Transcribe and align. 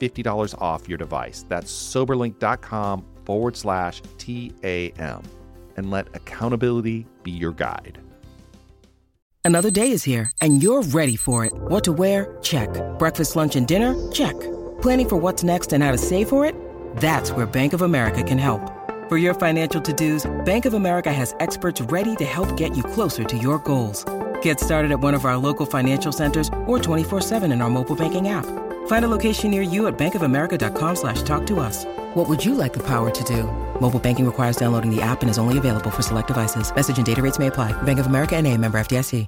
$50 0.00 0.54
off 0.60 0.88
your 0.88 0.98
device. 0.98 1.44
That's 1.48 1.72
soberlink.com 1.72 3.04
forward 3.24 3.56
slash 3.56 4.02
TAM. 4.18 5.22
And 5.76 5.90
let 5.90 6.08
accountability 6.14 7.06
be 7.22 7.30
your 7.30 7.52
guide. 7.52 8.00
Another 9.44 9.70
day 9.70 9.92
is 9.92 10.04
here 10.04 10.30
and 10.42 10.62
you're 10.62 10.82
ready 10.82 11.16
for 11.16 11.46
it. 11.46 11.54
What 11.54 11.82
to 11.84 11.92
wear? 11.92 12.36
Check. 12.42 12.68
Breakfast, 12.98 13.34
lunch, 13.34 13.56
and 13.56 13.66
dinner? 13.66 13.94
Check. 14.12 14.38
Planning 14.82 15.08
for 15.08 15.16
what's 15.16 15.42
next 15.42 15.72
and 15.72 15.82
how 15.82 15.90
to 15.90 15.96
save 15.96 16.28
for 16.28 16.44
it? 16.44 16.54
That's 16.96 17.32
where 17.32 17.46
Bank 17.46 17.72
of 17.72 17.80
America 17.80 18.22
can 18.22 18.36
help. 18.36 18.60
For 19.08 19.16
your 19.16 19.32
financial 19.32 19.80
to-dos, 19.80 20.30
Bank 20.44 20.66
of 20.66 20.74
America 20.74 21.10
has 21.10 21.34
experts 21.40 21.80
ready 21.80 22.14
to 22.16 22.26
help 22.26 22.58
get 22.58 22.76
you 22.76 22.82
closer 22.82 23.24
to 23.24 23.38
your 23.38 23.58
goals. 23.60 24.04
Get 24.42 24.60
started 24.60 24.90
at 24.90 25.00
one 25.00 25.14
of 25.14 25.24
our 25.24 25.38
local 25.38 25.64
financial 25.64 26.12
centers 26.12 26.48
or 26.66 26.78
24-7 26.78 27.50
in 27.50 27.62
our 27.62 27.70
mobile 27.70 27.96
banking 27.96 28.28
app. 28.28 28.44
Find 28.88 29.04
a 29.04 29.08
location 29.08 29.50
near 29.50 29.60
you 29.60 29.86
at 29.86 29.98
bankofamerica.com 29.98 30.96
slash 30.96 31.22
talk 31.22 31.46
to 31.46 31.60
us. 31.60 31.84
What 32.14 32.28
would 32.28 32.44
you 32.44 32.54
like 32.54 32.72
the 32.72 32.86
power 32.86 33.10
to 33.10 33.24
do? 33.24 33.44
Mobile 33.80 34.00
banking 34.00 34.26
requires 34.26 34.56
downloading 34.56 34.94
the 34.94 35.00
app 35.00 35.22
and 35.22 35.30
is 35.30 35.38
only 35.38 35.56
available 35.56 35.90
for 35.90 36.02
select 36.02 36.26
devices. 36.26 36.74
Message 36.74 36.96
and 36.98 37.06
data 37.06 37.22
rates 37.22 37.38
may 37.38 37.46
apply. 37.46 37.72
Bank 37.82 37.98
of 37.98 38.06
America 38.06 38.36
and 38.36 38.46
a 38.46 38.56
member 38.56 38.78
FDIC. 38.78 39.26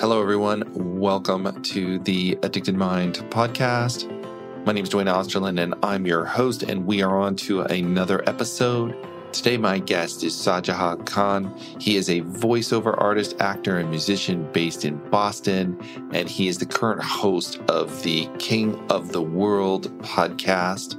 Hello, 0.00 0.20
everyone. 0.20 0.64
Welcome 0.74 1.62
to 1.62 1.98
the 1.98 2.38
Addicted 2.42 2.74
Mind 2.74 3.16
podcast. 3.28 4.10
My 4.64 4.72
name 4.72 4.84
is 4.84 4.88
Duane 4.88 5.06
Osterlind, 5.06 5.62
and 5.62 5.74
I'm 5.82 6.06
your 6.06 6.24
host, 6.24 6.62
and 6.62 6.86
we 6.86 7.02
are 7.02 7.18
on 7.18 7.36
to 7.36 7.60
another 7.62 8.26
episode. 8.26 8.96
Today, 9.32 9.56
my 9.56 9.78
guest 9.78 10.24
is 10.24 10.34
Shahjehan 10.34 11.06
Khan. 11.06 11.56
He 11.78 11.96
is 11.96 12.10
a 12.10 12.20
voiceover 12.22 12.94
artist, 13.00 13.36
actor, 13.40 13.78
and 13.78 13.88
musician 13.88 14.50
based 14.52 14.84
in 14.84 14.96
Boston, 15.10 15.78
and 16.12 16.28
he 16.28 16.48
is 16.48 16.58
the 16.58 16.66
current 16.66 17.02
host 17.02 17.58
of 17.68 18.02
the 18.02 18.28
King 18.38 18.78
of 18.90 19.12
the 19.12 19.22
World 19.22 19.96
podcast, 20.02 20.96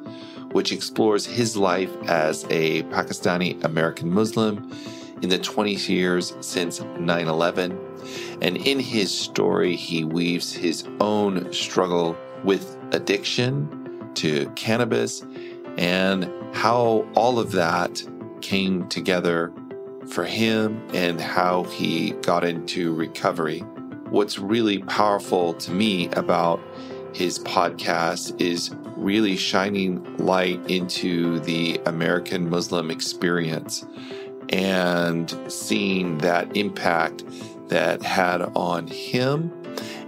which 0.54 0.72
explores 0.72 1.26
his 1.26 1.58
life 1.58 1.92
as 2.08 2.46
a 2.50 2.84
Pakistani 2.84 3.62
American 3.64 4.10
Muslim 4.10 4.72
in 5.22 5.30
the 5.30 5.38
20 5.38 5.74
years 5.74 6.34
since 6.40 6.82
9 6.82 7.28
11 7.28 7.92
and 8.42 8.58
in 8.58 8.80
his 8.80 9.16
story, 9.16 9.76
he 9.76 10.04
weaves 10.04 10.52
his 10.52 10.88
own 11.00 11.52
struggle 11.54 12.18
with 12.44 12.78
addiction 12.92 14.10
to 14.16 14.50
cannabis 14.56 15.24
and 15.78 16.30
how 16.54 17.08
all 17.16 17.40
of 17.40 17.52
that 17.52 18.04
came 18.42 18.88
together 18.90 19.52
for 20.10 20.24
him 20.24 20.82
and 20.94 21.22
how 21.22 21.64
he 21.66 22.12
got 22.22 22.44
into 22.44 22.94
recovery. 22.94 23.60
What's 24.10 24.40
really 24.40 24.80
powerful 24.80 25.54
to 25.56 25.72
me 25.72 26.10
about 26.10 26.60
his 27.14 27.40
podcast 27.40 28.40
is 28.42 28.72
really 28.98 29.36
shining 29.36 30.18
light 30.18 30.60
into 30.70 31.40
the 31.40 31.80
American 31.86 32.50
Muslim 32.50 32.92
experience 32.92 33.86
and 34.50 35.36
seeing 35.48 36.18
that 36.20 36.56
impact 36.56 37.24
that 37.70 38.02
had 38.02 38.42
on 38.56 38.88
him 38.88 39.52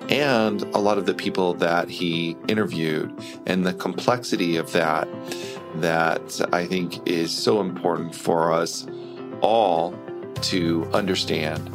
and 0.10 0.64
a 0.76 0.80
lot 0.80 0.98
of 0.98 1.06
the 1.06 1.14
people 1.14 1.54
that 1.56 1.90
he 1.90 2.36
interviewed 2.48 3.14
and 3.46 3.66
the 3.66 3.74
complexity 3.74 4.58
of 4.58 4.72
that 4.74 5.08
that 5.76 6.42
I 6.54 6.66
think 6.66 7.08
is 7.08 7.32
so 7.32 7.62
important 7.62 8.16
for 8.16 8.52
us 8.52 8.86
all 9.42 9.94
to 10.42 10.86
understand 10.94 11.70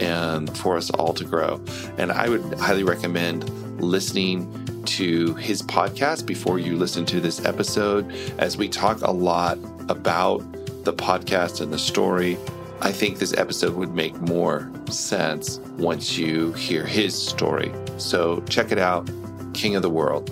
and 0.00 0.56
for 0.56 0.76
us 0.76 0.90
all 0.90 1.12
to 1.14 1.24
grow. 1.24 1.60
And 1.98 2.10
I 2.10 2.28
would 2.28 2.58
highly 2.58 2.84
recommend 2.84 3.48
listening 3.80 4.84
to 4.86 5.34
his 5.34 5.62
podcast 5.62 6.26
before 6.26 6.58
you 6.58 6.76
listen 6.76 7.06
to 7.06 7.20
this 7.20 7.44
episode 7.44 8.10
as 8.38 8.56
we 8.56 8.68
talk 8.68 9.00
a 9.02 9.10
lot 9.10 9.58
about 9.88 10.40
the 10.84 10.92
podcast 10.92 11.60
and 11.60 11.72
the 11.72 11.78
story 11.78 12.36
I 12.80 12.92
think 12.92 13.18
this 13.18 13.32
episode 13.34 13.74
would 13.76 13.94
make 13.94 14.14
more 14.20 14.70
sense 14.90 15.58
once 15.78 16.18
you 16.18 16.52
hear 16.52 16.84
his 16.84 17.16
story. 17.16 17.72
So 17.96 18.42
check 18.42 18.72
it 18.72 18.78
out 18.78 19.08
King 19.54 19.76
of 19.76 19.82
the 19.82 19.88
World. 19.88 20.30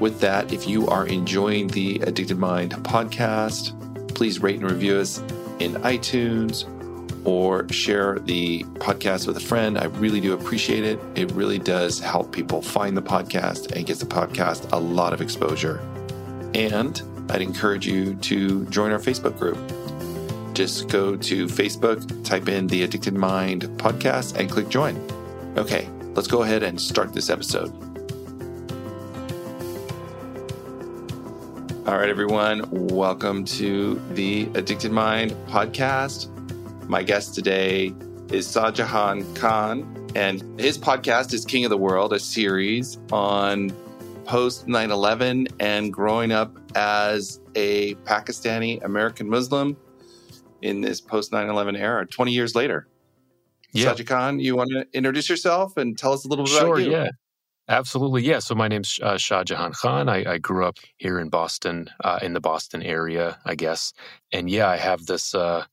With 0.00 0.20
that, 0.20 0.52
if 0.52 0.68
you 0.68 0.88
are 0.88 1.06
enjoying 1.06 1.68
the 1.68 2.00
Addicted 2.00 2.38
Mind 2.38 2.72
podcast, 2.84 3.72
please 4.14 4.40
rate 4.40 4.60
and 4.60 4.70
review 4.70 4.96
us 4.96 5.18
in 5.58 5.74
iTunes 5.76 6.66
or 7.26 7.68
share 7.72 8.18
the 8.20 8.62
podcast 8.74 9.26
with 9.26 9.36
a 9.36 9.40
friend. 9.40 9.78
I 9.78 9.86
really 9.86 10.20
do 10.20 10.34
appreciate 10.34 10.84
it. 10.84 11.00
It 11.14 11.32
really 11.32 11.58
does 11.58 11.98
help 11.98 12.30
people 12.30 12.62
find 12.62 12.96
the 12.96 13.02
podcast 13.02 13.72
and 13.72 13.86
gets 13.86 14.00
the 14.00 14.06
podcast 14.06 14.70
a 14.72 14.78
lot 14.78 15.12
of 15.12 15.20
exposure. 15.20 15.80
And 16.54 17.02
I'd 17.30 17.42
encourage 17.42 17.86
you 17.86 18.14
to 18.16 18.64
join 18.66 18.92
our 18.92 18.98
Facebook 18.98 19.38
group 19.38 19.58
just 20.56 20.88
go 20.88 21.14
to 21.14 21.46
Facebook, 21.46 22.24
type 22.24 22.48
in 22.48 22.66
the 22.66 22.82
Addicted 22.82 23.12
Mind 23.12 23.64
podcast, 23.78 24.36
and 24.38 24.50
click 24.50 24.70
join. 24.70 24.96
Okay, 25.58 25.86
let's 26.14 26.26
go 26.26 26.42
ahead 26.42 26.62
and 26.62 26.80
start 26.80 27.12
this 27.12 27.28
episode. 27.28 27.85
All 31.86 31.96
right, 31.96 32.08
everyone, 32.08 32.68
welcome 32.88 33.44
to 33.44 33.94
the 34.14 34.48
Addicted 34.54 34.90
Mind 34.90 35.30
podcast. 35.46 36.28
My 36.88 37.04
guest 37.04 37.36
today 37.36 37.94
is 38.32 38.48
Shahjehan 38.48 39.36
Khan, 39.36 40.08
and 40.16 40.42
his 40.58 40.76
podcast 40.78 41.32
is 41.32 41.44
King 41.44 41.64
of 41.64 41.70
the 41.70 41.76
World, 41.76 42.12
a 42.12 42.18
series 42.18 42.98
on 43.12 43.70
post 44.24 44.66
9 44.66 44.90
11 44.90 45.46
and 45.60 45.92
growing 45.92 46.32
up 46.32 46.58
as 46.74 47.38
a 47.54 47.94
Pakistani 48.02 48.82
American 48.82 49.30
Muslim 49.30 49.76
in 50.62 50.80
this 50.80 51.00
post 51.00 51.30
9-11 51.30 51.78
era 51.78 52.04
20 52.04 52.32
years 52.32 52.56
later 52.56 52.88
yeah. 53.76 53.92
Shahjehan 53.92 54.06
Khan, 54.06 54.40
you 54.40 54.56
want 54.56 54.70
to 54.70 54.86
introduce 54.92 55.28
yourself 55.28 55.76
and 55.76 55.96
tell 55.96 56.12
us 56.12 56.24
a 56.24 56.28
little 56.28 56.44
bit 56.44 56.52
sure, 56.52 56.66
about 56.66 56.76
you? 56.78 56.84
Sure, 56.84 57.04
Yeah, 57.04 57.10
absolutely. 57.68 58.22
Yeah. 58.22 58.38
So 58.38 58.54
my 58.54 58.68
name's 58.68 58.98
uh, 59.02 59.14
Shahjehan 59.14 59.72
Khan. 59.72 60.08
I, 60.08 60.34
I, 60.34 60.38
grew 60.38 60.64
up 60.64 60.78
here 60.96 61.18
in 61.18 61.28
Boston, 61.28 61.90
uh, 62.02 62.18
in 62.22 62.32
the 62.32 62.40
Boston 62.40 62.82
area, 62.82 63.38
I 63.44 63.54
guess. 63.54 63.92
And 64.32 64.48
yeah, 64.50 64.68
I 64.68 64.76
have 64.76 65.06
this. 65.06 65.34
Uh, 65.34 65.64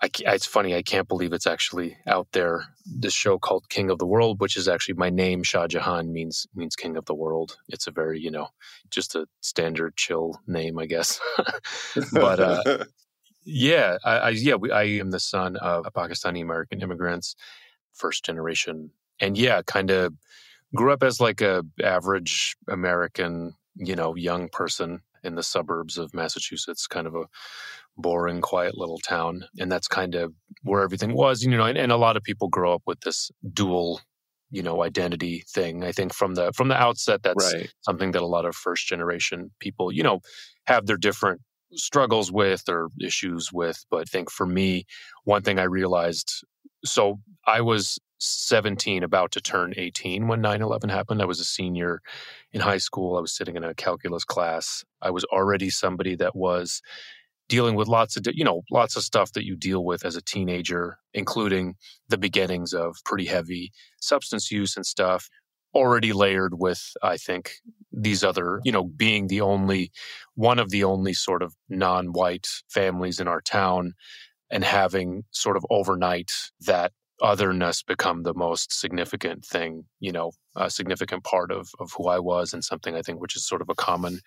I, 0.00 0.10
it's 0.18 0.46
funny. 0.46 0.76
I 0.76 0.82
can't 0.82 1.08
believe 1.08 1.32
it's 1.32 1.46
actually 1.46 1.96
out 2.06 2.28
there. 2.32 2.66
This 2.86 3.14
show 3.14 3.38
called 3.38 3.68
King 3.68 3.90
of 3.90 3.98
the 3.98 4.06
World, 4.06 4.40
which 4.40 4.56
is 4.56 4.68
actually 4.68 4.94
my 4.94 5.10
name. 5.10 5.42
Shahjehan 5.42 6.08
means 6.10 6.46
means 6.54 6.76
King 6.76 6.96
of 6.96 7.06
the 7.06 7.14
World. 7.14 7.56
It's 7.68 7.86
a 7.86 7.90
very 7.90 8.20
you 8.20 8.30
know 8.30 8.48
just 8.90 9.14
a 9.16 9.26
standard 9.40 9.96
chill 9.96 10.40
name, 10.46 10.78
I 10.78 10.86
guess. 10.86 11.20
but 12.12 12.40
uh, 12.40 12.84
Yeah, 13.50 13.96
I, 14.04 14.16
I 14.18 14.28
yeah, 14.30 14.56
we, 14.56 14.70
I 14.70 14.82
am 14.82 15.10
the 15.10 15.18
son 15.18 15.56
of 15.56 15.86
Pakistani 15.94 16.42
American 16.42 16.82
immigrants, 16.82 17.34
first 17.94 18.22
generation, 18.22 18.90
and 19.20 19.38
yeah, 19.38 19.62
kind 19.62 19.90
of 19.90 20.12
grew 20.74 20.92
up 20.92 21.02
as 21.02 21.20
like 21.20 21.40
a 21.40 21.64
average 21.82 22.56
American, 22.68 23.54
you 23.76 23.96
know, 23.96 24.14
young 24.14 24.48
person 24.48 25.00
in 25.24 25.34
the 25.34 25.42
suburbs 25.42 25.98
of 25.98 26.14
Massachusetts, 26.14 26.86
kind 26.86 27.06
of 27.06 27.14
a 27.14 27.24
boring, 27.96 28.40
quiet 28.40 28.76
little 28.76 28.98
town. 28.98 29.44
And 29.58 29.70
that's 29.70 29.88
kind 29.88 30.14
of 30.14 30.32
where 30.62 30.82
everything 30.82 31.14
was, 31.14 31.42
you 31.42 31.50
know, 31.50 31.64
and, 31.64 31.76
and 31.76 31.90
a 31.90 31.96
lot 31.96 32.16
of 32.16 32.22
people 32.22 32.48
grow 32.48 32.74
up 32.74 32.82
with 32.86 33.00
this 33.00 33.30
dual 33.52 34.00
you 34.50 34.62
know 34.62 34.82
identity 34.82 35.44
thing 35.48 35.84
i 35.84 35.92
think 35.92 36.14
from 36.14 36.34
the 36.34 36.52
from 36.52 36.68
the 36.68 36.74
outset 36.74 37.22
that's 37.22 37.52
right. 37.54 37.70
something 37.82 38.12
that 38.12 38.22
a 38.22 38.26
lot 38.26 38.46
of 38.46 38.56
first 38.56 38.86
generation 38.86 39.50
people 39.60 39.92
you 39.92 40.02
know 40.02 40.20
have 40.66 40.86
their 40.86 40.96
different 40.96 41.40
struggles 41.74 42.32
with 42.32 42.62
or 42.68 42.88
issues 43.00 43.52
with 43.52 43.84
but 43.90 43.98
i 43.98 44.04
think 44.04 44.30
for 44.30 44.46
me 44.46 44.86
one 45.24 45.42
thing 45.42 45.58
i 45.58 45.64
realized 45.64 46.44
so 46.84 47.18
i 47.46 47.60
was 47.60 47.98
17 48.18 49.02
about 49.02 49.32
to 49.32 49.40
turn 49.40 49.74
18 49.76 50.28
when 50.28 50.42
9-11 50.42 50.90
happened. 50.90 51.22
I 51.22 51.26
was 51.26 51.40
a 51.40 51.44
senior 51.44 52.00
in 52.52 52.60
high 52.60 52.78
school. 52.78 53.16
I 53.16 53.20
was 53.20 53.34
sitting 53.34 53.56
in 53.56 53.64
a 53.64 53.74
calculus 53.74 54.24
class. 54.24 54.84
I 55.00 55.10
was 55.10 55.24
already 55.24 55.70
somebody 55.70 56.16
that 56.16 56.34
was 56.34 56.82
dealing 57.48 57.74
with 57.74 57.88
lots 57.88 58.16
of 58.16 58.24
you 58.32 58.44
know 58.44 58.62
lots 58.70 58.96
of 58.96 59.02
stuff 59.02 59.32
that 59.32 59.44
you 59.44 59.56
deal 59.56 59.84
with 59.84 60.04
as 60.04 60.16
a 60.16 60.22
teenager 60.22 60.98
including 61.14 61.74
the 62.08 62.18
beginnings 62.18 62.72
of 62.72 62.96
pretty 63.04 63.24
heavy 63.24 63.72
substance 64.00 64.50
use 64.50 64.76
and 64.76 64.84
stuff 64.84 65.28
already 65.74 66.12
layered 66.12 66.54
with 66.58 66.92
i 67.02 67.16
think 67.16 67.52
these 67.92 68.22
other 68.22 68.60
you 68.64 68.72
know 68.72 68.84
being 68.84 69.26
the 69.26 69.40
only 69.40 69.90
one 70.34 70.58
of 70.58 70.70
the 70.70 70.84
only 70.84 71.12
sort 71.12 71.42
of 71.42 71.54
non-white 71.68 72.46
families 72.68 73.18
in 73.18 73.26
our 73.26 73.40
town 73.40 73.94
and 74.50 74.64
having 74.64 75.24
sort 75.30 75.56
of 75.56 75.64
overnight 75.70 76.30
that 76.60 76.92
otherness 77.20 77.82
become 77.82 78.22
the 78.22 78.34
most 78.34 78.72
significant 78.72 79.44
thing, 79.44 79.84
you 80.00 80.12
know, 80.12 80.32
a 80.56 80.70
significant 80.70 81.24
part 81.24 81.50
of, 81.50 81.70
of 81.80 81.92
who 81.96 82.08
I 82.08 82.18
was 82.18 82.52
and 82.52 82.64
something 82.64 82.94
I 82.94 83.02
think 83.02 83.20
which 83.20 83.36
is 83.36 83.46
sort 83.46 83.62
of 83.62 83.68
a 83.68 83.74
common 83.74 84.20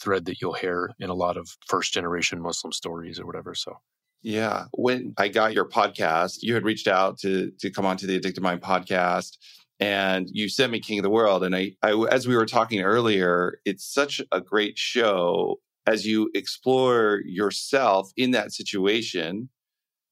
thread 0.00 0.24
that 0.26 0.40
you'll 0.40 0.52
hear 0.54 0.90
in 0.98 1.10
a 1.10 1.14
lot 1.14 1.36
of 1.36 1.56
first 1.66 1.92
generation 1.92 2.42
Muslim 2.42 2.72
stories 2.72 3.20
or 3.20 3.26
whatever. 3.26 3.54
So 3.54 3.78
yeah. 4.22 4.64
When 4.72 5.14
I 5.18 5.28
got 5.28 5.52
your 5.52 5.68
podcast, 5.68 6.38
you 6.42 6.54
had 6.54 6.64
reached 6.64 6.88
out 6.88 7.18
to 7.20 7.50
to 7.60 7.70
come 7.70 7.86
onto 7.86 8.06
the 8.06 8.16
Addicted 8.16 8.40
Mind 8.40 8.60
podcast 8.60 9.36
and 9.80 10.28
you 10.30 10.48
sent 10.48 10.70
me 10.70 10.78
King 10.78 11.00
of 11.00 11.02
the 11.02 11.10
World. 11.10 11.42
And 11.42 11.56
I, 11.56 11.72
I 11.82 11.92
as 12.10 12.28
we 12.28 12.36
were 12.36 12.46
talking 12.46 12.82
earlier, 12.82 13.58
it's 13.64 13.84
such 13.84 14.20
a 14.30 14.40
great 14.40 14.78
show 14.78 15.58
as 15.86 16.06
you 16.06 16.30
explore 16.34 17.20
yourself 17.24 18.12
in 18.16 18.30
that 18.30 18.52
situation, 18.52 19.48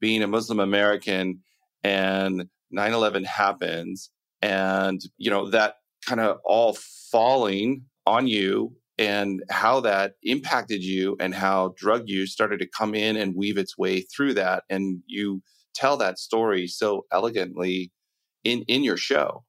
being 0.00 0.22
a 0.22 0.26
Muslim 0.26 0.58
American 0.58 1.40
and 1.82 2.46
9-11 2.76 3.24
happens 3.26 4.10
and 4.42 5.00
you 5.18 5.30
know 5.30 5.50
that 5.50 5.76
kind 6.06 6.20
of 6.20 6.38
all 6.44 6.76
falling 7.10 7.84
on 8.06 8.26
you 8.26 8.74
and 8.98 9.42
how 9.50 9.80
that 9.80 10.12
impacted 10.22 10.82
you 10.82 11.16
and 11.20 11.34
how 11.34 11.74
drug 11.76 12.04
use 12.06 12.32
started 12.32 12.60
to 12.60 12.66
come 12.66 12.94
in 12.94 13.16
and 13.16 13.34
weave 13.34 13.58
its 13.58 13.76
way 13.76 14.00
through 14.00 14.34
that 14.34 14.64
and 14.70 15.02
you 15.06 15.42
tell 15.74 15.96
that 15.96 16.18
story 16.18 16.66
so 16.66 17.04
elegantly 17.12 17.90
in 18.44 18.62
in 18.62 18.82
your 18.84 18.96
show 18.96 19.44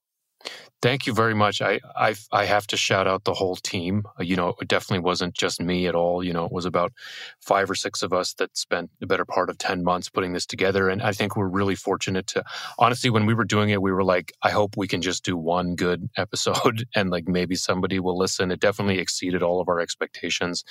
Thank 0.81 1.05
you 1.05 1.13
very 1.13 1.35
much. 1.35 1.61
I, 1.61 1.79
I, 1.95 2.15
I 2.31 2.45
have 2.45 2.65
to 2.67 2.77
shout 2.77 3.05
out 3.07 3.23
the 3.23 3.35
whole 3.35 3.55
team. 3.55 4.01
Uh, 4.19 4.23
you 4.23 4.35
know, 4.35 4.55
it 4.59 4.67
definitely 4.67 5.03
wasn't 5.03 5.35
just 5.35 5.61
me 5.61 5.85
at 5.85 5.93
all. 5.93 6.23
You 6.23 6.33
know, 6.33 6.45
it 6.45 6.51
was 6.51 6.65
about 6.65 6.91
five 7.39 7.69
or 7.69 7.75
six 7.75 8.01
of 8.01 8.13
us 8.13 8.33
that 8.35 8.57
spent 8.57 8.89
the 8.99 9.05
better 9.05 9.23
part 9.23 9.51
of 9.51 9.59
ten 9.59 9.83
months 9.83 10.09
putting 10.09 10.33
this 10.33 10.45
together. 10.47 10.89
And 10.89 10.99
I 11.03 11.11
think 11.11 11.35
we're 11.35 11.47
really 11.47 11.75
fortunate 11.75 12.25
to. 12.27 12.43
Honestly, 12.79 13.11
when 13.11 13.27
we 13.27 13.35
were 13.35 13.43
doing 13.45 13.69
it, 13.69 13.81
we 13.83 13.91
were 13.91 14.03
like, 14.03 14.33
I 14.41 14.49
hope 14.49 14.75
we 14.75 14.87
can 14.87 15.03
just 15.03 15.23
do 15.23 15.37
one 15.37 15.75
good 15.75 16.09
episode, 16.17 16.85
and 16.95 17.11
like 17.11 17.27
maybe 17.27 17.55
somebody 17.55 17.99
will 17.99 18.17
listen. 18.17 18.49
It 18.49 18.59
definitely 18.59 18.97
exceeded 18.97 19.43
all 19.43 19.61
of 19.61 19.69
our 19.69 19.79
expectations. 19.79 20.63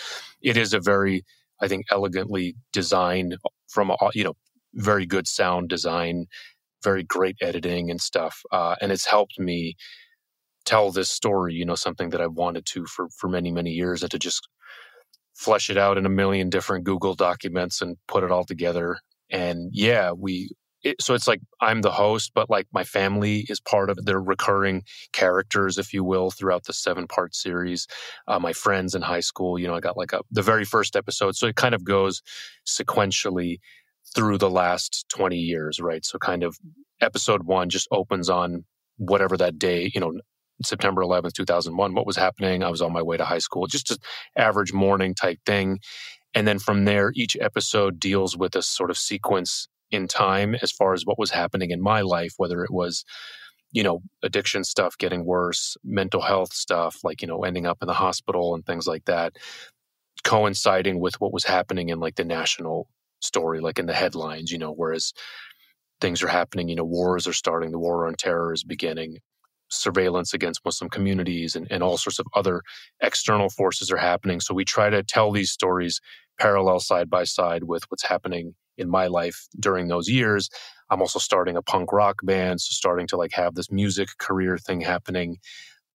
It 0.43 0.57
is 0.57 0.73
a 0.73 0.81
very, 0.81 1.25
I 1.61 1.69
think, 1.69 1.87
elegantly 1.93 2.57
designed 2.73 3.37
from 3.69 3.93
you 4.15 4.25
know 4.25 4.35
very 4.75 5.07
good 5.07 5.29
sound 5.29 5.69
design 5.69 6.27
very 6.83 7.03
great 7.03 7.37
editing 7.43 7.91
and 7.91 8.01
stuff. 8.01 8.43
Uh, 8.53 8.75
and 8.81 8.93
it's 8.93 9.07
helped 9.07 9.39
me 9.39 9.77
tell 10.65 10.91
this 10.91 11.11
story, 11.11 11.55
you 11.55 11.65
know, 11.65 11.75
something 11.75 12.11
that 12.11 12.21
I've 12.21 12.33
wanted 12.33 12.67
to 12.67 12.87
for, 12.87 13.09
for 13.17 13.29
many, 13.29 13.51
many 13.51 13.71
years 13.71 14.03
and 14.03 14.11
to 14.11 14.19
just 14.19 14.49
flesh 15.35 15.71
it 15.71 15.79
out 15.79 15.99
in 15.99 16.07
a 16.07 16.11
million 16.11 16.51
different 16.51 16.85
Google 16.85 17.15
documents 17.15 17.81
and 17.81 17.97
put 18.09 18.25
it 18.25 18.31
all 18.31 18.45
together. 18.45 18.99
And 19.31 19.71
yeah, 19.73 20.13
we, 20.13 20.51
it, 20.83 21.01
so 21.01 21.15
it's 21.15 21.29
like 21.29 21.41
I'm 21.61 21.83
the 21.83 21.91
host, 21.91 22.33
but 22.35 22.51
like 22.51 22.67
my 22.73 22.85
family 22.85 23.47
is 23.49 23.61
part 23.61 23.91
of 23.91 23.99
it. 23.99 24.07
They're 24.07 24.21
recurring 24.21 24.83
characters, 25.13 25.79
if 25.79 25.93
you 25.93 26.05
will, 26.05 26.31
throughout 26.31 26.65
the 26.65 26.73
seven 26.73 27.07
part 27.07 27.35
series. 27.35 27.87
Uh, 28.27 28.39
my 28.39 28.53
friends 28.53 28.95
in 28.95 29.03
high 29.03 29.21
school, 29.21 29.59
you 29.59 29.67
know, 29.67 29.75
I 29.75 29.81
got 29.81 29.97
like 29.97 30.13
a, 30.13 30.23
the 30.31 30.43
very 30.43 30.65
first 30.65 30.97
episode. 30.97 31.37
So 31.37 31.47
it 31.47 31.57
kind 31.57 31.75
of 31.75 31.85
goes 31.85 32.23
sequentially 32.67 33.59
through 34.15 34.39
the 34.39 34.51
last 34.51 35.07
20 35.11 35.37
years, 35.37 35.81
right? 35.81 36.05
So 36.05 36.19
kind 36.19 36.43
of 36.43 36.59
episode 37.01 37.45
one 37.45 37.69
just 37.69 37.89
opens 37.93 38.29
on 38.29 38.65
whatever 38.97 39.37
that 39.37 39.59
day, 39.59 39.91
you 39.95 40.01
know, 40.01 40.13
September 40.65 41.03
11th, 41.03 41.33
2001, 41.33 41.95
what 41.95 42.07
was 42.07 42.17
happening. 42.17 42.63
I 42.63 42.71
was 42.71 42.83
on 42.83 42.93
my 42.93 43.03
way 43.03 43.17
to 43.17 43.25
high 43.25 43.39
school, 43.39 43.67
just 43.67 43.91
an 43.91 43.99
average 44.37 44.73
morning 44.73 45.15
type 45.15 45.39
thing. 45.47 45.81
And 46.35 46.47
then 46.47 46.59
from 46.59 46.85
there, 46.85 47.13
each 47.15 47.37
episode 47.41 47.99
deals 47.99 48.37
with 48.37 48.55
a 48.55 48.63
sort 48.63 48.91
of 48.91 48.99
sequence 48.99 49.69
in 49.91 50.07
time 50.07 50.55
as 50.63 50.71
far 50.71 50.95
as 50.95 51.05
what 51.05 51.19
was 51.19 51.31
happening 51.31 51.71
in 51.71 51.83
my 51.83 52.03
life, 52.03 52.35
whether 52.37 52.63
it 52.63 52.71
was, 52.71 53.05
you 53.73 53.83
know, 53.83 54.03
addiction 54.23 54.65
stuff 54.65 54.97
getting 54.99 55.25
worse, 55.25 55.77
mental 55.83 56.21
health 56.21 56.53
stuff, 56.53 56.99
like, 57.03 57.23
you 57.23 57.29
know, 57.29 57.43
ending 57.45 57.67
up 57.67 57.79
in 57.83 57.89
the 57.89 57.95
hospital 57.95 58.55
and 58.55 58.65
things 58.65 58.87
like 58.87 59.05
that, 59.07 59.37
coinciding 60.23 61.01
with 61.01 61.21
what 61.21 61.33
was 61.33 61.45
happening 61.45 61.89
in 61.89 61.99
like 61.99 62.15
the 62.17 62.25
national 62.25 62.89
story, 63.21 63.61
like 63.61 63.79
in 63.79 63.87
the 63.87 63.95
headlines, 63.95 64.53
you 64.53 64.59
know, 64.59 64.73
whereas 64.73 65.13
things 66.01 66.23
are 66.23 66.29
happening, 66.29 66.69
you 66.69 66.77
know, 66.77 66.85
wars 66.85 67.27
are 67.27 67.33
starting, 67.33 67.73
the 67.73 67.79
war 67.79 68.07
on 68.07 68.15
terror 68.15 68.53
is 68.53 68.65
beginning, 68.65 69.19
surveillance 69.71 70.35
against 70.35 70.65
Muslim 70.65 70.91
communities, 70.91 71.57
and, 71.57 71.67
and 71.71 71.83
all 71.83 71.97
sorts 71.97 72.19
of 72.19 72.27
other 72.35 72.63
external 73.01 73.49
forces 73.49 73.91
are 73.91 73.97
happening. 73.97 74.41
So 74.41 74.55
we 74.55 74.65
try 74.65 74.91
to 74.91 75.03
tell 75.03 75.31
these 75.31 75.51
stories 75.51 76.01
parallel 76.39 76.81
side 76.81 77.11
by 77.11 77.25
side 77.25 77.65
with 77.65 77.85
what's 77.89 78.05
happening 78.05 78.55
in 78.77 78.89
my 78.89 79.07
life 79.07 79.47
during 79.59 79.89
those 79.89 80.09
years. 80.09 80.49
I'm 80.91 81.01
also 81.01 81.19
starting 81.19 81.57
a 81.57 81.63
punk 81.63 81.93
rock 81.93 82.21
band, 82.23 82.61
so 82.61 82.73
starting 82.73 83.07
to 83.09 83.17
like 83.17 83.33
have 83.33 83.55
this 83.55 83.71
music 83.71 84.09
career 84.19 84.59
thing 84.59 84.81
happening. 84.81 85.39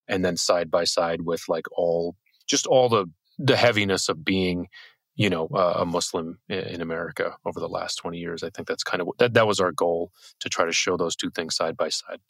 And 0.08 0.24
then 0.24 0.36
side 0.36 0.70
by 0.70 0.84
side 0.84 1.22
with 1.22 1.42
like 1.48 1.66
all 1.76 2.14
just 2.46 2.66
all 2.66 2.88
the 2.88 3.06
the 3.38 3.56
heaviness 3.56 4.08
of 4.08 4.24
being 4.24 4.68
you 5.16 5.30
know, 5.30 5.48
uh, 5.54 5.78
a 5.78 5.86
Muslim 5.86 6.38
in 6.48 6.82
America 6.82 7.36
over 7.46 7.58
the 7.58 7.68
last 7.68 7.96
20 7.96 8.18
years. 8.18 8.42
I 8.42 8.50
think 8.50 8.68
that's 8.68 8.84
kind 8.84 9.00
of 9.00 9.08
that 9.18 9.32
that 9.32 9.46
was 9.46 9.60
our 9.60 9.72
goal 9.72 10.12
to 10.40 10.48
try 10.50 10.66
to 10.66 10.72
show 10.72 10.96
those 10.96 11.16
two 11.16 11.30
things 11.30 11.56
side 11.56 11.76
by 11.76 11.88
side. 11.88 12.20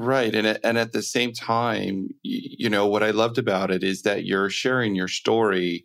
Right. 0.00 0.32
And, 0.32 0.60
and 0.62 0.78
at 0.78 0.92
the 0.92 1.02
same 1.02 1.32
time, 1.32 2.10
you 2.22 2.70
know, 2.70 2.86
what 2.86 3.02
I 3.02 3.10
loved 3.10 3.36
about 3.36 3.72
it 3.72 3.82
is 3.82 4.02
that 4.02 4.24
you're 4.24 4.48
sharing 4.48 4.94
your 4.94 5.08
story 5.08 5.82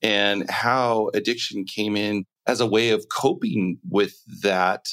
and 0.00 0.48
how 0.48 1.10
addiction 1.12 1.64
came 1.64 1.96
in 1.96 2.24
as 2.46 2.60
a 2.60 2.66
way 2.66 2.90
of 2.90 3.06
coping 3.08 3.78
with 3.90 4.14
that, 4.42 4.86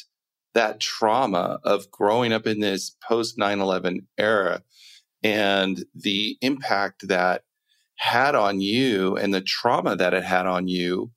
that 0.55 0.79
trauma 0.79 1.59
of 1.63 1.91
growing 1.91 2.33
up 2.33 2.47
in 2.47 2.59
this 2.59 2.97
post 3.07 3.37
9-11 3.37 3.99
era 4.17 4.63
and 5.23 5.85
the 5.93 6.35
impact 6.41 7.07
that 7.07 7.43
had 7.97 8.33
on 8.33 8.61
you 8.61 9.15
and 9.15 9.31
the 9.31 9.41
trauma 9.41 9.95
that 9.95 10.15
it 10.15 10.23
had 10.23 10.47
on 10.47 10.67
you 10.67 11.11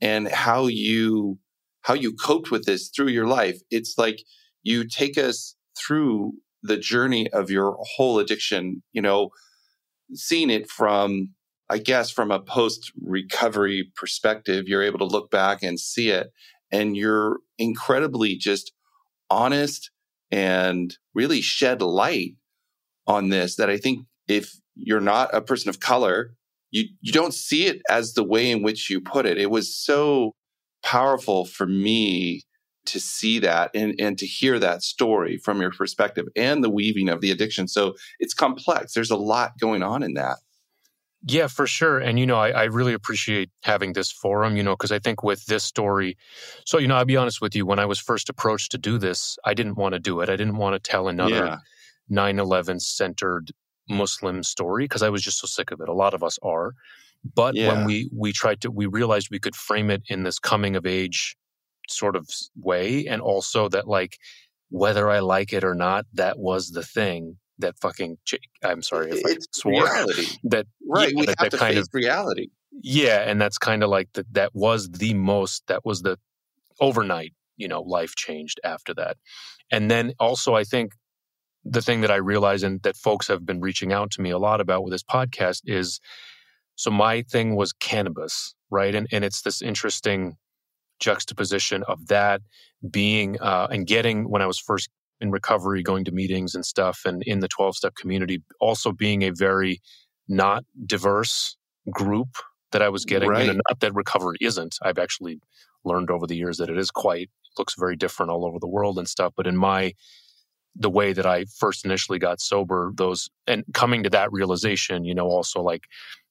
and 0.00 0.28
how 0.28 0.66
you 0.66 1.38
how 1.82 1.94
you 1.94 2.12
coped 2.12 2.50
with 2.50 2.64
this 2.64 2.88
through 2.88 3.06
your 3.06 3.26
life 3.26 3.60
it's 3.70 3.96
like 3.96 4.20
you 4.64 4.86
take 4.86 5.16
us 5.16 5.54
through 5.78 6.32
the 6.62 6.76
journey 6.76 7.28
of 7.30 7.50
your 7.50 7.76
whole 7.96 8.18
addiction 8.18 8.82
you 8.92 9.02
know 9.02 9.30
seeing 10.14 10.50
it 10.50 10.68
from 10.68 11.30
i 11.70 11.78
guess 11.78 12.10
from 12.10 12.30
a 12.30 12.40
post 12.40 12.92
recovery 13.02 13.90
perspective 13.96 14.66
you're 14.66 14.82
able 14.82 14.98
to 14.98 15.04
look 15.04 15.30
back 15.30 15.62
and 15.62 15.78
see 15.78 16.10
it 16.10 16.28
and 16.70 16.96
you're 16.96 17.38
incredibly 17.58 18.36
just 18.36 18.72
honest 19.30 19.90
and 20.30 20.96
really 21.14 21.40
shed 21.40 21.80
light 21.80 22.34
on 23.06 23.28
this 23.28 23.56
that 23.56 23.70
i 23.70 23.76
think 23.76 24.04
if 24.28 24.58
you're 24.78 25.00
not 25.00 25.34
a 25.34 25.40
person 25.40 25.68
of 25.68 25.80
color, 25.80 26.34
you, 26.70 26.84
you 27.00 27.12
don't 27.12 27.34
see 27.34 27.66
it 27.66 27.82
as 27.90 28.14
the 28.14 28.22
way 28.22 28.50
in 28.50 28.62
which 28.62 28.88
you 28.88 29.00
put 29.00 29.26
it. 29.26 29.38
It 29.38 29.50
was 29.50 29.74
so 29.74 30.34
powerful 30.82 31.44
for 31.44 31.66
me 31.66 32.42
to 32.88 33.00
see 33.00 33.38
that 33.38 33.70
and, 33.74 33.94
and 33.98 34.18
to 34.18 34.26
hear 34.26 34.58
that 34.58 34.82
story 34.82 35.38
from 35.38 35.60
your 35.60 35.70
perspective 35.70 36.26
and 36.36 36.62
the 36.62 36.70
weaving 36.70 37.08
of 37.08 37.20
the 37.20 37.30
addiction. 37.30 37.68
So 37.68 37.94
it's 38.18 38.34
complex. 38.34 38.92
There's 38.92 39.10
a 39.10 39.16
lot 39.16 39.52
going 39.58 39.82
on 39.82 40.02
in 40.02 40.14
that. 40.14 40.38
Yeah, 41.26 41.48
for 41.48 41.66
sure. 41.66 41.98
And, 41.98 42.18
you 42.18 42.26
know, 42.26 42.36
I, 42.36 42.50
I 42.50 42.64
really 42.64 42.92
appreciate 42.92 43.50
having 43.64 43.92
this 43.92 44.12
forum, 44.12 44.56
you 44.56 44.62
know, 44.62 44.74
because 44.74 44.92
I 44.92 45.00
think 45.00 45.22
with 45.22 45.46
this 45.46 45.64
story, 45.64 46.16
so, 46.64 46.78
you 46.78 46.86
know, 46.86 46.94
I'll 46.94 47.04
be 47.04 47.16
honest 47.16 47.40
with 47.40 47.56
you, 47.56 47.66
when 47.66 47.80
I 47.80 47.86
was 47.86 47.98
first 47.98 48.28
approached 48.28 48.70
to 48.72 48.78
do 48.78 48.98
this, 48.98 49.36
I 49.44 49.52
didn't 49.54 49.74
want 49.74 49.94
to 49.94 49.98
do 49.98 50.20
it. 50.20 50.28
I 50.28 50.36
didn't 50.36 50.58
want 50.58 50.74
to 50.82 50.90
tell 50.90 51.08
another 51.08 51.58
9 52.08 52.38
11 52.38 52.80
centered 52.80 53.50
Muslim 53.88 54.42
story 54.44 54.84
because 54.84 55.02
I 55.02 55.08
was 55.08 55.22
just 55.22 55.40
so 55.40 55.46
sick 55.46 55.72
of 55.72 55.80
it. 55.80 55.88
A 55.88 55.92
lot 55.92 56.14
of 56.14 56.22
us 56.22 56.38
are. 56.42 56.74
But 57.34 57.56
Yeah. 57.56 57.68
when 57.68 57.84
we 57.84 58.08
we 58.14 58.32
tried 58.32 58.60
to, 58.60 58.70
we 58.70 58.86
realized 58.86 59.28
we 59.30 59.40
could 59.40 59.56
frame 59.56 59.90
it 59.90 60.02
in 60.08 60.22
this 60.22 60.38
coming 60.38 60.76
of 60.76 60.86
age 60.86 61.36
sort 61.90 62.16
of 62.16 62.28
way, 62.60 63.06
and 63.06 63.20
also 63.22 63.68
that 63.70 63.88
like 63.88 64.18
whether 64.70 65.10
I 65.10 65.20
like 65.20 65.52
it 65.52 65.64
or 65.64 65.74
not, 65.74 66.06
that 66.14 66.38
was 66.38 66.70
the 66.70 66.82
thing 66.82 67.38
that 67.58 67.78
fucking. 67.80 68.18
ch- 68.24 68.36
I'm 68.64 68.82
sorry 68.82 69.10
if 69.10 69.24
I 69.26 69.30
it's 69.32 69.46
swore. 69.52 69.84
reality, 69.84 70.26
That 70.44 70.66
right? 70.86 71.12
yeah, 71.12 71.20
we 71.20 71.26
that, 71.26 71.36
have 71.38 71.50
that 71.50 71.50
to 71.52 71.56
kind 71.58 71.74
face 71.74 71.84
of 71.84 71.88
reality. 71.92 72.48
yeah, 72.82 73.20
and 73.28 73.40
that's 73.40 73.58
kind 73.58 73.82
of 73.82 73.90
like 73.90 74.10
that. 74.14 74.32
That 74.34 74.50
was 74.54 74.88
the 74.90 75.14
most. 75.14 75.64
That 75.68 75.84
was 75.84 76.02
the 76.02 76.18
overnight. 76.80 77.34
You 77.56 77.68
know, 77.68 77.82
life 77.82 78.14
changed 78.16 78.60
after 78.64 78.94
that, 78.94 79.16
and 79.72 79.90
then 79.90 80.12
also 80.20 80.54
I 80.54 80.64
think 80.64 80.92
the 81.64 81.82
thing 81.82 82.00
that 82.02 82.10
I 82.10 82.16
realize 82.16 82.62
and 82.62 82.80
that 82.82 82.96
folks 82.96 83.28
have 83.28 83.44
been 83.44 83.60
reaching 83.60 83.92
out 83.92 84.10
to 84.12 84.22
me 84.22 84.30
a 84.30 84.38
lot 84.38 84.60
about 84.60 84.84
with 84.84 84.92
this 84.92 85.02
podcast 85.02 85.62
is 85.66 86.00
so 86.76 86.90
my 86.90 87.22
thing 87.22 87.56
was 87.56 87.72
cannabis, 87.72 88.54
right? 88.70 88.94
And 88.94 89.06
and 89.12 89.24
it's 89.24 89.42
this 89.42 89.60
interesting 89.60 90.36
juxtaposition 91.00 91.82
of 91.84 92.08
that 92.08 92.40
being 92.90 93.40
uh, 93.40 93.68
and 93.70 93.86
getting 93.86 94.30
when 94.30 94.42
I 94.42 94.46
was 94.46 94.58
first 94.58 94.88
in 95.20 95.30
recovery, 95.30 95.82
going 95.82 96.04
to 96.04 96.12
meetings 96.12 96.54
and 96.54 96.64
stuff, 96.64 97.00
and 97.04 97.22
in 97.24 97.40
the 97.40 97.48
twelve 97.48 97.76
step 97.76 97.94
community, 97.96 98.42
also 98.60 98.92
being 98.92 99.22
a 99.22 99.30
very 99.30 99.80
not 100.28 100.64
diverse 100.86 101.56
group 101.90 102.36
that 102.72 102.82
I 102.82 102.88
was 102.88 103.04
getting. 103.04 103.28
You 103.46 103.52
know, 103.54 103.60
not 103.68 103.80
that 103.80 103.94
recovery 103.94 104.36
isn't. 104.40 104.76
I've 104.82 104.98
actually 104.98 105.40
learned 105.84 106.10
over 106.10 106.26
the 106.26 106.36
years 106.36 106.58
that 106.58 106.70
it 106.70 106.78
is 106.78 106.90
quite 106.90 107.30
looks 107.58 107.74
very 107.76 107.96
different 107.96 108.30
all 108.30 108.46
over 108.46 108.58
the 108.60 108.68
world 108.68 108.98
and 108.98 109.08
stuff. 109.08 109.32
But 109.36 109.46
in 109.46 109.56
my 109.56 109.94
the 110.76 110.90
way 110.90 111.12
that 111.12 111.26
I 111.26 111.44
first 111.58 111.84
initially 111.84 112.20
got 112.20 112.40
sober, 112.40 112.92
those 112.94 113.28
and 113.46 113.64
coming 113.74 114.04
to 114.04 114.10
that 114.10 114.30
realization, 114.30 115.04
you 115.04 115.14
know, 115.14 115.26
also 115.26 115.60
like 115.60 115.84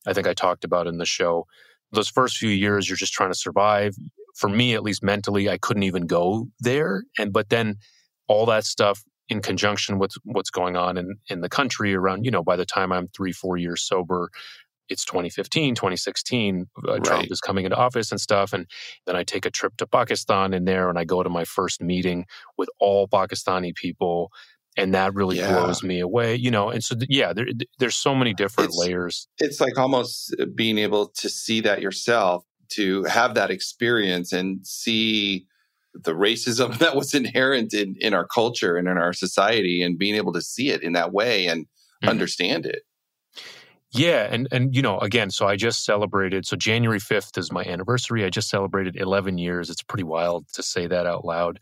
I 0.06 0.14
think 0.14 0.28
I 0.28 0.34
talked 0.34 0.64
about 0.64 0.88
in 0.88 0.98
the 0.98 1.06
show, 1.06 1.46
those 1.92 2.08
first 2.08 2.38
few 2.38 2.50
years, 2.50 2.88
you're 2.90 2.98
just 2.98 3.14
trying 3.14 3.32
to 3.32 3.38
survive. 3.38 3.96
For 4.38 4.50
me, 4.50 4.74
at 4.76 4.84
least 4.84 5.04
mentally, 5.04 5.50
I 5.50 5.58
couldn't 5.58 5.84
even 5.84 6.06
go 6.08 6.48
there. 6.60 7.04
And 7.18 7.34
but 7.34 7.50
then 7.50 7.76
all 8.28 8.46
that 8.48 8.66
stuff 8.66 9.04
in 9.30 9.42
conjunction 9.42 10.00
with 10.00 10.12
what's 10.24 10.50
going 10.50 10.78
on 10.78 10.98
in, 10.98 11.16
in 11.30 11.42
the 11.42 11.50
country 11.50 11.94
around, 11.94 12.24
you 12.24 12.32
know, 12.32 12.44
by 12.44 12.56
the 12.56 12.66
time 12.66 12.92
I'm 12.94 13.08
three, 13.10 13.32
four 13.34 13.58
years 13.58 13.84
sober, 13.84 14.30
it's 14.90 15.04
2015, 15.04 15.76
2016. 15.76 16.66
Uh, 16.78 16.92
Trump 17.00 17.08
Right. 17.10 17.28
is 17.32 17.42
coming 17.42 17.66
into 17.66 17.76
office 17.76 18.10
and 18.12 18.22
stuff. 18.22 18.54
And 18.54 18.66
then 19.06 19.16
I 19.18 19.24
take 19.24 19.46
a 19.46 19.52
trip 19.52 19.76
to 19.78 19.88
Pakistan 19.88 20.54
in 20.54 20.64
there 20.66 20.88
and 20.90 20.98
I 20.98 21.04
go 21.04 21.24
to 21.24 21.30
my 21.30 21.44
first 21.44 21.82
meeting 21.82 22.26
with 22.58 22.70
all 22.80 23.08
Pakistani 23.08 23.76
people. 23.76 24.32
And 24.78 24.94
that 24.94 25.14
really 25.14 25.38
Yeah. 25.38 25.52
blows 25.52 25.84
me 25.84 26.00
away, 26.00 26.36
you 26.36 26.52
know. 26.52 26.70
And 26.70 26.84
so, 26.84 26.96
th- 26.96 27.10
yeah, 27.10 27.34
there, 27.34 27.48
there's 27.80 27.96
so 27.98 28.14
many 28.16 28.34
different 28.34 28.70
It's- 28.70 28.78
layers. 28.88 29.28
It's 29.40 29.60
like 29.60 29.78
almost 29.78 30.34
being 30.56 30.78
able 30.78 31.08
to 31.18 31.28
see 31.30 31.60
that 31.62 31.82
yourself, 31.82 32.46
to 32.70 33.04
have 33.06 33.36
that 33.36 33.52
experience 33.52 34.32
and 34.32 34.66
see 34.66 35.46
the 35.94 36.14
racism 36.14 36.78
that 36.80 36.96
was 36.96 37.14
inherent 37.14 37.74
in, 37.74 37.96
in 38.00 38.14
our 38.14 38.28
culture 38.28 38.76
and 38.78 38.88
in 38.88 38.98
our 38.98 39.14
society, 39.14 39.82
and 39.82 39.98
being 39.98 40.16
able 40.16 40.34
to 40.34 40.42
see 40.42 40.70
it 40.70 40.82
in 40.84 40.94
that 40.94 41.12
way 41.14 41.48
and 41.48 41.66
Mhm. 42.04 42.10
understand 42.10 42.66
it. 42.66 42.84
Yeah, 43.92 44.28
and 44.30 44.48
and 44.52 44.76
you 44.76 44.82
know, 44.82 45.00
again, 45.00 45.32
so 45.32 45.48
I 45.48 45.56
just 45.56 45.86
celebrated. 45.86 46.46
So 46.46 46.56
January 46.58 47.00
fifth 47.00 47.38
is 47.38 47.52
my 47.52 47.64
anniversary. 47.64 48.26
I 48.26 48.30
just 48.30 48.50
celebrated 48.50 48.96
eleven 48.98 49.38
years. 49.38 49.70
It's 49.70 49.82
pretty 49.82 50.04
wild 50.04 50.48
to 50.54 50.64
say 50.64 50.88
that 50.88 51.06
out 51.06 51.24
loud. 51.26 51.60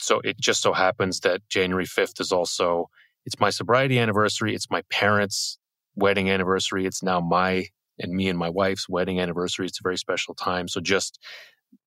So 0.00 0.20
it 0.20 0.38
just 0.40 0.62
so 0.62 0.72
happens 0.72 1.20
that 1.20 1.42
January 1.48 1.84
fifth 1.86 2.20
is 2.20 2.32
also 2.32 2.88
it's 3.26 3.38
my 3.38 3.50
sobriety 3.50 3.98
anniversary. 3.98 4.54
It's 4.54 4.70
my 4.70 4.82
parents' 4.90 5.58
wedding 5.94 6.30
anniversary. 6.30 6.86
It's 6.86 7.02
now 7.02 7.20
my 7.20 7.66
and 7.98 8.12
me 8.12 8.28
and 8.28 8.38
my 8.38 8.48
wife's 8.48 8.88
wedding 8.88 9.20
anniversary. 9.20 9.66
It's 9.66 9.80
a 9.80 9.82
very 9.82 9.98
special 9.98 10.34
time. 10.34 10.68
So 10.68 10.80
just 10.80 11.18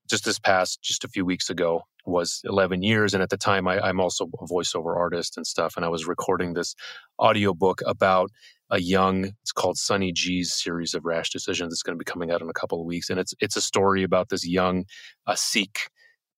just 0.09 0.25
this 0.25 0.39
past 0.39 0.81
just 0.81 1.03
a 1.03 1.07
few 1.07 1.23
weeks 1.23 1.49
ago 1.49 1.83
was 2.05 2.41
11 2.45 2.81
years 2.81 3.13
and 3.13 3.21
at 3.21 3.29
the 3.29 3.37
time 3.37 3.67
I, 3.67 3.79
i'm 3.79 3.99
also 3.99 4.27
a 4.41 4.45
voiceover 4.45 4.97
artist 4.97 5.37
and 5.37 5.45
stuff 5.45 5.73
and 5.75 5.85
i 5.85 5.89
was 5.89 6.07
recording 6.07 6.53
this 6.53 6.75
audiobook 7.19 7.81
about 7.85 8.31
a 8.71 8.81
young 8.81 9.25
it's 9.41 9.51
called 9.51 9.77
sunny 9.77 10.11
g's 10.11 10.53
series 10.53 10.93
of 10.93 11.05
rash 11.05 11.29
decisions 11.29 11.73
it's 11.73 11.83
going 11.83 11.97
to 11.97 12.03
be 12.03 12.09
coming 12.09 12.31
out 12.31 12.41
in 12.41 12.49
a 12.49 12.53
couple 12.53 12.79
of 12.79 12.87
weeks 12.87 13.09
and 13.09 13.19
it's 13.19 13.33
it's 13.39 13.55
a 13.55 13.61
story 13.61 14.03
about 14.03 14.29
this 14.29 14.47
young 14.47 14.85
uh, 15.27 15.35
sikh 15.35 15.89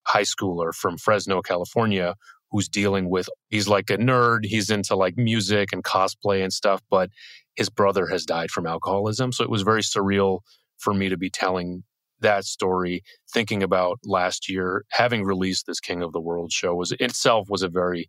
high 0.06 0.24
schooler 0.24 0.74
from 0.74 0.98
fresno 0.98 1.42
california 1.42 2.16
who's 2.52 2.68
dealing 2.68 3.10
with 3.10 3.30
he's 3.50 3.68
like 3.68 3.90
a 3.90 3.98
nerd 3.98 4.40
he's 4.44 4.70
into 4.70 4.96
like 4.96 5.18
music 5.18 5.70
and 5.72 5.84
cosplay 5.84 6.44
and 6.44 6.52
stuff 6.52 6.82
but 6.90 7.10
his 7.56 7.70
brother 7.70 8.08
has 8.08 8.26
died 8.26 8.52
from 8.52 8.66
alcoholism. 8.66 9.32
So 9.32 9.44
it 9.44 9.50
was 9.50 9.62
very 9.62 9.82
surreal 9.82 10.40
for 10.78 10.94
me 10.94 11.10
to 11.10 11.18
be 11.18 11.30
telling 11.30 11.84
that 12.20 12.46
story 12.46 13.04
thinking 13.34 13.64
about 13.64 14.00
last 14.04 14.50
year 14.50 14.86
having 14.92 15.24
released 15.24 15.66
this 15.66 15.80
king 15.80 16.04
of 16.04 16.14
the 16.14 16.22
world 16.22 16.52
show 16.52 16.76
was 16.76 16.92
itself 17.00 17.48
was 17.50 17.64
a 17.64 17.70
very 17.70 18.08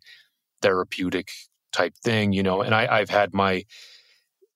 therapeutic 0.61 1.29
type 1.71 1.95
thing 2.03 2.31
you 2.31 2.43
know 2.43 2.61
and 2.61 2.75
I, 2.75 2.87
i've 2.99 3.09
had 3.09 3.33
my 3.33 3.63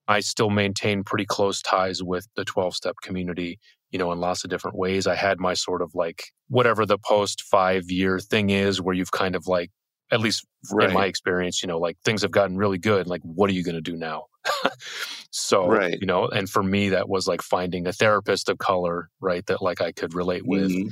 i 0.08 0.20
still 0.20 0.52
maintain 0.52 1.04
pretty 1.04 1.26
close 1.26 1.64
ties 1.64 2.04
with 2.04 2.28
the 2.36 2.46
12 2.46 2.76
step 2.76 2.98
community 3.02 3.58
you 3.92 4.00
know 4.00 4.12
in 4.12 4.20
lots 4.20 4.44
of 4.44 4.50
different 4.50 4.78
ways. 4.78 5.08
I 5.08 5.16
had 5.16 5.40
my 5.40 5.54
sort 5.54 5.82
of 5.82 5.96
like 5.96 6.26
whatever 6.50 6.86
the 6.86 6.98
post 6.98 7.42
five 7.42 7.90
year 7.90 8.20
thing 8.20 8.50
is 8.50 8.82
where 8.82 8.96
you've 8.96 9.12
kind 9.12 9.36
of 9.36 9.48
like 9.48 9.72
at 10.12 10.20
least 10.22 10.46
in 10.90 10.94
my 10.94 11.06
experience 11.06 11.62
you 11.62 11.68
know 11.68 11.78
like 11.80 11.98
things 12.06 12.22
have 12.22 12.32
gotten 12.32 12.58
really 12.58 12.78
good 12.78 13.08
like 13.08 13.22
what 13.24 13.50
are 13.50 13.54
you 13.54 13.64
going 13.64 13.76
to 13.76 13.82
do 13.82 13.96
now 13.98 14.26
so 15.32 15.68
Right. 15.68 15.98
you 16.00 16.08
know 16.08 16.28
and 16.28 16.50
for 16.50 16.64
me 16.64 16.90
that 16.90 17.10
was 17.10 17.28
like 17.28 17.42
finding 17.42 17.88
a 17.88 17.94
therapist 17.94 18.50
of 18.50 18.58
color 18.58 19.10
right 19.20 19.46
that 19.48 19.62
like 19.62 19.82
i 19.82 19.92
could 19.92 20.14
relate 20.14 20.46
with 20.46 20.72
Mhm. 20.72 20.92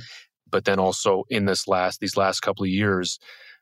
but 0.50 0.64
then 0.64 0.78
also 0.78 1.24
in 1.30 1.46
this 1.46 1.66
last 1.66 2.00
these 2.00 2.16
last 2.16 2.40
couple 2.40 2.64
of 2.64 2.70
years 2.70 3.18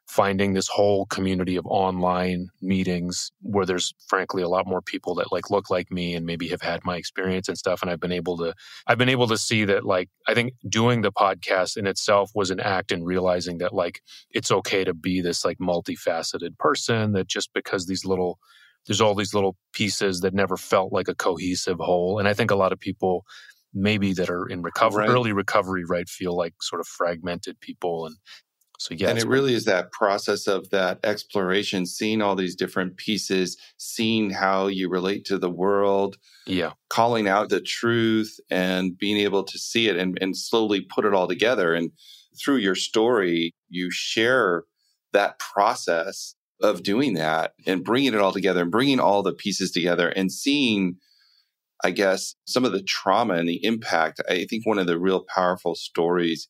finding 0.06 0.52
this 0.52 0.68
whole 0.68 1.06
community 1.06 1.56
of 1.56 1.66
online 1.66 2.48
meetings 2.60 3.32
where 3.40 3.64
there's 3.64 3.92
frankly 4.06 4.42
a 4.42 4.48
lot 4.48 4.66
more 4.66 4.82
people 4.82 5.14
that 5.14 5.32
like 5.32 5.50
look 5.50 5.70
like 5.70 5.90
me 5.90 6.14
and 6.14 6.26
maybe 6.26 6.48
have 6.48 6.60
had 6.60 6.84
my 6.84 6.96
experience 6.96 7.48
and 7.48 7.56
stuff 7.56 7.80
and 7.82 7.90
I've 7.90 8.00
been 8.00 8.12
able 8.12 8.36
to 8.38 8.54
I've 8.86 8.98
been 8.98 9.08
able 9.08 9.26
to 9.28 9.38
see 9.38 9.64
that 9.64 9.84
like 9.84 10.10
I 10.28 10.34
think 10.34 10.52
doing 10.68 11.00
the 11.00 11.10
podcast 11.12 11.76
in 11.76 11.86
itself 11.86 12.30
was 12.34 12.50
an 12.50 12.60
act 12.60 12.92
in 12.92 13.02
realizing 13.02 13.58
that 13.58 13.72
like 13.74 14.02
it's 14.30 14.50
okay 14.52 14.84
to 14.84 14.92
be 14.94 15.20
this 15.22 15.44
like 15.44 15.58
multifaceted 15.58 16.58
person 16.58 17.12
that 17.12 17.26
just 17.26 17.50
because 17.54 17.86
these 17.86 18.04
little 18.04 18.38
there's 18.86 19.00
all 19.00 19.14
these 19.14 19.32
little 19.32 19.56
pieces 19.72 20.20
that 20.20 20.34
never 20.34 20.56
felt 20.58 20.92
like 20.92 21.08
a 21.08 21.14
cohesive 21.14 21.78
whole 21.80 22.18
and 22.18 22.28
I 22.28 22.34
think 22.34 22.50
a 22.50 22.56
lot 22.56 22.72
of 22.72 22.78
people 22.78 23.24
maybe 23.76 24.12
that 24.12 24.30
are 24.30 24.46
in 24.46 24.62
recovery 24.62 25.02
Right. 25.02 25.08
early 25.08 25.32
recovery 25.32 25.84
right 25.84 26.08
feel 26.08 26.36
like 26.36 26.54
sort 26.62 26.80
of 26.80 26.86
fragmented 26.86 27.58
people 27.60 28.06
and 28.06 28.16
so 28.84 28.94
yeah 28.98 29.08
and 29.08 29.18
it 29.18 29.26
really 29.26 29.54
is 29.54 29.64
that 29.64 29.92
process 29.92 30.46
of 30.46 30.68
that 30.68 30.98
exploration, 31.04 31.86
seeing 31.86 32.20
all 32.20 32.36
these 32.36 32.54
different 32.54 32.98
pieces, 32.98 33.56
seeing 33.78 34.28
how 34.28 34.66
you 34.66 34.90
relate 34.90 35.24
to 35.24 35.38
the 35.38 35.48
world, 35.48 36.18
yeah 36.46 36.72
calling 36.90 37.26
out 37.26 37.48
the 37.48 37.62
truth 37.62 38.38
and 38.50 38.98
being 38.98 39.16
able 39.16 39.42
to 39.42 39.58
see 39.58 39.88
it 39.88 39.96
and, 39.96 40.18
and 40.20 40.36
slowly 40.36 40.82
put 40.82 41.06
it 41.06 41.14
all 41.14 41.26
together. 41.26 41.72
And 41.72 41.92
through 42.38 42.56
your 42.56 42.74
story, 42.74 43.54
you 43.70 43.90
share 43.90 44.64
that 45.14 45.38
process 45.38 46.34
of 46.60 46.82
doing 46.82 47.14
that 47.14 47.52
and 47.66 47.84
bringing 47.84 48.12
it 48.12 48.20
all 48.20 48.32
together 48.32 48.60
and 48.60 48.70
bringing 48.70 49.00
all 49.00 49.22
the 49.22 49.32
pieces 49.32 49.70
together 49.70 50.10
and 50.10 50.30
seeing, 50.30 50.96
I 51.82 51.90
guess, 51.90 52.34
some 52.44 52.66
of 52.66 52.72
the 52.72 52.82
trauma 52.82 53.34
and 53.34 53.48
the 53.48 53.64
impact. 53.64 54.20
I 54.28 54.44
think 54.44 54.66
one 54.66 54.78
of 54.78 54.86
the 54.86 54.98
real 54.98 55.24
powerful 55.34 55.74
stories 55.74 56.48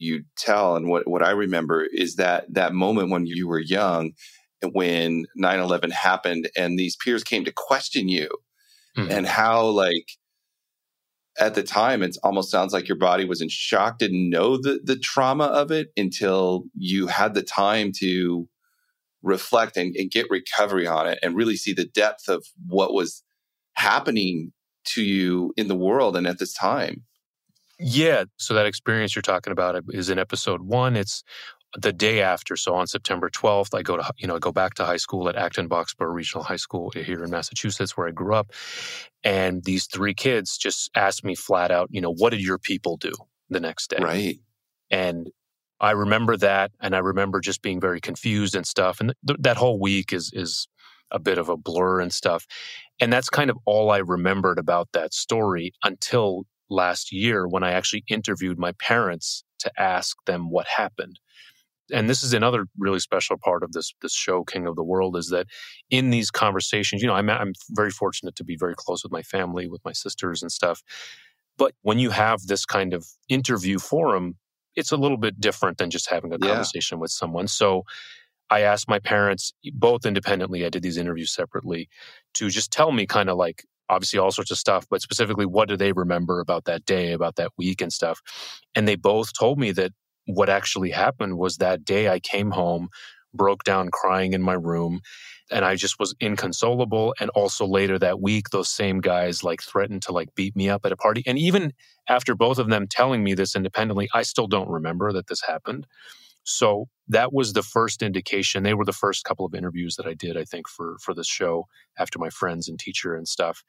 you 0.00 0.24
tell 0.36 0.74
and 0.76 0.88
what, 0.88 1.06
what 1.06 1.22
I 1.22 1.30
remember 1.30 1.84
is 1.84 2.16
that 2.16 2.52
that 2.54 2.72
moment 2.72 3.10
when 3.10 3.26
you 3.26 3.46
were 3.46 3.60
young, 3.60 4.12
when 4.72 5.26
9 5.36 5.60
11 5.60 5.90
happened 5.90 6.50
and 6.56 6.78
these 6.78 6.96
peers 6.96 7.22
came 7.22 7.44
to 7.44 7.52
question 7.52 8.08
you 8.08 8.28
Mhm. 8.96 9.10
and 9.10 9.26
how 9.26 9.66
like 9.66 10.06
at 11.38 11.54
the 11.54 11.62
time 11.62 12.02
it 12.02 12.16
almost 12.22 12.50
sounds 12.50 12.72
like 12.72 12.88
your 12.88 12.98
body 12.98 13.24
was 13.24 13.40
in 13.40 13.48
shock 13.48 13.98
didn't 13.98 14.28
know 14.28 14.56
the 14.56 14.80
the 14.82 14.96
trauma 14.98 15.44
of 15.44 15.70
it 15.70 15.88
until 15.96 16.64
you 16.76 17.06
had 17.06 17.34
the 17.34 17.42
time 17.42 17.92
to 17.92 18.48
reflect 19.22 19.76
and, 19.76 19.94
and 19.96 20.10
get 20.10 20.26
recovery 20.30 20.86
on 20.86 21.06
it 21.06 21.18
and 21.22 21.36
really 21.36 21.56
see 21.56 21.72
the 21.72 21.84
depth 21.84 22.28
of 22.28 22.44
what 22.66 22.92
was 22.92 23.22
happening 23.74 24.52
to 24.84 25.02
you 25.02 25.52
in 25.56 25.68
the 25.68 25.76
world 25.76 26.16
and 26.16 26.26
at 26.26 26.38
this 26.38 26.52
time 26.52 27.04
Yeah. 27.80 28.24
So 28.36 28.54
that 28.54 28.66
experience 28.66 29.14
you're 29.14 29.22
talking 29.22 29.52
about 29.52 29.82
is 29.88 30.10
in 30.10 30.18
episode 30.18 30.60
one. 30.62 30.96
It's 30.96 31.22
the 31.76 31.92
day 31.92 32.20
after. 32.20 32.56
So 32.56 32.74
on 32.74 32.86
September 32.86 33.30
12th, 33.30 33.74
I 33.74 33.82
go 33.82 33.96
to, 33.96 34.12
you 34.18 34.26
know, 34.26 34.36
I 34.36 34.38
go 34.38 34.52
back 34.52 34.74
to 34.74 34.84
high 34.84 34.96
school 34.96 35.28
at 35.28 35.36
Acton 35.36 35.68
Boxborough 35.68 36.12
Regional 36.12 36.44
High 36.44 36.56
School 36.56 36.90
here 36.90 37.24
in 37.24 37.30
Massachusetts, 37.30 37.96
where 37.96 38.08
I 38.08 38.10
grew 38.10 38.34
up. 38.34 38.50
And 39.24 39.64
these 39.64 39.86
three 39.86 40.14
kids 40.14 40.58
just 40.58 40.90
asked 40.94 41.24
me 41.24 41.34
flat 41.34 41.70
out, 41.70 41.88
you 41.90 42.00
know, 42.00 42.12
what 42.12 42.30
did 42.30 42.40
your 42.40 42.58
people 42.58 42.96
do 42.96 43.12
the 43.48 43.60
next 43.60 43.90
day? 43.90 43.98
right 44.00 44.36
And 44.90 45.30
I 45.80 45.92
remember 45.92 46.36
that, 46.36 46.72
and 46.80 46.94
I 46.94 46.98
remember 46.98 47.40
just 47.40 47.62
being 47.62 47.80
very 47.80 48.00
confused 48.00 48.54
and 48.54 48.66
stuff. 48.66 49.00
And 49.00 49.14
th- 49.26 49.38
that 49.40 49.56
whole 49.56 49.80
week 49.80 50.12
is 50.12 50.30
is 50.34 50.68
a 51.10 51.18
bit 51.18 51.38
of 51.38 51.48
a 51.48 51.56
blur 51.56 52.00
and 52.00 52.12
stuff. 52.12 52.46
And 53.00 53.12
that's 53.12 53.30
kind 53.30 53.50
of 53.50 53.58
all 53.64 53.90
I 53.90 53.98
remembered 53.98 54.58
about 54.58 54.88
that 54.92 55.14
story 55.14 55.72
until 55.82 56.44
last 56.70 57.12
year 57.12 57.48
when 57.48 57.62
I 57.64 57.72
actually 57.72 58.04
interviewed 58.08 58.58
my 58.58 58.72
parents 58.72 59.44
to 59.60 59.72
ask 59.78 60.16
them 60.26 60.50
what 60.50 60.66
happened. 60.66 61.20
And 61.92 62.08
this 62.08 62.22
is 62.22 62.32
another 62.32 62.66
really 62.78 63.00
special 63.00 63.36
part 63.38 63.62
of 63.64 63.72
this 63.72 63.92
this 64.02 64.14
show, 64.14 64.44
King 64.44 64.66
of 64.66 64.76
the 64.76 64.84
World, 64.84 65.16
is 65.16 65.28
that 65.30 65.46
in 65.90 66.10
these 66.10 66.30
conversations, 66.30 67.02
you 67.02 67.08
know, 67.08 67.14
I'm 67.14 67.30
I'm 67.30 67.52
very 67.70 67.90
fortunate 67.90 68.36
to 68.36 68.44
be 68.44 68.56
very 68.56 68.74
close 68.76 69.02
with 69.02 69.12
my 69.12 69.22
family, 69.22 69.68
with 69.68 69.84
my 69.84 69.92
sisters 69.92 70.42
and 70.42 70.52
stuff. 70.52 70.82
But 71.58 71.74
when 71.82 71.98
you 71.98 72.10
have 72.10 72.42
this 72.46 72.64
kind 72.64 72.94
of 72.94 73.06
interview 73.28 73.78
forum, 73.78 74.36
it's 74.76 74.92
a 74.92 74.96
little 74.96 75.18
bit 75.18 75.40
different 75.40 75.78
than 75.78 75.90
just 75.90 76.10
having 76.10 76.32
a 76.32 76.38
Yeah. 76.38 76.40
conversation 76.40 77.00
with 77.00 77.10
someone. 77.10 77.48
So 77.48 77.84
I 78.50 78.60
asked 78.62 78.88
my 78.88 78.98
parents, 78.98 79.52
both 79.74 80.06
independently, 80.06 80.64
I 80.66 80.70
did 80.70 80.82
these 80.82 80.96
interviews 80.96 81.32
separately, 81.32 81.88
to 82.34 82.50
just 82.50 82.72
tell 82.72 82.92
me 82.92 83.06
kind 83.06 83.30
of 83.30 83.36
like 83.36 83.64
obviously 83.90 84.18
all 84.18 84.30
sorts 84.30 84.50
of 84.50 84.58
stuff, 84.58 84.86
but 84.88 85.02
specifically 85.02 85.46
what 85.46 85.68
do 85.68 85.76
they 85.76 85.92
remember 85.92 86.40
about 86.40 86.64
that 86.64 86.86
day, 86.86 87.12
about 87.12 87.36
that 87.36 87.50
week 87.58 87.82
and 87.82 87.92
stuff. 87.92 88.20
And 88.74 88.88
they 88.88 88.96
both 88.96 89.32
told 89.38 89.58
me 89.58 89.72
that 89.72 89.92
what 90.26 90.48
actually 90.48 90.90
happened 90.90 91.36
was 91.36 91.56
that 91.56 91.84
day 91.84 92.08
I 92.08 92.20
came 92.20 92.52
home, 92.52 92.88
broke 93.34 93.64
down 93.64 93.90
crying 93.90 94.32
in 94.32 94.42
my 94.42 94.54
room, 94.54 95.00
and 95.50 95.64
I 95.64 95.74
just 95.74 95.98
was 95.98 96.14
inconsolable. 96.20 97.14
And 97.20 97.30
also 97.30 97.66
later 97.66 97.98
that 97.98 98.20
week, 98.20 98.50
those 98.50 98.68
same 98.68 99.00
guys 99.00 99.42
like 99.42 99.62
threatened 99.62 100.02
to 100.02 100.12
like 100.12 100.34
beat 100.36 100.54
me 100.54 100.68
up 100.68 100.86
at 100.86 100.92
a 100.92 100.96
party. 100.96 101.24
And 101.26 101.38
even 101.38 101.72
after 102.08 102.34
both 102.34 102.58
of 102.58 102.68
them 102.68 102.86
telling 102.86 103.24
me 103.24 103.34
this 103.34 103.56
independently, 103.56 104.08
I 104.14 104.22
still 104.22 104.46
don't 104.46 104.68
remember 104.68 105.12
that 105.12 105.26
this 105.26 105.42
happened. 105.42 105.86
So 106.52 106.88
that 107.08 107.32
was 107.32 107.52
the 107.52 107.62
first 107.62 108.02
indication. 108.02 108.62
They 108.62 108.74
were 108.74 108.84
the 108.84 108.92
first 108.92 109.24
couple 109.24 109.46
of 109.46 109.54
interviews 109.54 109.96
that 109.96 110.06
I 110.06 110.14
did, 110.14 110.36
I 110.36 110.44
think, 110.44 110.68
for 110.68 110.96
for 111.02 111.14
this 111.14 111.28
show 111.28 111.66
after 111.98 112.18
my 112.18 112.30
friends 112.30 112.68
and 112.68 112.78
teacher 112.78 113.14
and 113.14 113.26
stuff. 113.26 113.62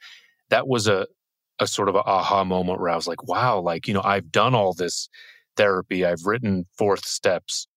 That 0.50 0.67
was 0.67 0.88
a 0.88 1.07
a 1.59 1.67
sort 1.67 1.89
of 1.89 1.95
a 1.95 2.03
aha 2.03 2.43
moment 2.43 2.79
where 2.79 2.89
I 2.89 2.95
was 2.95 3.07
like, 3.07 3.27
wow, 3.27 3.59
like, 3.59 3.88
you 3.88 3.93
know, 3.93 4.01
I've 4.03 4.31
done 4.31 4.55
all 4.55 4.73
this 4.73 5.07
therapy, 5.55 6.03
I've 6.03 6.25
written 6.25 6.65
fourth 6.77 7.05
steps. 7.05 7.67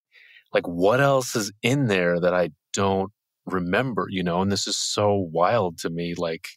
Like 0.54 0.66
what 0.66 1.00
else 1.00 1.36
is 1.36 1.52
in 1.62 1.86
there 1.88 2.18
that 2.20 2.32
I 2.34 2.50
don't 2.72 3.12
remember, 3.46 4.06
you 4.08 4.22
know? 4.22 4.40
And 4.40 4.50
this 4.50 4.66
is 4.66 4.76
so 4.76 5.28
wild 5.32 5.78
to 5.78 5.90
me. 5.90 6.14
Like 6.14 6.48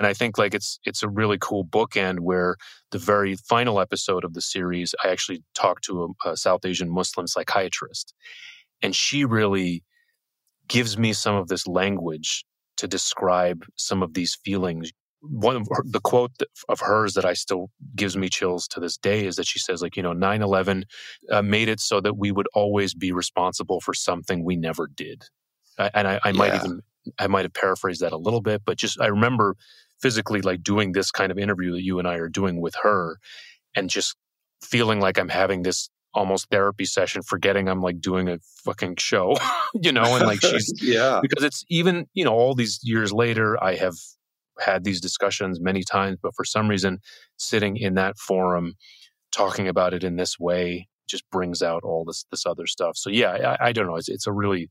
and 0.00 0.08
I 0.08 0.14
think 0.14 0.38
like 0.38 0.54
it's 0.54 0.80
it's 0.86 1.04
a 1.04 1.10
really 1.10 1.38
cool 1.40 1.66
bookend 1.66 2.20
where 2.22 2.56
the 2.92 2.98
very 2.98 3.36
final 3.36 3.80
episode 3.80 4.24
of 4.24 4.34
the 4.34 4.42
series, 4.42 4.96
I 5.04 5.10
actually 5.10 5.44
talked 5.54 5.84
to 5.86 6.16
a, 6.26 6.30
a 6.32 6.38
South 6.38 6.66
Asian 6.66 6.90
Muslim 6.90 7.28
psychiatrist, 7.28 8.14
and 8.82 8.96
she 8.96 9.24
really 9.24 9.84
gives 10.68 10.98
me 10.98 11.12
some 11.12 11.34
of 11.36 11.48
this 11.48 11.66
language 11.66 12.44
to 12.78 12.88
describe 12.88 13.64
some 13.76 14.02
of 14.02 14.14
these 14.14 14.36
feelings. 14.44 14.92
One 15.22 15.56
of 15.56 15.68
her, 15.70 15.84
the 15.86 16.00
quote 16.00 16.32
of 16.68 16.80
hers 16.80 17.14
that 17.14 17.24
I 17.24 17.34
still 17.34 17.70
gives 17.96 18.16
me 18.16 18.28
chills 18.28 18.68
to 18.68 18.80
this 18.80 18.96
day 18.96 19.26
is 19.26 19.36
that 19.36 19.46
she 19.46 19.58
says, 19.58 19.82
like, 19.82 19.96
you 19.96 20.02
know, 20.02 20.12
9 20.12 20.42
11 20.42 20.84
uh, 21.30 21.42
made 21.42 21.68
it 21.68 21.80
so 21.80 22.00
that 22.00 22.16
we 22.18 22.32
would 22.32 22.48
always 22.54 22.94
be 22.94 23.12
responsible 23.12 23.80
for 23.80 23.94
something 23.94 24.44
we 24.44 24.56
never 24.56 24.88
did. 24.88 25.24
I, 25.78 25.90
and 25.94 26.08
I, 26.08 26.20
I 26.24 26.32
might 26.32 26.54
Yeah. 26.54 26.64
even, 26.64 26.82
I 27.18 27.26
might 27.28 27.44
have 27.44 27.54
paraphrased 27.54 28.02
that 28.02 28.12
a 28.12 28.18
little 28.18 28.40
bit, 28.42 28.62
but 28.64 28.78
just 28.78 29.00
I 29.00 29.06
remember 29.08 29.56
physically 30.00 30.40
like 30.40 30.62
doing 30.62 30.92
this 30.92 31.10
kind 31.10 31.30
of 31.30 31.38
interview 31.38 31.72
that 31.72 31.82
you 31.82 31.98
and 31.98 32.08
I 32.08 32.14
are 32.16 32.28
doing 32.28 32.60
with 32.60 32.74
her 32.82 33.18
and 33.74 33.90
just 33.90 34.16
feeling 34.62 35.00
like 35.00 35.18
I'm 35.18 35.28
having 35.28 35.62
this 35.62 35.90
almost 36.12 36.48
therapy 36.50 36.84
session, 36.84 37.22
forgetting 37.22 37.68
I'm 37.68 37.80
like 37.80 38.00
doing 38.00 38.28
a 38.28 38.38
fucking 38.64 38.96
show, 38.96 39.36
you 39.74 39.92
know, 39.92 40.16
and 40.16 40.26
like 40.26 40.40
she's 40.40 40.72
yeah. 40.82 41.20
because 41.22 41.44
it's 41.44 41.64
even, 41.68 42.06
you 42.14 42.24
know, 42.24 42.32
all 42.32 42.54
these 42.54 42.80
years 42.82 43.12
later, 43.12 43.62
I 43.62 43.76
have 43.76 43.94
had 44.58 44.84
these 44.84 45.00
discussions 45.00 45.60
many 45.60 45.82
times, 45.82 46.18
but 46.22 46.34
for 46.34 46.44
some 46.44 46.68
reason, 46.68 46.98
sitting 47.36 47.76
in 47.76 47.94
that 47.94 48.18
forum, 48.18 48.74
talking 49.32 49.68
about 49.68 49.94
it 49.94 50.04
in 50.04 50.16
this 50.16 50.38
way 50.38 50.88
just 51.08 51.28
brings 51.30 51.60
out 51.62 51.82
all 51.82 52.04
this 52.04 52.24
this 52.30 52.46
other 52.46 52.66
stuff. 52.66 52.96
So 52.96 53.10
yeah, 53.10 53.56
I, 53.60 53.68
I 53.68 53.72
don't 53.72 53.86
know. 53.86 53.96
It's 53.96 54.08
it's 54.08 54.26
a 54.26 54.32
really 54.32 54.70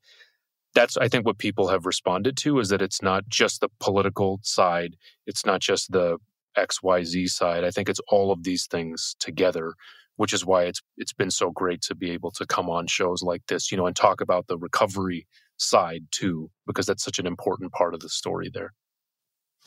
that's 0.79 0.95
I 0.97 1.09
think 1.09 1.25
what 1.25 1.37
people 1.39 1.67
have 1.67 1.85
responded 1.85 2.37
to 2.37 2.59
is 2.59 2.69
that 2.69 2.81
it's 2.81 3.01
not 3.01 3.27
just 3.27 3.59
the 3.59 3.69
political 3.81 4.39
side, 4.43 4.95
it's 5.27 5.45
not 5.45 5.59
just 5.59 5.91
the 5.91 6.17
XYZ 6.57 7.29
side. 7.29 7.63
I 7.65 7.71
think 7.71 7.89
it's 7.89 7.99
all 8.07 8.31
of 8.31 8.43
these 8.43 8.65
things 8.67 9.15
together, 9.19 9.73
which 10.15 10.33
is 10.33 10.45
why 10.45 10.63
it's 10.63 10.81
it's 10.97 11.13
been 11.13 11.31
so 11.31 11.51
great 11.51 11.81
to 11.83 11.95
be 11.95 12.11
able 12.11 12.31
to 12.31 12.45
come 12.45 12.69
on 12.69 12.87
shows 12.87 13.21
like 13.21 13.43
this, 13.47 13.71
you 13.71 13.77
know, 13.77 13.87
and 13.87 13.95
talk 13.95 14.21
about 14.21 14.47
the 14.47 14.57
recovery 14.57 15.27
side 15.57 16.03
too, 16.11 16.49
because 16.65 16.85
that's 16.85 17.03
such 17.03 17.19
an 17.19 17.27
important 17.27 17.73
part 17.73 17.93
of 17.93 17.99
the 17.99 18.09
story 18.09 18.49
there. 18.53 18.73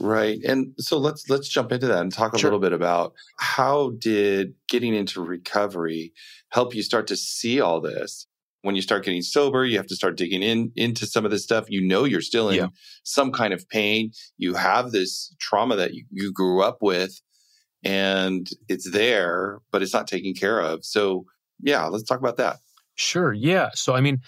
Right. 0.00 0.40
And 0.44 0.72
so 0.78 0.98
let's 0.98 1.28
let's 1.28 1.48
jump 1.48 1.70
into 1.72 1.86
that 1.88 2.00
and 2.00 2.12
talk 2.12 2.34
a 2.34 2.38
Sure. 2.38 2.48
little 2.48 2.60
bit 2.60 2.72
about 2.72 3.12
how 3.38 3.90
did 3.98 4.54
getting 4.68 4.94
into 4.94 5.20
recovery 5.20 6.12
help 6.48 6.74
you 6.74 6.82
start 6.82 7.06
to 7.08 7.16
see 7.16 7.60
all 7.60 7.80
this? 7.80 8.26
When 8.62 8.74
you 8.76 8.82
start 8.82 9.04
getting 9.04 9.22
sober, 9.22 9.64
you 9.64 9.76
have 9.76 9.86
to 9.88 9.96
start 9.96 10.16
digging 10.16 10.42
in 10.42 10.72
into 10.76 11.06
some 11.06 11.24
of 11.24 11.30
this 11.30 11.42
stuff. 11.42 11.66
You 11.68 11.80
know 11.82 12.04
you're 12.04 12.20
still 12.20 12.48
in 12.48 12.56
Yeah. 12.56 12.66
some 13.04 13.32
kind 13.32 13.52
of 13.52 13.68
pain. 13.68 14.12
You 14.38 14.54
have 14.54 14.92
this 14.92 15.34
trauma 15.40 15.76
that 15.76 15.94
you, 15.94 16.04
you 16.10 16.32
grew 16.32 16.62
up 16.62 16.78
with 16.80 17.20
and 17.84 18.48
it's 18.68 18.90
there, 18.90 19.58
but 19.72 19.82
it's 19.82 19.92
not 19.92 20.06
taken 20.06 20.34
care 20.34 20.60
of. 20.60 20.84
So 20.84 21.26
yeah, 21.60 21.86
let's 21.86 22.04
talk 22.04 22.18
about 22.18 22.36
that. 22.38 22.58
Sure. 22.94 23.32
Yeah. 23.32 23.70
So, 23.74 23.94
I 23.94 24.00
mean, 24.00 24.20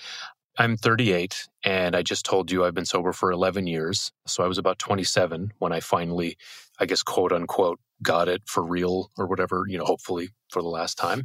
I'm 0.58 0.76
38 0.76 1.48
and 1.64 1.94
I 1.96 2.02
just 2.02 2.24
told 2.24 2.50
you 2.50 2.64
I've 2.64 2.74
been 2.74 2.84
sober 2.84 3.12
for 3.12 3.30
11 3.30 3.66
years. 3.66 4.12
So 4.26 4.44
I 4.44 4.48
was 4.48 4.58
about 4.58 4.78
27 4.78 5.52
when 5.58 5.72
I 5.72 5.80
finally, 5.80 6.36
I 6.78 6.86
guess, 6.86 7.02
quote 7.02 7.32
unquote, 7.32 7.78
got 8.02 8.28
it 8.28 8.42
for 8.46 8.64
real 8.64 9.10
or 9.16 9.26
whatever, 9.26 9.64
you 9.68 9.78
know, 9.78 9.84
hopefully 9.84 10.28
for 10.50 10.62
the 10.62 10.68
last 10.68 10.96
time. 10.96 11.24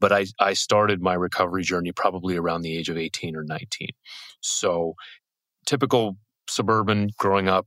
But 0.00 0.12
I, 0.12 0.26
I 0.38 0.54
started 0.54 1.02
my 1.02 1.14
recovery 1.14 1.62
journey 1.62 1.92
probably 1.92 2.36
around 2.36 2.62
the 2.62 2.76
age 2.76 2.88
of 2.88 2.96
18 2.96 3.36
or 3.36 3.44
19. 3.44 3.88
So 4.40 4.94
typical 5.66 6.16
suburban 6.48 7.10
growing 7.18 7.48
up, 7.48 7.66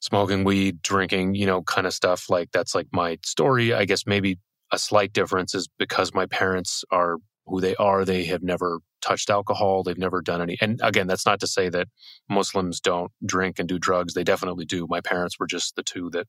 smoking 0.00 0.44
weed, 0.44 0.82
drinking, 0.82 1.34
you 1.34 1.46
know, 1.46 1.62
kind 1.62 1.86
of 1.86 1.92
stuff 1.92 2.30
like 2.30 2.50
that's 2.52 2.74
like 2.74 2.88
my 2.92 3.18
story. 3.24 3.74
I 3.74 3.84
guess 3.84 4.06
maybe 4.06 4.38
a 4.72 4.78
slight 4.78 5.12
difference 5.12 5.54
is 5.54 5.68
because 5.78 6.14
my 6.14 6.26
parents 6.26 6.84
are 6.90 7.18
who 7.46 7.60
they 7.60 7.76
are. 7.76 8.04
They 8.04 8.24
have 8.24 8.42
never 8.42 8.80
touched 9.00 9.30
alcohol. 9.30 9.82
They've 9.82 9.96
never 9.96 10.20
done 10.20 10.42
any. 10.42 10.56
And 10.60 10.80
again, 10.82 11.06
that's 11.06 11.26
not 11.26 11.38
to 11.40 11.46
say 11.46 11.68
that 11.68 11.88
Muslims 12.28 12.80
don't 12.80 13.12
drink 13.24 13.58
and 13.58 13.68
do 13.68 13.78
drugs. 13.78 14.14
They 14.14 14.24
definitely 14.24 14.64
do. 14.64 14.86
My 14.88 15.00
parents 15.00 15.38
were 15.38 15.46
just 15.46 15.76
the 15.76 15.82
two 15.84 16.10
that 16.10 16.26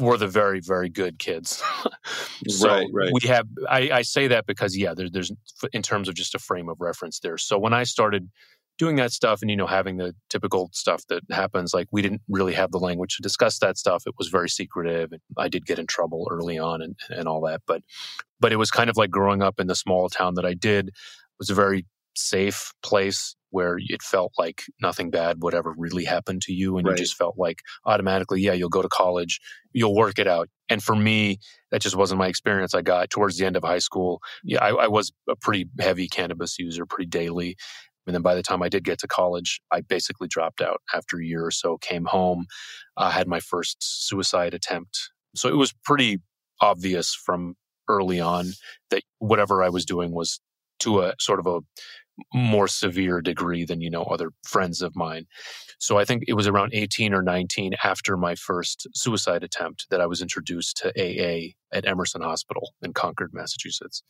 were 0.00 0.16
the 0.16 0.26
very, 0.26 0.60
very 0.60 0.88
good 0.88 1.18
kids. 1.18 1.62
so 2.48 2.68
Right, 2.68 2.86
right. 2.92 3.10
we 3.12 3.28
have, 3.28 3.46
I, 3.68 3.90
I 3.90 4.02
say 4.02 4.28
that 4.28 4.46
because, 4.46 4.76
yeah, 4.76 4.94
there, 4.94 5.08
there's, 5.10 5.32
in 5.72 5.82
terms 5.82 6.08
of 6.08 6.14
just 6.14 6.34
a 6.34 6.38
frame 6.38 6.68
of 6.68 6.76
reference 6.80 7.20
there. 7.20 7.38
So 7.38 7.58
when 7.58 7.72
I 7.72 7.84
started 7.84 8.28
doing 8.78 8.96
that 8.96 9.10
stuff 9.10 9.40
and, 9.40 9.50
you 9.50 9.56
know, 9.56 9.66
having 9.66 9.96
the 9.96 10.14
typical 10.28 10.68
stuff 10.72 11.06
that 11.08 11.22
happens, 11.30 11.72
like 11.72 11.88
we 11.92 12.02
didn't 12.02 12.20
really 12.28 12.52
have 12.52 12.72
the 12.72 12.78
language 12.78 13.16
to 13.16 13.22
discuss 13.22 13.58
that 13.60 13.78
stuff. 13.78 14.02
It 14.06 14.14
was 14.18 14.28
very 14.28 14.50
secretive. 14.50 15.12
And 15.12 15.22
I 15.38 15.48
did 15.48 15.64
get 15.64 15.78
in 15.78 15.86
trouble 15.86 16.28
early 16.30 16.58
on 16.58 16.82
and, 16.82 16.98
and 17.08 17.26
all 17.26 17.40
that. 17.42 17.62
But, 17.66 17.82
but 18.38 18.52
it 18.52 18.56
was 18.56 18.70
kind 18.70 18.90
of 18.90 18.98
like 18.98 19.10
growing 19.10 19.42
up 19.42 19.58
in 19.58 19.66
the 19.66 19.74
small 19.74 20.10
town 20.10 20.34
that 20.34 20.44
I 20.44 20.52
did. 20.52 20.88
It 20.88 20.94
was 21.38 21.48
a 21.48 21.54
very 21.54 21.86
safe 22.18 22.72
place 22.82 23.36
where 23.50 23.78
it 23.78 24.02
felt 24.02 24.32
like 24.38 24.64
nothing 24.82 25.10
bad 25.10 25.42
would 25.42 25.54
ever 25.54 25.74
really 25.76 26.04
happen 26.04 26.38
to 26.40 26.52
you. 26.52 26.76
And 26.76 26.86
Right. 26.86 26.98
you 26.98 27.04
just 27.04 27.16
felt 27.16 27.36
like 27.38 27.60
automatically, 27.86 28.40
yeah, 28.40 28.52
you'll 28.52 28.68
go 28.68 28.82
to 28.82 28.88
college, 28.88 29.40
you'll 29.72 29.94
work 29.94 30.18
it 30.18 30.26
out. 30.26 30.48
And 30.68 30.82
for 30.82 30.94
me, 30.96 31.38
that 31.70 31.80
just 31.80 31.96
wasn't 31.96 32.18
my 32.18 32.26
experience. 32.28 32.74
I 32.74 32.82
got 32.82 33.08
towards 33.10 33.38
the 33.38 33.46
end 33.46 33.56
of 33.56 33.62
high 33.62 33.78
school. 33.78 34.20
Yeah, 34.44 34.62
I, 34.62 34.70
I 34.70 34.88
was 34.88 35.12
a 35.28 35.36
pretty 35.36 35.66
heavy 35.80 36.08
cannabis 36.08 36.58
user, 36.58 36.84
pretty 36.86 37.08
daily. 37.08 37.56
And 38.06 38.14
then 38.14 38.22
by 38.22 38.34
the 38.34 38.42
time 38.42 38.62
I 38.62 38.68
did 38.68 38.84
get 38.84 38.98
to 39.00 39.08
college, 39.08 39.60
I 39.72 39.80
basically 39.80 40.28
dropped 40.28 40.60
out 40.60 40.80
after 40.94 41.18
a 41.18 41.24
year 41.24 41.44
or 41.44 41.50
so, 41.50 41.78
came 41.78 42.04
home, 42.04 42.46
uh, 42.96 43.10
had 43.10 43.26
my 43.26 43.40
first 43.40 43.76
suicide 43.80 44.54
attempt. 44.54 45.10
So 45.34 45.48
it 45.48 45.56
was 45.56 45.72
pretty 45.84 46.18
obvious 46.60 47.14
from 47.14 47.54
early 47.88 48.20
on 48.20 48.46
that 48.90 49.02
whatever 49.18 49.62
I 49.62 49.68
was 49.68 49.84
doing 49.84 50.12
was 50.12 50.40
to 50.80 51.00
a 51.00 51.14
sort 51.18 51.40
of 51.40 51.46
a 51.46 51.60
more 52.32 52.68
severe 52.68 53.20
degree 53.20 53.64
than 53.64 53.80
you 53.80 53.90
know 53.90 54.04
other 54.04 54.30
friends 54.44 54.82
of 54.82 54.96
mine 54.96 55.26
so 55.78 55.98
i 55.98 56.04
think 56.04 56.22
it 56.28 56.34
was 56.34 56.46
around 56.46 56.72
18 56.74 57.12
or 57.14 57.22
19 57.22 57.74
after 57.84 58.16
my 58.16 58.34
first 58.34 58.86
suicide 58.94 59.42
attempt 59.42 59.86
that 59.90 60.00
i 60.00 60.06
was 60.06 60.20
introduced 60.22 60.76
to 60.78 60.88
aa 60.98 61.52
at 61.72 61.86
emerson 61.86 62.22
hospital 62.22 62.72
in 62.82 62.92
concord 62.92 63.30
massachusetts 63.32 64.02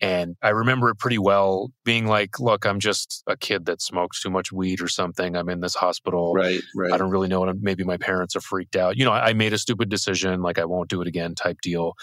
and 0.00 0.36
i 0.42 0.48
remember 0.48 0.88
it 0.90 0.98
pretty 0.98 1.18
well 1.18 1.70
being 1.84 2.06
like 2.06 2.38
look 2.40 2.64
i'm 2.66 2.80
just 2.80 3.22
a 3.26 3.36
kid 3.36 3.64
that 3.66 3.80
smokes 3.80 4.22
too 4.22 4.30
much 4.30 4.50
weed 4.52 4.80
or 4.80 4.88
something 4.88 5.36
i'm 5.36 5.48
in 5.48 5.60
this 5.60 5.74
hospital 5.74 6.34
Right. 6.34 6.60
Right. 6.74 6.92
I 6.92 6.96
don't 6.98 7.10
really 7.10 7.28
know. 7.28 7.40
what- 7.40 7.56
Maybe 7.60 7.84
my 7.84 7.96
parents 7.96 8.34
are 8.36 8.40
freaked 8.40 8.76
out. 8.76 8.96
You 8.96 9.04
know, 9.04 9.12
I 9.12 9.28
I 9.28 9.32
made 9.32 9.52
a 9.52 9.58
stupid 9.58 9.88
decision, 9.88 10.42
like 10.42 10.58
I 10.58 10.64
won't 10.64 10.90
do 10.90 11.00
it 11.00 11.06
again 11.08 11.34
type 11.34 11.58
deal. 11.62 11.94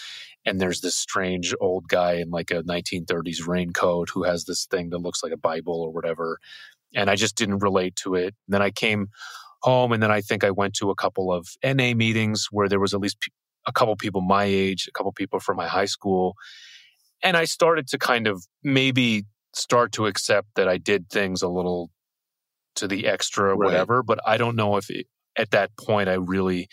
And 0.45 0.59
there's 0.59 0.81
this 0.81 0.95
strange 0.95 1.53
old 1.61 1.87
guy 1.87 2.13
in 2.13 2.29
like 2.29 2.49
a 2.51 2.63
1930s 2.63 3.45
raincoat 3.47 4.09
who 4.13 4.23
has 4.23 4.45
this 4.45 4.65
thing 4.65 4.89
that 4.89 4.99
looks 4.99 5.21
like 5.23 5.31
a 5.33 5.37
Bible 5.37 5.81
or 5.81 5.91
whatever. 5.91 6.39
And 6.95 7.09
I 7.09 7.15
just 7.15 7.35
didn't 7.35 7.59
relate 7.59 7.95
to 7.97 8.15
it. 8.15 8.35
Then 8.47 8.61
I 8.61 8.71
came 8.71 9.07
home. 9.61 9.91
And 9.91 10.01
then 10.01 10.11
I 10.11 10.21
think 10.21 10.43
I 10.43 10.51
went 10.51 10.73
to 10.75 10.89
a 10.89 10.95
couple 10.95 11.31
of 11.31 11.47
NA 11.63 11.93
meetings 11.93 12.47
where 12.51 12.67
there 12.67 12.79
was 12.79 12.93
at 12.93 12.99
least 12.99 13.17
a 13.67 13.71
couple 13.71 13.95
people 13.95 14.21
my 14.21 14.43
age, 14.43 14.87
a 14.87 14.91
couple 14.91 15.11
people 15.11 15.39
from 15.39 15.57
my 15.57 15.67
high 15.67 15.85
school. 15.85 16.35
And 17.23 17.37
I 17.37 17.45
started 17.45 17.87
to 17.89 17.99
kind 17.99 18.27
of 18.27 18.43
maybe 18.63 19.25
start 19.53 19.91
to 19.93 20.07
accept 20.07 20.47
that 20.55 20.67
I 20.67 20.77
did 20.77 21.09
things 21.09 21.41
a 21.41 21.47
little 21.47 21.91
to 22.75 22.87
the 22.87 23.07
extra, 23.07 23.49
right. 23.49 23.57
whatever. 23.57 24.01
But 24.01 24.19
I 24.25 24.37
don't 24.37 24.55
know 24.55 24.77
if 24.77 24.89
it, 24.89 25.07
at 25.37 25.51
that 25.51 25.71
point 25.77 26.09
I 26.09 26.13
really, 26.13 26.67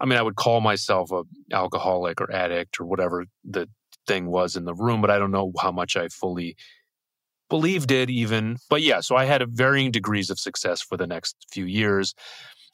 I 0.00 0.06
mean, 0.06 0.18
I 0.18 0.22
would 0.22 0.36
call 0.36 0.60
myself 0.60 1.12
a 1.12 1.24
alcoholic 1.52 2.20
or 2.20 2.32
addict 2.32 2.80
or 2.80 2.86
whatever 2.86 3.26
the 3.44 3.68
thing 4.06 4.26
was 4.26 4.56
in 4.56 4.64
the 4.64 4.74
room, 4.74 5.00
but 5.00 5.10
I 5.10 5.18
don't 5.18 5.30
know 5.30 5.52
how 5.60 5.72
much 5.72 5.96
I 5.96 6.08
fully 6.08 6.56
believed 7.50 7.90
it 7.90 8.08
even. 8.08 8.56
But 8.70 8.80
yeah, 8.80 9.00
so 9.00 9.16
I 9.16 9.26
had 9.26 9.44
varying 9.50 9.90
degrees 9.90 10.30
of 10.30 10.38
success 10.38 10.80
for 10.80 10.96
the 10.96 11.06
next 11.06 11.36
few 11.52 11.66
years. 11.66 12.14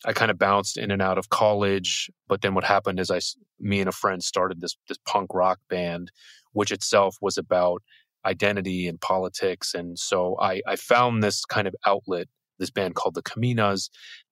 I 0.04 0.12
kind 0.12 0.30
of 0.30 0.38
bounced 0.38 0.76
in 0.76 0.90
and 0.92 1.02
out 1.02 1.18
of 1.18 1.30
college, 1.30 2.10
but 2.28 2.42
then 2.42 2.54
what 2.54 2.64
happened 2.64 3.00
is 3.00 3.10
I, 3.10 3.18
me 3.58 3.80
and 3.80 3.88
a 3.88 3.92
friend 3.92 4.22
started 4.22 4.60
this 4.60 4.76
this 4.88 4.98
punk 5.08 5.34
rock 5.34 5.58
band, 5.68 6.12
which 6.52 6.70
itself 6.70 7.16
was 7.20 7.38
about 7.38 7.82
identity 8.24 8.86
and 8.86 9.00
politics, 9.00 9.74
and 9.74 9.98
so 9.98 10.36
I, 10.40 10.60
I 10.66 10.76
found 10.76 11.22
this 11.22 11.44
kind 11.44 11.66
of 11.66 11.74
outlet, 11.86 12.28
this 12.58 12.70
band 12.70 12.94
called 12.94 13.14
the 13.14 13.22
Kominas, 13.22 13.88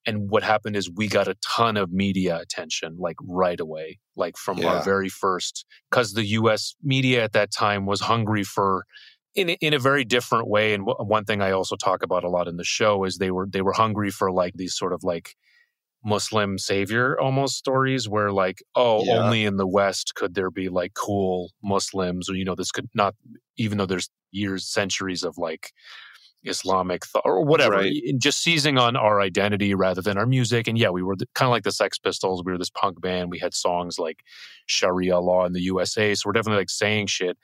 and 0.07 0.31
what 0.31 0.43
happened 0.43 0.77
is 0.77 0.91
we 0.91 1.09
got 1.09 1.29
a 1.29 1.37
ton 1.37 1.77
of 1.77 1.91
media 1.91 2.39
attention 2.39 2.97
like 2.99 3.17
right 3.27 3.59
away, 3.59 3.99
like 4.17 4.37
from 4.37 4.59
yeah. 4.59 4.75
our 4.75 4.83
very 4.83 5.09
first, 5.09 5.65
because 5.91 6.13
the 6.13 6.27
U.S. 6.27 6.75
media 6.83 7.25
at 7.25 7.33
that 7.33 7.51
time 7.51 7.87
was 7.87 8.03
hungry 8.03 8.45
for 8.45 8.85
in 9.35 9.51
in 9.51 9.75
a 9.75 9.79
very 9.79 10.05
different 10.05 10.49
way. 10.49 10.75
And 10.75 10.85
one 10.85 11.25
thing 11.25 11.43
I 11.43 11.51
also 11.51 11.77
talk 11.77 12.03
about 12.03 12.25
a 12.25 12.29
lot 12.29 12.49
in 12.49 12.57
the 12.57 12.65
show 12.65 13.05
is 13.05 13.19
they 13.19 13.31
were 13.31 13.47
they 13.49 13.63
were 13.63 13.73
hungry 13.73 14.11
for 14.11 14.31
like 14.31 14.55
these 14.55 14.75
sort 14.77 14.93
of 14.93 15.03
like 15.05 15.37
Muslim 16.05 16.59
savior 16.59 17.19
almost 17.19 17.57
stories 17.57 18.07
where 18.07 18.31
like 18.31 18.63
oh 18.75 19.03
yeah. 19.05 19.15
only 19.15 19.45
in 19.45 19.57
the 19.57 19.67
West 19.67 20.15
could 20.15 20.35
there 20.35 20.51
be 20.51 20.69
like 20.69 20.93
cool 20.95 21.51
Muslims 21.63 22.29
or 22.29 22.35
you 22.35 22.45
know 22.45 22.55
this 22.55 22.71
could 22.71 22.89
not 22.95 23.15
even 23.57 23.79
though 23.79 23.87
there's 23.87 24.11
years 24.31 24.67
centuries 24.67 25.23
of 25.23 25.39
like 25.39 25.73
Islamic 26.45 27.07
thought 27.07 27.23
or 27.25 27.45
whatever, 27.45 27.77
right. 27.77 27.95
just 28.19 28.43
seizing 28.43 28.79
on 28.79 28.97
our 28.97 29.21
identity 29.21 29.75
rather 29.75 30.03
than 30.03 30.19
our 30.19 30.27
music. 30.27 30.69
And 30.69 30.77
yeah, 30.77 30.91
we 30.91 31.03
were 31.03 31.17
kind 31.35 31.49
of 31.49 31.51
like 31.51 31.65
the 31.65 31.73
Sex 31.73 31.99
Pistols. 31.99 32.43
We 32.45 32.53
were 32.53 32.59
this 32.59 32.71
punk 32.71 33.01
band. 33.01 33.31
We 33.31 33.39
had 33.39 33.55
songs 33.55 33.99
like 33.99 34.23
Sharia 34.67 35.19
law 35.19 35.47
in 35.47 35.53
the 35.53 35.63
USA. 35.63 36.15
So 36.15 36.25
we're 36.27 36.33
definitely 36.33 36.61
like 36.61 36.71
saying 36.71 37.07
shit. 37.07 37.39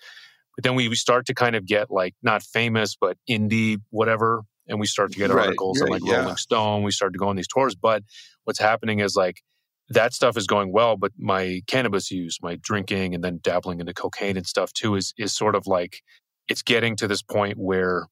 But 0.57 0.65
then 0.65 0.75
we, 0.75 0.89
we 0.89 0.95
start 0.95 1.27
to 1.27 1.35
kind 1.35 1.57
of 1.57 1.67
get 1.67 1.91
like 1.91 2.15
not 2.23 2.43
famous, 2.43 2.97
but 3.01 3.17
indie, 3.29 3.79
whatever. 3.91 4.43
And 4.69 4.79
we 4.79 4.87
start 4.87 5.13
to 5.13 5.19
get 5.19 5.31
right. 5.31 5.47
articles 5.47 5.81
right. 5.81 5.87
on 5.87 5.91
like 5.91 6.03
yeah. 6.05 6.21
Rolling 6.21 6.37
Stone. 6.37 6.83
We 6.83 6.93
start 6.93 7.13
to 7.13 7.19
go 7.19 7.29
on 7.29 7.37
these 7.37 7.49
tours. 7.49 7.75
But 7.75 8.03
what's 8.45 8.59
happening 8.59 9.01
is 9.01 9.17
like 9.17 9.43
that 9.89 10.15
stuff 10.15 10.37
is 10.37 10.47
going 10.47 10.73
well, 10.73 10.97
but 10.97 11.13
my 11.19 11.63
cannabis 11.67 12.11
use, 12.11 12.39
my 12.41 12.57
drinking 12.61 13.15
and 13.15 13.25
then 13.25 13.41
dabbling 13.43 13.81
into 13.81 13.93
cocaine 13.93 14.37
and 14.37 14.47
stuff 14.47 14.73
too 14.73 14.95
is 14.95 15.13
is 15.19 15.33
sort 15.33 15.55
of 15.55 15.67
like 15.67 16.03
it's 16.49 16.63
getting 16.63 16.97
to 16.97 17.09
this 17.09 17.23
point 17.23 17.59
where 17.59 18.07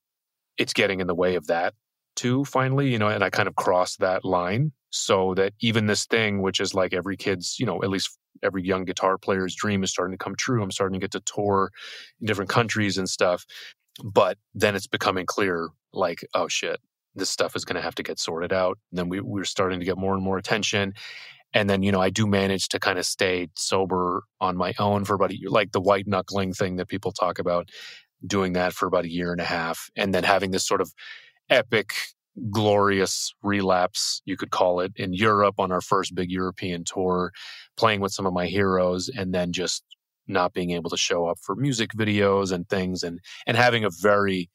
it's 0.56 0.72
getting 0.72 1.00
in 1.00 1.06
the 1.06 1.14
way 1.14 1.36
of 1.36 1.46
that 1.46 1.74
too, 2.16 2.44
finally, 2.44 2.90
you 2.90 2.98
know, 2.98 3.08
and 3.08 3.22
I 3.22 3.30
kind 3.30 3.48
of 3.48 3.54
crossed 3.54 4.00
that 4.00 4.24
line 4.24 4.72
so 4.90 5.34
that 5.34 5.52
even 5.60 5.86
this 5.86 6.06
thing, 6.06 6.40
which 6.40 6.60
is 6.60 6.74
like 6.74 6.92
every 6.92 7.16
kid's, 7.16 7.58
you 7.58 7.66
know, 7.66 7.82
at 7.82 7.90
least 7.90 8.16
every 8.42 8.62
young 8.62 8.84
guitar 8.84 9.18
player's 9.18 9.54
dream 9.54 9.82
is 9.82 9.90
starting 9.90 10.16
to 10.16 10.22
come 10.22 10.34
true. 10.36 10.62
I'm 10.62 10.70
starting 10.70 10.98
to 10.98 11.04
get 11.04 11.10
to 11.12 11.20
tour 11.20 11.70
in 12.20 12.26
different 12.26 12.50
countries 12.50 12.98
and 12.98 13.08
stuff. 13.08 13.44
But 14.02 14.38
then 14.54 14.76
it's 14.76 14.86
becoming 14.86 15.26
clear 15.26 15.68
like, 15.92 16.24
oh 16.34 16.48
shit, 16.48 16.80
this 17.14 17.30
stuff 17.30 17.56
is 17.56 17.64
going 17.64 17.76
to 17.76 17.82
have 17.82 17.96
to 17.96 18.02
get 18.02 18.18
sorted 18.18 18.52
out. 18.52 18.78
And 18.90 18.98
then 18.98 19.08
we, 19.08 19.20
we're 19.20 19.44
starting 19.44 19.80
to 19.80 19.86
get 19.86 19.98
more 19.98 20.14
and 20.14 20.22
more 20.22 20.38
attention. 20.38 20.94
And 21.54 21.68
then, 21.68 21.82
you 21.82 21.90
know, 21.90 22.00
I 22.00 22.10
do 22.10 22.26
manage 22.26 22.68
to 22.68 22.78
kind 22.78 22.98
of 22.98 23.06
stay 23.06 23.48
sober 23.56 24.22
on 24.40 24.56
my 24.56 24.74
own 24.78 25.04
for 25.04 25.14
about 25.14 25.30
a 25.30 25.38
year, 25.38 25.50
like 25.50 25.72
the 25.72 25.80
white 25.80 26.06
knuckling 26.06 26.52
thing 26.52 26.76
that 26.76 26.88
people 26.88 27.10
talk 27.10 27.38
about, 27.38 27.70
doing 28.26 28.52
that 28.52 28.72
for 28.72 28.86
about 28.86 29.06
a 29.06 29.10
year 29.10 29.32
and 29.32 29.40
a 29.40 29.44
half. 29.44 29.90
And 29.96 30.14
then 30.14 30.24
having 30.24 30.50
this 30.50 30.66
sort 30.66 30.80
of 30.80 30.92
epic 31.50 31.92
glorious 32.50 33.34
relapse, 33.42 34.22
you 34.24 34.36
could 34.36 34.50
call 34.50 34.80
it, 34.80 34.92
in 34.96 35.12
Europe 35.12 35.56
on 35.58 35.72
our 35.72 35.80
first 35.80 36.14
big 36.14 36.30
European 36.30 36.84
tour, 36.84 37.32
playing 37.76 38.00
with 38.00 38.12
some 38.12 38.26
of 38.26 38.32
my 38.32 38.46
heroes, 38.46 39.08
and 39.08 39.34
then 39.34 39.52
just 39.52 39.84
not 40.26 40.52
being 40.52 40.70
able 40.72 40.90
to 40.90 40.96
show 40.96 41.26
up 41.26 41.38
for 41.40 41.56
music 41.56 41.90
videos 41.96 42.52
and 42.52 42.68
things 42.68 43.02
and 43.02 43.18
and 43.46 43.56
having 43.56 43.84
a 43.84 43.90
very 44.02 44.50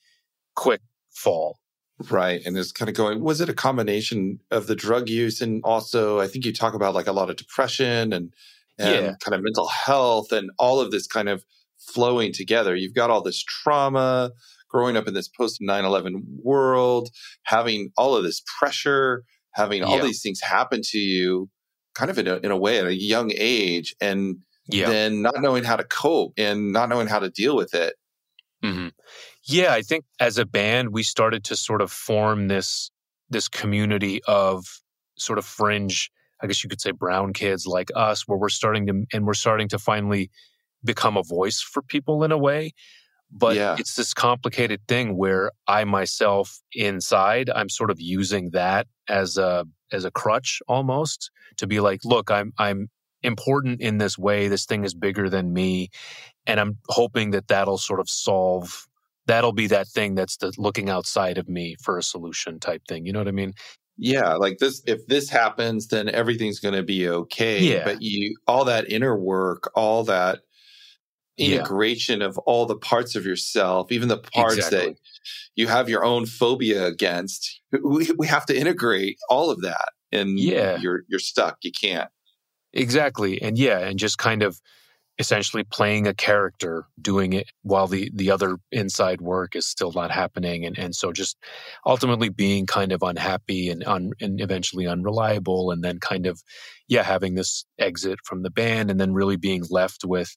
quick 0.55 0.81
fall. 1.09 1.57
Right. 2.09 2.41
And 2.45 2.57
it's 2.57 2.71
kind 2.71 2.89
of 2.89 2.95
going, 2.95 3.21
was 3.21 3.39
it 3.39 3.49
a 3.49 3.53
combination 3.53 4.39
of 4.51 4.67
the 4.67 4.75
drug 4.75 5.09
use 5.09 5.41
and 5.41 5.61
also 5.63 6.19
I 6.19 6.27
think 6.27 6.45
you 6.45 6.53
talk 6.53 6.73
about 6.73 6.95
like 6.95 7.07
a 7.07 7.11
lot 7.11 7.29
of 7.29 7.35
depression 7.35 8.13
and, 8.13 8.33
and 8.79 9.05
yeah. 9.05 9.13
kind 9.19 9.35
of 9.35 9.43
mental 9.43 9.67
health 9.67 10.31
and 10.31 10.49
all 10.57 10.79
of 10.79 10.91
this 10.91 11.07
kind 11.07 11.29
of 11.29 11.45
flowing 11.77 12.33
together. 12.33 12.75
You've 12.75 12.95
got 12.95 13.09
all 13.09 13.21
this 13.21 13.43
trauma, 13.43 14.31
growing 14.73 14.97
up 14.97 15.07
in 15.07 15.13
this 15.13 15.27
post 15.27 15.62
9-11 15.62 16.23
world, 16.41 17.09
having 17.43 17.91
all 17.97 18.15
of 18.15 18.23
this 18.23 18.41
pressure, 18.59 19.23
having 19.53 19.83
all 19.83 20.01
these 20.01 20.21
things 20.21 20.41
happen 20.41 20.81
to 20.83 20.97
you 20.97 21.49
kind 21.93 22.09
of 22.09 22.17
in 22.17 22.27
a, 22.27 22.38
in 22.38 22.51
a 22.51 22.57
way 22.57 22.79
at 22.79 22.88
a 22.88 22.95
young 22.95 23.31
age 23.36 23.95
and 24.01 24.38
yeah. 24.67 24.89
then 24.89 25.21
not 25.21 25.36
knowing 25.39 25.63
how 25.63 25.75
to 25.75 25.83
cope 25.83 26.33
and 26.38 26.73
not 26.73 26.89
knowing 26.89 27.07
how 27.07 27.19
to 27.19 27.29
deal 27.29 27.55
with 27.55 27.73
it. 27.73 27.93
Mm-hmm. 28.63 28.88
Yeah, 29.45 29.73
I 29.73 29.81
think 29.81 30.05
as 30.19 30.38
a 30.38 30.45
band, 30.45 30.93
we 30.93 31.03
started 31.03 31.43
to 31.45 31.55
sort 31.55 31.81
of 31.81 31.91
form 31.91 32.47
this 32.47 32.89
this 33.29 33.47
community 33.47 34.21
of 34.27 34.65
sort 35.17 35.38
of 35.38 35.45
fringe, 35.45 36.12
I 36.41 36.47
guess 36.47 36.63
you 36.63 36.69
could 36.69 36.81
say 36.81 36.91
brown 36.91 37.33
kids 37.33 37.65
like 37.65 37.91
us, 37.95 38.27
where 38.27 38.38
we're 38.38 38.49
starting 38.49 38.88
to 38.88 39.05
and 39.13 39.25
we're 39.25 39.33
starting 39.33 39.67
to 39.69 39.79
finally 39.79 40.31
become 40.83 41.17
a 41.17 41.23
voice 41.23 41.62
for 41.62 41.81
people 41.81 42.23
in 42.23 42.31
a 42.31 42.38
way. 42.38 42.73
But 43.35 43.55
yeah. 43.55 43.75
it's 43.79 43.95
this 43.95 44.13
complicated 44.13 44.81
thing 44.87 45.17
where 45.17 45.51
I 45.67 45.85
myself 45.85 46.59
inside, 46.73 47.49
I'm 47.49 47.69
sort 47.69 47.89
of 47.89 47.99
using 47.99 48.51
that 48.51 48.87
as 49.09 49.37
a 49.37 49.65
as 49.91 50.05
a 50.05 50.11
crutch 50.11 50.61
almost 50.67 51.31
to 51.57 51.67
be 51.67 51.79
like, 51.79 52.01
look, 52.05 52.29
I'm 52.29 52.53
I'm 52.57 52.89
important 53.23 53.81
in 53.81 53.97
this 53.97 54.17
way. 54.17 54.47
This 54.47 54.65
thing 54.65 54.83
is 54.83 54.93
bigger 54.93 55.29
than 55.29 55.51
me, 55.51 55.89
and 56.45 56.59
I'm 56.59 56.77
hoping 56.89 57.31
that 57.31 57.47
that'll 57.47 57.79
sort 57.79 57.99
of 57.99 58.09
solve. 58.09 58.87
That'll 59.25 59.53
be 59.53 59.67
that 59.67 59.87
thing 59.87 60.15
that's 60.15 60.37
the 60.37 60.53
looking 60.57 60.89
outside 60.89 61.37
of 61.37 61.47
me 61.47 61.75
for 61.81 61.97
a 61.97 62.03
solution 62.03 62.59
type 62.59 62.83
thing. 62.87 63.05
You 63.05 63.13
know 63.13 63.19
what 63.19 63.27
I 63.27 63.31
mean? 63.31 63.53
Yeah, 63.97 64.33
like 64.33 64.57
this. 64.57 64.81
If 64.85 65.07
this 65.07 65.29
happens, 65.29 65.87
then 65.87 66.09
everything's 66.09 66.59
going 66.59 66.75
to 66.75 66.83
be 66.83 67.07
okay. 67.07 67.59
Yeah. 67.61 67.85
But 67.85 68.01
you, 68.01 68.35
all 68.47 68.65
that 68.65 68.89
inner 68.91 69.17
work, 69.17 69.71
all 69.75 70.03
that 70.05 70.39
integration 71.37 72.21
yeah. 72.21 72.27
of 72.27 72.37
all 72.39 72.65
the 72.65 72.75
parts 72.75 73.15
of 73.15 73.25
yourself, 73.25 73.91
even 73.91 74.07
the 74.07 74.17
parts 74.17 74.55
exactly. 74.55 74.79
that 74.79 74.97
you 75.55 75.67
have 75.67 75.89
your 75.89 76.05
own 76.05 76.25
phobia 76.25 76.85
against. 76.85 77.61
We, 77.83 78.11
we 78.17 78.27
have 78.27 78.45
to 78.47 78.57
integrate 78.57 79.17
all 79.29 79.49
of 79.49 79.61
that 79.61 79.89
and 80.11 80.39
yeah. 80.39 80.77
you're 80.77 81.03
you're 81.07 81.19
stuck. 81.19 81.57
You 81.63 81.71
can't. 81.71 82.09
Exactly. 82.71 83.41
And 83.41 83.57
yeah, 83.57 83.79
and 83.79 83.99
just 83.99 84.17
kind 84.17 84.43
of 84.43 84.59
essentially 85.19 85.63
playing 85.63 86.07
a 86.07 86.13
character 86.13 86.85
doing 86.99 87.33
it 87.33 87.47
while 87.61 87.87
the 87.87 88.09
the 88.13 88.31
other 88.31 88.57
inside 88.71 89.21
work 89.21 89.55
is 89.55 89.67
still 89.67 89.91
not 89.91 90.09
happening 90.09 90.65
and 90.65 90.77
and 90.77 90.95
so 90.95 91.11
just 91.11 91.37
ultimately 91.85 92.29
being 92.29 92.65
kind 92.65 92.91
of 92.91 93.03
unhappy 93.03 93.69
and 93.69 93.83
un, 93.85 94.11
and 94.19 94.41
eventually 94.41 94.87
unreliable 94.87 95.69
and 95.69 95.83
then 95.83 95.99
kind 95.99 96.25
of 96.25 96.41
yeah 96.87 97.03
having 97.03 97.35
this 97.35 97.63
exit 97.77 98.17
from 98.23 98.41
the 98.41 98.49
band 98.49 98.89
and 98.89 98.99
then 98.99 99.13
really 99.13 99.37
being 99.37 99.63
left 99.69 100.03
with 100.03 100.35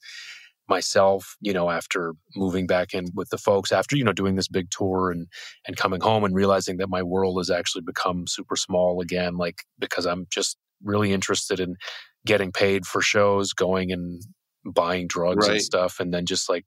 myself, 0.68 1.36
you 1.40 1.52
know, 1.52 1.70
after 1.70 2.14
moving 2.34 2.66
back 2.66 2.94
in 2.94 3.06
with 3.14 3.28
the 3.30 3.38
folks, 3.38 3.72
after, 3.72 3.96
you 3.96 4.04
know, 4.04 4.12
doing 4.12 4.34
this 4.34 4.48
big 4.48 4.70
tour 4.70 5.10
and 5.10 5.26
and 5.66 5.76
coming 5.76 6.00
home 6.00 6.24
and 6.24 6.34
realizing 6.34 6.78
that 6.78 6.88
my 6.88 7.02
world 7.02 7.38
has 7.38 7.50
actually 7.50 7.82
become 7.82 8.26
super 8.26 8.56
small 8.56 9.00
again, 9.00 9.36
like 9.36 9.62
because 9.78 10.06
I'm 10.06 10.26
just 10.30 10.56
really 10.82 11.12
interested 11.12 11.60
in 11.60 11.76
getting 12.24 12.52
paid 12.52 12.86
for 12.86 13.00
shows, 13.00 13.52
going 13.52 13.92
and 13.92 14.22
buying 14.64 15.06
drugs 15.06 15.46
right. 15.46 15.56
and 15.56 15.62
stuff, 15.62 16.00
and 16.00 16.12
then 16.12 16.26
just 16.26 16.48
like, 16.48 16.66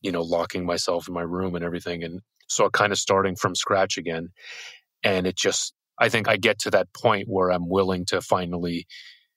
you 0.00 0.10
know, 0.10 0.22
locking 0.22 0.64
myself 0.64 1.06
in 1.06 1.14
my 1.14 1.22
room 1.22 1.54
and 1.54 1.64
everything. 1.64 2.02
And 2.02 2.20
so 2.48 2.68
kind 2.70 2.92
of 2.92 2.98
starting 2.98 3.36
from 3.36 3.54
scratch 3.54 3.98
again. 3.98 4.28
And 5.02 5.26
it 5.26 5.36
just 5.36 5.74
I 5.98 6.08
think 6.08 6.28
I 6.28 6.36
get 6.36 6.58
to 6.60 6.70
that 6.70 6.88
point 6.94 7.28
where 7.28 7.50
I'm 7.50 7.68
willing 7.68 8.06
to 8.06 8.22
finally 8.22 8.86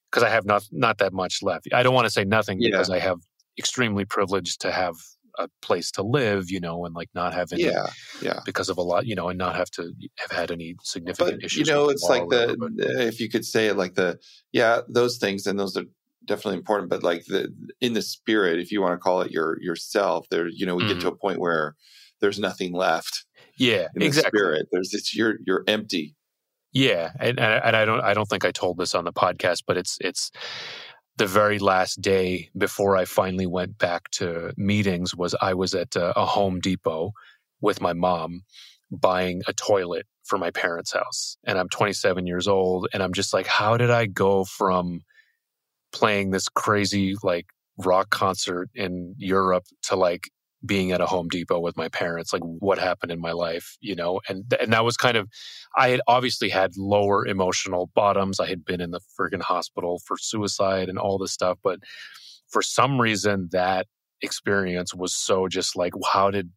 because 0.10 0.24
I 0.24 0.30
have 0.30 0.46
not 0.46 0.64
not 0.72 1.00
that 1.00 1.12
much 1.12 1.40
left. 1.42 1.68
I 1.74 1.84
don't 1.84 1.94
want 1.94 2.06
to 2.06 2.12
say 2.12 2.24
nothing 2.24 2.62
yeah. 2.62 2.70
because 2.70 2.90
I 2.90 3.00
have 3.00 3.20
extremely 3.58 4.06
privileged 4.06 4.62
to 4.62 4.72
have 4.72 4.96
a 5.40 5.48
place 5.62 5.90
to 5.92 6.04
live, 6.04 6.52
you 6.52 6.60
know, 6.60 6.86
and 6.86 6.94
like 6.94 7.10
not 7.16 7.34
have 7.34 7.52
any, 7.52 7.64
yeah, 7.64 7.88
yeah, 8.22 8.40
because 8.46 8.70
of 8.70 8.78
a 8.78 8.82
lot, 8.82 9.08
you 9.08 9.16
know, 9.16 9.30
and 9.30 9.38
not 9.38 9.56
have 9.56 9.72
to 9.72 9.92
have 10.20 10.32
had 10.32 10.52
any 10.52 10.76
significant 10.84 11.40
but, 11.40 11.46
issues. 11.46 11.68
You 11.68 11.74
know, 11.74 11.90
it's 11.90 12.04
like 12.04 12.30
the, 12.30 12.56
if 13.00 13.20
you 13.20 13.30
could 13.30 13.44
say 13.44 13.68
it 13.68 13.76
like 13.76 13.96
the, 13.96 14.20
yeah, 14.52 14.82
those 14.88 15.18
things, 15.18 15.48
and 15.48 15.60
those 15.60 15.76
are 15.76 15.86
definitely 16.26 16.58
important, 16.58 16.90
but 16.90 17.04
like 17.04 17.26
the, 17.26 17.52
in 17.82 17.94
the 17.94 18.02
spirit, 18.02 18.60
if 18.60 18.72
you 18.72 18.82
want 18.82 18.94
to 18.94 19.00
call 19.00 19.22
it 19.22 19.32
your, 19.32 19.58
yourself 19.62 20.28
there, 20.30 20.48
you 20.48 20.66
know, 20.66 20.76
we 20.76 20.84
mm-hmm. 20.84 20.94
get 20.94 21.02
to 21.02 21.08
mm-hmm. 21.08 21.16
a 21.16 21.18
point 21.18 21.40
where 21.40 21.76
there's 22.22 22.40
nothing 22.40 22.74
left. 22.74 23.26
Yeah, 23.58 23.88
in 23.96 24.04
exactly. 24.04 24.32
The 24.32 24.38
spirit, 24.38 24.68
there's, 24.72 24.94
it's, 24.94 25.16
you're, 25.16 25.38
you're 25.46 25.64
empty. 25.68 26.16
Yeah, 26.76 27.12
and, 27.20 27.40
and 27.40 27.76
I 27.76 27.86
don't 27.86 28.02
I 28.02 28.16
don't 28.16 28.28
think 28.28 28.46
I 28.46 28.52
told 28.52 28.80
this 28.80 28.96
on 28.96 29.06
the 29.06 29.14
podcast, 29.14 29.62
but 29.68 29.78
it's 29.78 30.00
it's 30.02 30.32
the 31.18 31.28
very 31.28 31.60
last 31.60 32.02
day 32.02 32.50
before 32.58 32.98
I 32.98 33.06
finally 33.06 33.46
went 33.46 33.78
back 33.78 34.10
to 34.12 34.54
meetings 34.58 35.16
was 35.16 35.36
I 35.42 35.54
was 35.54 35.76
at 35.76 35.96
a, 35.96 36.18
a 36.20 36.26
Home 36.26 36.60
Depot 36.60 37.12
with 37.62 37.82
my 37.82 37.94
mom 37.94 38.42
buying 38.92 39.42
a 39.48 39.54
toilet 39.54 40.06
for 40.24 40.38
my 40.38 40.52
parents' 40.52 40.94
house. 40.94 41.38
And 41.44 41.58
I'm 41.58 41.70
27 41.70 42.26
years 42.26 42.48
old 42.48 42.88
and 42.94 43.04
I'm 43.04 43.14
just 43.14 43.34
like 43.34 43.48
how 43.48 43.78
did 43.78 43.92
I 43.92 44.06
go 44.06 44.44
from 44.44 45.02
playing 45.92 46.32
this 46.32 46.50
crazy 46.50 47.16
like 47.24 47.46
rock 47.78 48.10
concert 48.10 48.70
in 48.74 49.16
Europe 49.18 49.66
to 49.84 49.96
like 49.96 50.30
being 50.66 50.92
at 50.92 51.02
a 51.02 51.06
Home 51.06 51.28
Depot 51.28 51.60
with 51.60 51.78
my 51.78 51.90
parents, 51.90 52.32
like 52.32 52.42
what 52.44 52.78
happened 52.78 53.12
in 53.12 53.20
my 53.20 53.32
life, 53.32 53.78
you 53.82 53.96
know, 53.96 54.22
and 54.30 54.54
and 54.60 54.72
that 54.74 54.86
was 54.86 54.98
kind 54.98 55.18
of, 55.18 55.28
I 55.76 55.90
had 55.90 56.02
obviously 56.08 56.50
had 56.50 56.78
lower 56.78 57.26
emotional 57.26 57.90
bottoms. 57.94 58.40
I 58.40 58.48
had 58.48 58.64
been 58.64 58.82
in 58.82 58.92
the 58.92 59.02
friggin' 59.20 59.42
hospital 59.42 60.00
for 60.06 60.18
suicide 60.18 60.90
and 60.90 60.98
all 60.98 61.18
this 61.18 61.34
stuff, 61.34 61.58
but 61.64 61.80
for 62.50 62.62
some 62.62 63.02
reason 63.02 63.50
that 63.52 63.88
experience 64.22 64.94
was 64.94 65.14
so 65.14 65.48
just 65.48 65.76
like, 65.76 65.94
how 66.12 66.32
did 66.32 66.50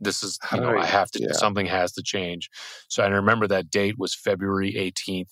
this 0.00 0.22
is 0.22 0.38
you 0.52 0.60
know 0.60 0.76
I 0.78 0.86
have 0.86 1.10
to 1.12 1.22
yeah. 1.22 1.32
something 1.32 1.66
has 1.66 1.92
to 1.92 2.02
change. 2.02 2.50
So 2.88 3.02
I 3.02 3.08
remember 3.08 3.46
that 3.48 3.70
date 3.70 3.98
was 3.98 4.14
February 4.14 4.72
18th 4.72 5.30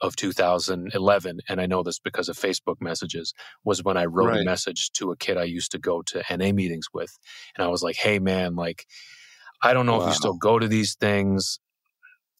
of 0.00 0.16
2011, 0.16 1.40
and 1.48 1.60
I 1.60 1.66
know 1.66 1.82
this 1.82 1.98
because 1.98 2.28
of 2.28 2.36
Facebook 2.36 2.76
messages, 2.80 3.34
was 3.64 3.84
when 3.84 3.96
I 3.96 4.06
wrote 4.06 4.28
right. 4.28 4.40
a 4.40 4.44
message 4.44 4.90
to 4.92 5.10
a 5.10 5.16
kid 5.16 5.36
I 5.36 5.44
used 5.44 5.72
to 5.72 5.78
go 5.78 6.02
to 6.02 6.22
NA 6.30 6.52
meetings 6.52 6.86
with. 6.92 7.10
And 7.56 7.64
I 7.64 7.68
was 7.68 7.82
like, 7.82 7.96
hey, 7.96 8.18
man, 8.18 8.54
like, 8.56 8.86
I 9.62 9.72
don't 9.72 9.86
know 9.86 9.98
wow. 9.98 10.04
if 10.04 10.08
you 10.08 10.14
still 10.14 10.36
go 10.36 10.58
to 10.58 10.68
these 10.68 10.94
things. 10.94 11.58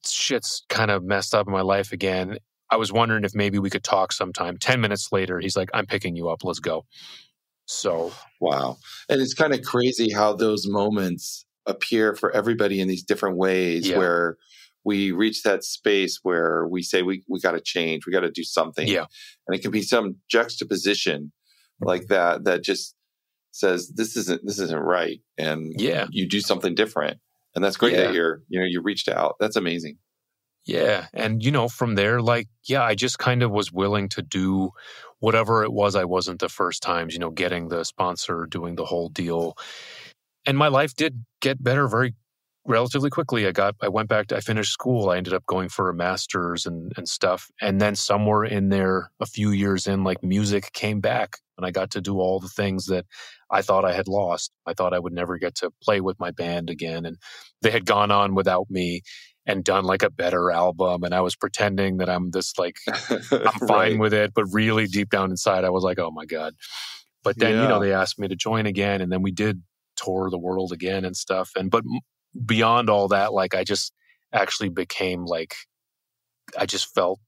Shit's 0.07 0.65
kind 0.69 0.91
of 0.91 1.03
messed 1.03 1.35
up 1.35 1.47
in 1.47 1.53
my 1.53 1.61
life 1.61 1.93
again. 1.93 2.39
I 2.71 2.77
was 2.77 2.93
wondering 2.93 3.25
if 3.25 3.35
maybe 3.35 3.59
we 3.59 3.69
could 3.69 3.85
talk 3.85 4.13
sometime. 4.13 4.57
10 4.57 4.81
minutes 4.81 5.09
later, 5.13 5.41
he's 5.41 5.57
like, 5.57 5.71
I'm 5.75 5.87
picking 5.87 6.17
you 6.17 6.29
up. 6.29 6.45
Let's 6.45 6.61
go. 6.61 6.87
So, 7.67 8.13
wow. 8.41 8.79
And 9.09 9.21
it's 9.21 9.35
kind 9.35 9.53
of 9.53 9.63
crazy 9.63 10.11
how 10.11 10.35
those 10.35 10.67
moments 10.67 11.45
appear 11.67 12.15
for 12.15 12.31
everybody 12.31 12.81
in 12.81 12.89
these 12.89 13.03
different 13.03 13.37
ways 13.37 13.89
yeah. 13.89 13.99
where 13.99 14.37
we 14.85 15.13
reach 15.13 15.43
that 15.43 15.65
space 15.65 16.21
where 16.23 16.67
we 16.67 16.83
say 16.83 17.03
we, 17.03 17.23
we 17.29 17.41
got 17.41 17.53
to 17.53 17.61
change 17.61 18.07
we 18.07 18.13
got 18.13 18.21
to 18.21 18.31
do 18.31 18.45
something. 18.45 18.89
Yeah. 18.89 19.07
And 19.47 19.57
it 19.57 19.63
can 19.63 19.71
be 19.71 19.83
some 19.83 20.17
juxtaposition 20.29 21.33
like 21.81 22.03
mm-hmm. 22.03 22.15
that 22.15 22.45
that 22.45 22.63
just 22.63 22.95
says 23.53 23.91
this 23.95 24.17
isn't 24.17 24.43
this 24.45 24.59
isn't 24.59 24.81
right 24.81 25.21
and 25.37 25.73
yeah. 25.77 26.07
you 26.11 26.29
do 26.29 26.41
something 26.41 26.75
different. 26.75 27.19
And 27.55 27.65
that's 27.65 27.77
great 27.77 27.95
yeah. 27.95 28.05
that 28.05 28.15
you're 28.15 28.43
you 28.49 28.61
know 28.61 28.67
you 28.67 28.81
reached 28.81 29.09
out. 29.09 29.37
That's 29.41 29.57
amazing. 29.57 29.99
Yeah. 30.65 31.07
And 31.13 31.43
you 31.43 31.51
know 31.51 31.69
from 31.69 31.95
there 31.95 32.21
like 32.21 32.49
yeah 32.65 32.83
i 32.83 32.95
just 32.95 33.19
kind 33.19 33.43
of 33.43 33.51
was 33.51 33.73
willing 33.73 34.09
to 34.11 34.23
do 34.23 34.71
whatever 35.19 35.65
it 35.65 35.73
was 35.73 35.97
i 35.97 36.05
wasn't 36.05 36.41
the 36.41 36.49
first 36.49 36.83
times 36.83 37.15
you 37.15 37.19
know 37.19 37.31
getting 37.31 37.69
the 37.69 37.85
sponsor 37.85 38.47
doing 38.49 38.77
the 38.77 38.85
whole 38.85 39.09
deal. 39.09 39.57
And 40.47 40.57
my 40.57 40.69
life 40.69 40.95
did 40.95 41.25
get 41.41 41.63
better 41.63 41.87
very 41.87 42.15
relatively 42.71 43.11
quickly 43.11 43.47
i 43.47 43.53
got 43.53 43.75
i 43.83 43.89
went 43.89 44.09
back 44.09 44.29
to 44.29 44.37
i 44.37 44.41
finished 44.41 44.73
school 44.73 45.11
i 45.11 45.17
ended 45.17 45.35
up 45.35 45.45
going 45.47 45.69
for 45.69 45.91
a 45.91 45.95
master's 45.95 46.65
and, 46.65 46.93
and 46.97 47.09
stuff 47.09 47.51
and 47.61 47.81
then 47.81 47.95
somewhere 47.97 48.45
in 48.45 48.69
there 48.69 49.11
a 49.21 49.27
few 49.27 49.51
years 49.51 49.87
in 49.87 50.05
like 50.05 50.23
music 50.23 50.73
came 50.73 51.01
back 51.01 51.39
and 51.59 51.67
i 51.67 51.71
got 51.71 51.91
to 51.91 52.01
do 52.01 52.21
all 52.21 52.39
the 52.39 52.49
things 52.49 52.87
that 52.87 53.05
i 53.51 53.61
thought 53.61 53.85
i 53.85 53.93
had 53.93 54.07
lost 54.07 54.53
i 54.67 54.73
thought 54.73 54.95
i 54.95 54.99
would 54.99 55.13
never 55.13 55.37
get 55.37 55.55
to 55.55 55.71
play 55.83 56.01
with 56.01 56.19
my 56.21 56.31
band 56.31 56.71
again 56.71 57.05
and 57.05 57.17
they 57.61 57.71
had 57.71 57.85
gone 57.85 58.13
on 58.13 58.35
without 58.35 58.71
me 58.71 59.03
and 59.47 59.65
done 59.65 59.85
like 59.85 60.05
a 60.05 60.11
better 60.11 60.53
album 60.53 61.03
and 61.03 61.13
i 61.13 61.21
was 61.21 61.35
pretending 61.35 61.97
that 61.97 62.09
i'm 62.09 62.31
this 62.31 62.57
like 62.57 62.77
i'm 62.89 63.21
fine 63.67 63.93
right. 63.93 63.99
with 63.99 64.15
it 64.15 64.33
but 64.33 64.45
really 64.53 64.87
deep 64.87 65.11
down 65.11 65.31
inside 65.31 65.65
i 65.65 65.71
was 65.71 65.83
like 65.83 65.99
oh 65.99 66.13
my 66.13 66.25
god 66.25 66.55
but 67.25 67.37
then 67.39 67.55
yeah. 67.55 67.63
you 67.63 67.69
know 67.69 67.81
they 67.81 67.93
asked 67.93 68.19
me 68.19 68.29
to 68.29 68.37
join 68.37 68.65
again 68.65 69.01
and 69.01 69.11
then 69.11 69.23
we 69.23 69.33
did 69.33 69.61
tour 69.97 70.31
the 70.31 70.39
world 70.39 70.73
again 70.73 71.05
and 71.05 71.17
stuff 71.17 71.51
and 71.57 71.71
but 71.71 71.83
beyond 72.47 72.91
all 72.91 73.09
that, 73.09 73.33
like 73.33 73.55
I 73.55 73.65
just 73.65 73.93
actually 74.33 74.69
became 74.69 75.25
like, 75.25 75.55
I 76.59 76.67
just 76.67 76.95
felt 76.95 77.21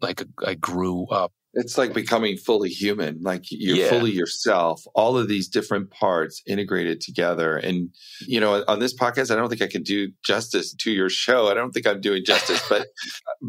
like 0.00 0.22
I 0.44 0.54
grew 0.54 1.06
up. 1.06 1.32
It's 1.54 1.76
like 1.76 1.92
becoming 1.92 2.38
fully 2.38 2.70
human, 2.70 3.20
like 3.20 3.44
you're 3.50 3.76
yeah. 3.76 3.90
fully 3.90 4.10
yourself, 4.10 4.82
all 4.94 5.18
of 5.18 5.28
these 5.28 5.48
different 5.48 5.90
parts 5.90 6.40
integrated 6.46 7.02
together. 7.02 7.58
And, 7.58 7.90
you 8.26 8.40
know, 8.40 8.64
on 8.68 8.78
this 8.78 8.96
podcast, 8.96 9.30
I 9.30 9.36
don't 9.36 9.50
think 9.50 9.60
I 9.60 9.66
can 9.66 9.82
do 9.82 10.08
justice 10.24 10.74
to 10.74 10.90
your 10.90 11.10
show. 11.10 11.48
I 11.48 11.54
don't 11.54 11.72
think 11.72 11.86
I'm 11.86 12.00
doing 12.00 12.24
justice, 12.24 12.66
but 12.70 12.86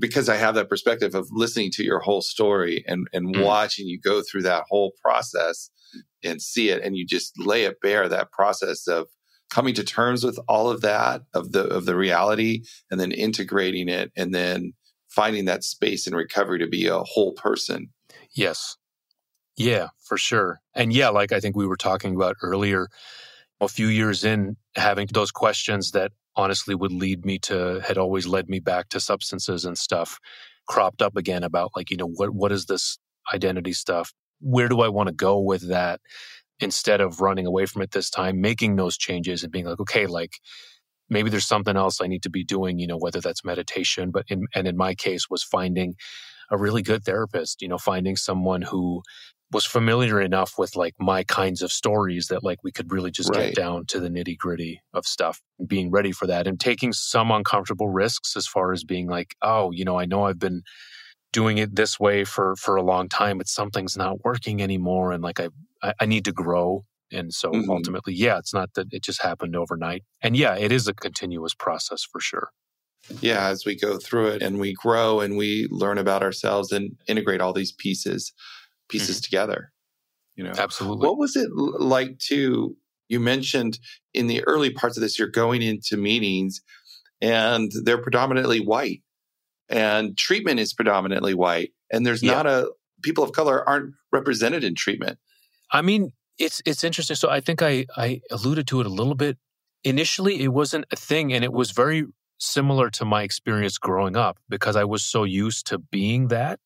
because 0.02 0.28
I 0.28 0.36
have 0.36 0.56
that 0.56 0.68
perspective 0.68 1.16
of 1.16 1.30
listening 1.32 1.72
to 1.76 1.84
your 1.84 2.00
whole 2.00 2.22
story 2.22 2.84
and, 2.88 3.08
and 3.14 3.34
mm. 3.34 3.42
watching 3.42 3.88
you 3.88 3.98
go 4.02 4.22
through 4.22 4.44
that 4.44 4.66
whole 4.70 4.92
process 5.02 5.70
and 6.26 6.42
see 6.42 6.70
it, 6.70 6.84
and 6.84 6.98
you 6.98 7.06
just 7.06 7.40
lay 7.40 7.64
it 7.64 7.80
bare 7.82 8.10
that 8.10 8.32
process 8.32 8.88
of 8.88 9.08
coming 9.54 9.76
to 9.76 9.84
terms 9.84 10.24
with 10.24 10.40
all 10.48 10.68
of 10.68 10.82
that 10.82 11.22
of 11.36 11.52
the 11.52 11.64
of 11.68 11.86
the 11.86 11.96
reality 11.96 12.64
and 12.90 13.00
then 13.00 13.12
integrating 13.12 13.88
it 13.88 14.12
and 14.16 14.34
then 14.34 14.74
finding 15.08 15.46
that 15.46 15.64
space 15.64 16.08
in 16.08 16.16
recovery 16.16 16.58
to 16.58 16.66
be 16.66 16.88
a 16.88 16.98
whole 17.04 17.34
person. 17.34 17.90
Yes. 18.34 18.78
Yeah 19.56 19.90
for 20.04 20.18
sure. 20.18 20.60
And 20.74 20.92
yeah 20.92 21.10
like 21.10 21.32
i 21.32 21.40
think 21.40 21.56
we 21.56 21.68
were 21.68 21.78
talking 21.78 22.16
about 22.16 22.36
earlier 22.42 22.88
a 23.62 23.68
few 23.68 23.86
years 23.88 24.24
in 24.24 24.58
having 24.76 25.08
those 25.14 25.32
questions 25.32 25.92
that 25.92 26.12
honestly 26.36 26.74
would 26.74 26.92
lead 26.92 27.24
me 27.24 27.38
to 27.38 27.80
had 27.88 28.00
always 28.00 28.26
led 28.26 28.50
me 28.50 28.60
back 28.60 28.90
to 28.90 29.00
substances 29.00 29.66
and 29.66 29.78
stuff 29.78 30.20
cropped 30.68 31.04
up 31.04 31.16
again 31.16 31.44
about 31.44 31.70
like 31.76 31.92
you 31.92 31.98
know 31.98 32.10
what 32.10 32.32
what 32.32 32.52
is 32.52 32.66
this 32.66 32.98
identity 33.32 33.74
stuff? 33.74 34.14
Where 34.40 34.68
do 34.68 34.82
i 34.82 34.90
want 34.90 35.10
to 35.10 35.14
go 35.14 35.40
with 35.40 35.70
that 35.70 36.02
instead 36.60 37.02
of 37.02 37.22
running 37.22 37.46
away 37.46 37.66
from 37.66 37.82
it 37.82 37.92
this 37.92 38.10
time, 38.10 38.42
making 38.42 38.76
those 38.76 38.98
changes 38.98 39.44
and 39.44 39.52
being 39.52 39.66
like, 39.66 39.80
okay, 39.80 40.06
like 40.06 40.34
maybe 41.10 41.30
there's 41.30 41.46
something 41.46 41.76
else 41.76 42.02
I 42.02 42.08
need 42.08 42.24
to 42.24 42.30
be 42.30 42.44
doing, 42.44 42.80
you 42.80 42.88
know, 42.88 42.98
whether 42.98 43.20
that's 43.20 43.44
meditation, 43.44 44.12
but 44.12 44.26
in, 44.28 44.46
and 44.56 44.68
in 44.68 44.78
my 44.78 44.96
case 44.96 45.30
was 45.30 45.44
finding 45.44 45.96
a 46.52 46.58
really 46.58 46.82
good 46.82 47.04
therapist, 47.04 47.62
you 47.62 47.68
know, 47.68 47.78
finding 47.78 48.16
someone 48.16 48.62
who 48.62 49.02
was 49.52 49.66
familiar 49.66 50.20
enough 50.20 50.54
with 50.58 50.76
like 50.76 50.96
my 51.00 51.24
kinds 51.24 51.62
of 51.62 51.72
stories 51.72 52.28
that 52.28 52.44
like 52.44 52.64
we 52.64 52.72
could 52.72 52.92
really 52.92 53.12
just 53.12 53.30
right. 53.30 53.48
get 53.48 53.56
down 53.56 53.86
to 53.86 54.00
the 54.00 54.10
nitty 54.10 54.38
gritty 54.38 54.82
of 54.94 55.06
stuff 55.06 55.42
and 55.60 55.68
being 55.68 55.92
ready 55.92 56.12
for 56.12 56.26
that 56.26 56.48
and 56.48 56.60
taking 56.60 56.92
some 56.92 57.30
uncomfortable 57.30 57.90
risks 57.90 58.36
as 58.36 58.48
far 58.48 58.74
as 58.74 58.84
being 58.84 59.08
like, 59.08 59.36
oh, 59.44 59.72
you 59.72 59.86
know, 59.86 60.00
I 60.00 60.06
know 60.06 60.26
I've 60.26 60.40
been 60.40 60.64
doing 61.34 61.58
it 61.58 61.76
this 61.76 62.00
way 62.00 62.24
for 62.24 62.56
for 62.56 62.76
a 62.78 62.84
long 62.84 63.10
time 63.10 63.40
but 63.40 63.48
something's 63.48 63.98
not 63.98 64.24
working 64.24 64.62
anymore 64.62 65.12
and 65.12 65.24
like 65.24 65.40
i 65.40 65.50
I, 65.84 65.94
I 66.00 66.06
need 66.06 66.26
to 66.26 66.32
grow. 66.32 66.86
And 67.12 67.34
so 67.34 67.52
mm-hmm. 67.52 67.70
ultimately, 67.70 68.14
yeah, 68.14 68.40
it's 68.40 68.54
not 68.54 68.74
that 68.74 68.88
it 68.92 69.04
just 69.04 69.22
happened 69.22 69.56
overnight. 69.56 70.04
And 70.22 70.36
yeah, 70.36 70.56
it 70.56 70.72
is 70.72 70.88
a 70.88 70.94
continuous 70.94 71.54
process 71.54 72.04
for 72.04 72.20
sure. 72.20 72.50
Yeah, 73.22 73.48
as 73.48 73.66
we 73.66 73.76
go 73.78 73.98
through 73.98 74.28
it 74.28 74.42
and 74.42 74.60
we 74.60 74.74
grow 74.74 75.20
and 75.20 75.36
we 75.36 75.68
learn 75.70 75.98
about 75.98 76.24
ourselves 76.24 76.72
and 76.72 76.96
integrate 77.08 77.42
all 77.42 77.54
these 77.54 77.74
pieces 77.74 78.34
pieces 78.90 79.18
mm-hmm. 79.18 79.24
together. 79.24 79.72
You 80.36 80.46
know. 80.46 80.54
Absolutely. 80.58 81.06
What 81.06 81.18
was 81.18 81.36
it 81.36 81.50
like 81.54 82.18
to 82.30 82.76
you 83.10 83.20
mentioned 83.20 83.78
in 84.14 84.28
the 84.28 84.44
early 84.46 84.72
parts 84.72 84.98
of 84.98 85.02
this 85.02 85.20
you're 85.20 85.28
going 85.28 85.62
into 85.62 85.98
meetings 85.98 86.62
and 87.22 87.72
they're 87.84 88.02
predominantly 88.02 88.60
white 88.60 89.02
and 89.70 90.18
treatment 90.18 90.60
is 90.60 90.74
predominantly 90.74 91.34
white 91.34 91.72
and 91.92 92.06
there's 92.06 92.24
yeah. 92.24 92.32
not 92.32 92.48
a 92.48 92.72
people 93.04 93.24
of 93.24 93.34
color 93.34 93.68
aren't 93.68 93.94
represented 94.12 94.64
in 94.64 94.74
treatment. 94.74 95.20
I 95.74 95.82
mean, 95.82 96.12
it's 96.38 96.62
it's 96.66 96.84
interesting. 96.84 97.16
So 97.16 97.30
I 97.30 97.42
think 97.42 97.62
I 97.62 97.86
I 97.98 98.22
alluded 98.32 98.68
to 98.68 98.80
it 98.80 98.86
a 98.86 98.90
little 98.90 99.16
bit. 99.16 99.38
Initially, 99.84 100.42
it 100.42 100.50
wasn't 100.50 100.86
a 100.92 100.96
thing, 100.96 101.34
and 101.34 101.44
it 101.44 101.52
was 101.52 101.72
very 101.72 102.06
similar 102.38 102.90
to 102.92 103.06
my 103.06 103.24
experience 103.24 103.78
growing 103.78 104.16
up 104.16 104.38
because 104.50 104.76
I 104.76 104.84
was 104.84 105.04
so 105.04 105.24
used 105.24 105.68
to 105.68 105.80
being 105.80 106.28
that 106.30 106.60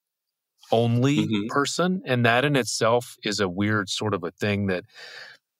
only 0.72 1.20
mm-hmm. 1.20 1.48
person, 1.48 2.02
and 2.06 2.26
that 2.26 2.46
in 2.46 2.56
itself 2.56 3.16
is 3.24 3.40
a 3.40 3.48
weird 3.50 3.90
sort 3.90 4.14
of 4.14 4.24
a 4.24 4.32
thing 4.32 4.68
that 4.68 4.84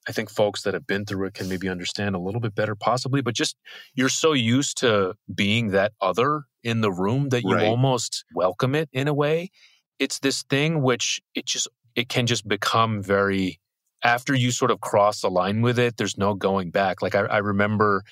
I 0.08 0.12
think 0.12 0.30
folks 0.30 0.62
that 0.62 0.74
have 0.74 0.86
been 0.86 1.04
through 1.04 1.26
it 1.26 1.34
can 1.34 1.48
maybe 1.48 1.68
understand 1.68 2.14
a 2.14 2.18
little 2.18 2.40
bit 2.40 2.54
better, 2.54 2.74
possibly. 2.74 3.20
But 3.20 3.34
just 3.34 3.56
you're 3.94 4.08
so 4.08 4.32
used 4.32 4.78
to 4.78 5.14
being 5.32 5.68
that 5.68 5.92
other 6.00 6.44
in 6.62 6.80
the 6.80 6.92
room 6.92 7.28
that 7.30 7.42
you 7.42 7.54
right. 7.54 7.66
almost 7.66 8.24
welcome 8.34 8.74
it 8.74 8.88
in 8.92 9.08
a 9.08 9.14
way. 9.14 9.50
It's 9.98 10.20
this 10.20 10.42
thing 10.44 10.82
which 10.82 11.20
it 11.34 11.46
just 11.46 11.68
it 11.98 12.08
can 12.08 12.26
just 12.26 12.46
become 12.46 13.02
very 13.02 13.58
after 14.04 14.32
you 14.32 14.52
sort 14.52 14.70
of 14.70 14.80
cross 14.80 15.20
the 15.20 15.28
line 15.28 15.62
with 15.62 15.78
it 15.80 15.96
there's 15.96 16.16
no 16.16 16.32
going 16.32 16.70
back 16.70 17.02
like 17.02 17.16
I, 17.16 17.22
I, 17.22 17.38
remember 17.38 18.04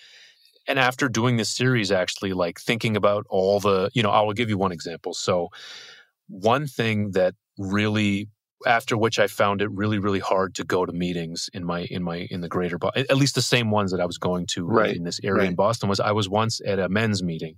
and 0.66 0.80
after 0.80 1.08
doing 1.08 1.36
this 1.36 1.48
series 1.48 1.92
actually 1.92 2.32
like 2.32 2.58
thinking 2.58 2.96
about 2.96 3.24
all 3.30 3.60
the 3.60 3.88
you 3.94 4.02
know 4.02 4.10
i 4.10 4.20
will 4.22 4.32
give 4.32 4.48
you 4.48 4.58
one 4.58 4.72
example 4.72 5.14
so 5.14 5.50
one 6.26 6.66
thing 6.66 7.12
that 7.12 7.34
really 7.56 8.28
after 8.66 8.96
which 8.96 9.20
i 9.20 9.28
found 9.28 9.62
it 9.62 9.70
really 9.70 10.00
really 10.00 10.18
hard 10.18 10.56
to 10.56 10.64
go 10.64 10.84
to 10.84 10.92
meetings 10.92 11.48
in 11.54 11.64
my 11.64 11.82
in 11.82 12.02
my 12.02 12.26
in 12.28 12.40
the 12.40 12.48
greater 12.48 12.78
at 12.96 13.16
least 13.16 13.36
the 13.36 13.42
same 13.42 13.70
ones 13.70 13.92
that 13.92 14.00
i 14.00 14.06
was 14.06 14.18
going 14.18 14.46
to 14.46 14.66
right. 14.66 14.96
in 14.96 15.04
this 15.04 15.20
area 15.22 15.42
right. 15.42 15.50
in 15.50 15.54
boston 15.54 15.88
was 15.88 16.00
i 16.00 16.10
was 16.10 16.28
once 16.28 16.60
at 16.66 16.80
a 16.80 16.88
men's 16.88 17.22
meeting 17.22 17.54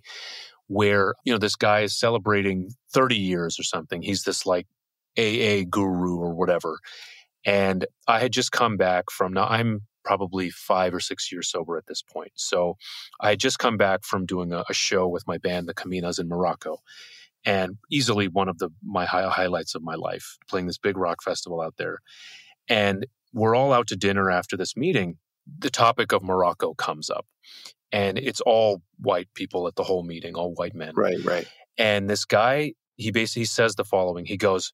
where, 0.68 1.14
you 1.24 1.32
know, 1.32 1.38
this 1.38 1.56
guy 1.56 1.80
is 1.80 1.98
celebrating 1.98 2.70
30 2.92 3.16
years 3.16 3.58
or 3.58 3.62
something. 3.62 4.02
He's 4.02 4.22
this 4.22 4.46
like 4.46 4.66
AA 5.16 5.64
guru 5.68 6.18
or 6.18 6.34
whatever. 6.34 6.78
And 7.44 7.86
I 8.06 8.20
had 8.20 8.32
just 8.32 8.52
come 8.52 8.76
back 8.76 9.10
from 9.10 9.32
now 9.32 9.46
I'm 9.46 9.82
probably 10.04 10.48
five 10.48 10.94
or 10.94 11.00
six 11.00 11.30
years 11.30 11.50
sober 11.50 11.76
at 11.76 11.86
this 11.86 12.02
point. 12.02 12.32
So 12.34 12.76
I 13.20 13.30
had 13.30 13.40
just 13.40 13.58
come 13.58 13.76
back 13.76 14.04
from 14.04 14.24
doing 14.24 14.52
a, 14.52 14.64
a 14.68 14.74
show 14.74 15.06
with 15.06 15.26
my 15.26 15.38
band, 15.38 15.68
the 15.68 15.74
Caminas 15.74 16.18
in 16.18 16.28
Morocco. 16.28 16.78
And 17.44 17.76
easily 17.90 18.26
one 18.26 18.48
of 18.48 18.58
the 18.58 18.70
my 18.82 19.04
high, 19.04 19.28
highlights 19.28 19.74
of 19.74 19.82
my 19.82 19.94
life, 19.94 20.36
playing 20.48 20.66
this 20.66 20.78
big 20.78 20.96
rock 20.96 21.22
festival 21.22 21.60
out 21.60 21.74
there. 21.78 21.98
And 22.68 23.06
we're 23.32 23.54
all 23.54 23.72
out 23.72 23.86
to 23.88 23.96
dinner 23.96 24.30
after 24.30 24.56
this 24.56 24.76
meeting. 24.76 25.18
The 25.58 25.70
topic 25.70 26.12
of 26.12 26.22
Morocco 26.22 26.74
comes 26.74 27.10
up 27.10 27.26
and 27.92 28.18
it's 28.18 28.40
all 28.40 28.82
white 28.98 29.28
people 29.34 29.66
at 29.66 29.76
the 29.76 29.84
whole 29.84 30.02
meeting, 30.02 30.34
all 30.34 30.52
white 30.54 30.74
men. 30.74 30.94
Right, 30.94 31.22
right. 31.24 31.46
And 31.76 32.08
this 32.08 32.24
guy, 32.24 32.74
he 32.98 33.10
basically 33.10 33.46
says 33.46 33.74
the 33.74 33.84
following. 33.84 34.26
He 34.26 34.36
goes, 34.36 34.72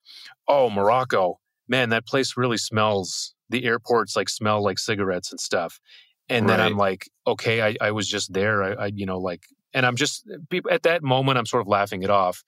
"Oh, 0.49 0.71
Morocco, 0.71 1.39
man, 1.69 1.91
that 1.91 2.07
place 2.07 2.37
really 2.37 2.59
smells. 2.59 3.35
The 3.51 3.65
airports 3.65 4.17
like 4.17 4.29
smell 4.29 4.63
like 4.63 4.79
cigarettes 4.79 5.31
and 5.31 5.41
stuff." 5.41 5.81
And 6.29 6.47
right. 6.47 6.57
then 6.57 6.67
I'm 6.67 6.77
like, 6.77 7.09
"Okay, 7.27 7.63
I, 7.63 7.77
I 7.81 7.91
was 7.93 8.09
just 8.09 8.33
there. 8.33 8.63
I, 8.63 8.73
I, 8.73 8.87
you 8.87 9.07
know, 9.07 9.19
like." 9.19 9.45
And 9.73 9.85
I'm 9.85 9.97
just 9.97 10.29
at 10.71 10.85
that 10.85 11.03
moment, 11.03 11.39
I'm 11.39 11.47
sort 11.47 11.63
of 11.63 11.67
laughing 11.69 12.03
it 12.03 12.11
off. 12.11 12.45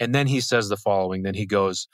And 0.00 0.14
then 0.14 0.26
he 0.26 0.40
says 0.40 0.68
the 0.68 0.76
following. 0.76 1.22
Then 1.22 1.34
he 1.34 1.44
goes, 1.44 1.86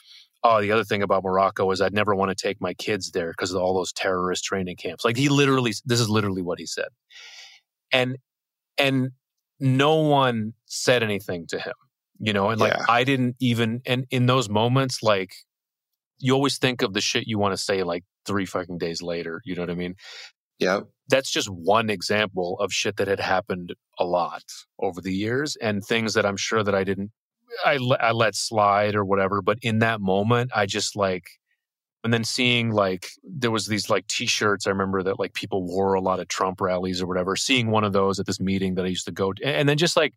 oh, 0.44 0.60
the 0.60 0.70
other 0.70 0.84
thing 0.84 1.02
about 1.02 1.24
Morocco 1.24 1.68
is 1.72 1.80
I'd 1.80 1.92
never 1.92 2.14
want 2.14 2.30
to 2.30 2.40
take 2.40 2.60
my 2.60 2.74
kids 2.74 3.10
there 3.10 3.32
because 3.32 3.52
of 3.52 3.60
all 3.60 3.74
those 3.74 3.92
terrorist 3.92 4.44
training 4.44 4.76
camps. 4.76 5.04
Like 5.04 5.16
he 5.16 5.28
literally, 5.28 5.74
this 5.84 5.98
is 5.98 6.08
literally 6.08 6.42
what 6.42 6.60
he 6.60 6.66
said 6.66 6.90
and 7.92 8.16
and 8.76 9.10
no 9.60 9.96
one 9.96 10.52
said 10.66 11.02
anything 11.02 11.46
to 11.48 11.58
him 11.58 11.74
you 12.18 12.32
know 12.32 12.50
and 12.50 12.60
like 12.60 12.72
yeah. 12.72 12.84
i 12.88 13.04
didn't 13.04 13.36
even 13.40 13.80
and 13.86 14.06
in 14.10 14.26
those 14.26 14.48
moments 14.48 15.02
like 15.02 15.32
you 16.18 16.32
always 16.32 16.58
think 16.58 16.82
of 16.82 16.92
the 16.92 17.00
shit 17.00 17.26
you 17.26 17.38
want 17.38 17.52
to 17.52 17.62
say 17.62 17.82
like 17.82 18.04
three 18.26 18.44
fucking 18.44 18.78
days 18.78 19.02
later 19.02 19.40
you 19.44 19.54
know 19.54 19.62
what 19.62 19.70
i 19.70 19.74
mean 19.74 19.94
yeah 20.58 20.80
that's 21.08 21.30
just 21.30 21.48
one 21.48 21.88
example 21.88 22.58
of 22.60 22.72
shit 22.72 22.96
that 22.96 23.08
had 23.08 23.20
happened 23.20 23.74
a 23.98 24.04
lot 24.04 24.42
over 24.80 25.00
the 25.00 25.14
years 25.14 25.56
and 25.56 25.84
things 25.84 26.14
that 26.14 26.26
i'm 26.26 26.36
sure 26.36 26.62
that 26.62 26.74
i 26.74 26.84
didn't 26.84 27.10
I, 27.64 27.78
I 27.98 28.12
let 28.12 28.34
slide 28.34 28.94
or 28.94 29.04
whatever 29.04 29.40
but 29.40 29.58
in 29.62 29.78
that 29.78 30.00
moment 30.00 30.50
i 30.54 30.66
just 30.66 30.96
like 30.96 31.30
and 32.04 32.12
then 32.12 32.24
seeing 32.24 32.70
like 32.70 33.08
there 33.24 33.50
was 33.50 33.66
these 33.66 33.88
like 33.88 34.06
t-shirts 34.06 34.66
i 34.66 34.70
remember 34.70 35.02
that 35.02 35.18
like 35.18 35.34
people 35.34 35.64
wore 35.64 35.94
a 35.94 36.00
lot 36.00 36.20
of 36.20 36.28
trump 36.28 36.60
rallies 36.60 37.00
or 37.00 37.06
whatever 37.06 37.36
seeing 37.36 37.70
one 37.70 37.84
of 37.84 37.92
those 37.92 38.18
at 38.20 38.26
this 38.26 38.40
meeting 38.40 38.74
that 38.74 38.84
i 38.84 38.88
used 38.88 39.06
to 39.06 39.12
go 39.12 39.32
to 39.32 39.44
and 39.44 39.68
then 39.68 39.78
just 39.78 39.96
like 39.96 40.14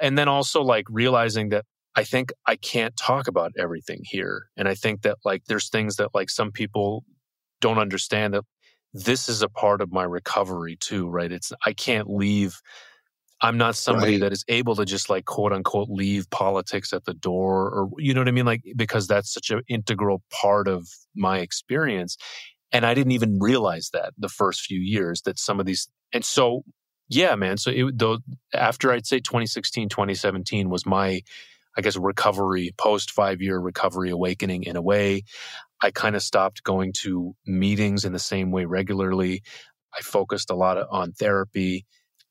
and 0.00 0.16
then 0.18 0.28
also 0.28 0.62
like 0.62 0.86
realizing 0.90 1.50
that 1.50 1.64
i 1.94 2.04
think 2.04 2.32
i 2.46 2.56
can't 2.56 2.96
talk 2.96 3.28
about 3.28 3.52
everything 3.58 4.00
here 4.04 4.46
and 4.56 4.68
i 4.68 4.74
think 4.74 5.02
that 5.02 5.18
like 5.24 5.44
there's 5.46 5.68
things 5.68 5.96
that 5.96 6.10
like 6.14 6.30
some 6.30 6.50
people 6.50 7.04
don't 7.60 7.78
understand 7.78 8.34
that 8.34 8.44
this 8.92 9.28
is 9.28 9.42
a 9.42 9.48
part 9.48 9.80
of 9.80 9.92
my 9.92 10.02
recovery 10.02 10.76
too 10.76 11.08
right 11.08 11.32
it's 11.32 11.52
i 11.66 11.72
can't 11.72 12.08
leave 12.08 12.60
I'm 13.42 13.56
not 13.56 13.74
somebody 13.74 14.12
right. 14.12 14.20
that 14.20 14.32
is 14.32 14.44
able 14.48 14.76
to 14.76 14.84
just 14.84 15.08
like 15.08 15.24
quote 15.24 15.52
unquote 15.52 15.88
leave 15.88 16.28
politics 16.30 16.92
at 16.92 17.04
the 17.04 17.14
door 17.14 17.70
or 17.70 17.88
you 17.98 18.12
know 18.12 18.20
what 18.20 18.28
I 18.28 18.32
mean 18.32 18.44
like 18.44 18.62
because 18.76 19.06
that's 19.06 19.32
such 19.32 19.50
an 19.50 19.62
integral 19.68 20.22
part 20.30 20.68
of 20.68 20.88
my 21.14 21.38
experience 21.38 22.16
and 22.72 22.84
I 22.84 22.94
didn't 22.94 23.12
even 23.12 23.38
realize 23.38 23.90
that 23.92 24.12
the 24.18 24.28
first 24.28 24.60
few 24.60 24.78
years 24.78 25.22
that 25.22 25.38
some 25.38 25.58
of 25.58 25.66
these 25.66 25.88
and 26.12 26.24
so 26.24 26.64
yeah 27.10 27.34
man 27.34 27.58
so 27.58 27.70
it 27.70 27.98
though 27.98 28.18
after 28.54 28.90
I'd 28.90 29.06
say 29.06 29.20
2016 29.20 29.88
2017 29.88 30.70
was 30.70 30.86
my 30.86 31.20
I 31.76 31.82
guess 31.82 31.96
recovery 31.96 32.72
post 32.78 33.10
5 33.10 33.42
year 33.42 33.58
recovery 33.58 34.10
awakening 34.10 34.64
in 34.64 34.76
a 34.76 34.82
way 34.82 35.24
I 35.82 35.90
kind 35.90 36.16
of 36.16 36.22
stopped 36.22 36.62
going 36.62 36.92
to 37.02 37.34
meetings 37.46 38.04
in 38.04 38.12
the 38.12 38.18
same 38.18 38.50
way 38.50 38.64
regularly 38.64 39.42
I 39.98 40.02
focused 40.02 40.50
a 40.50 40.54
lot 40.54 40.78
on 40.90 41.12
therapy 41.12 41.84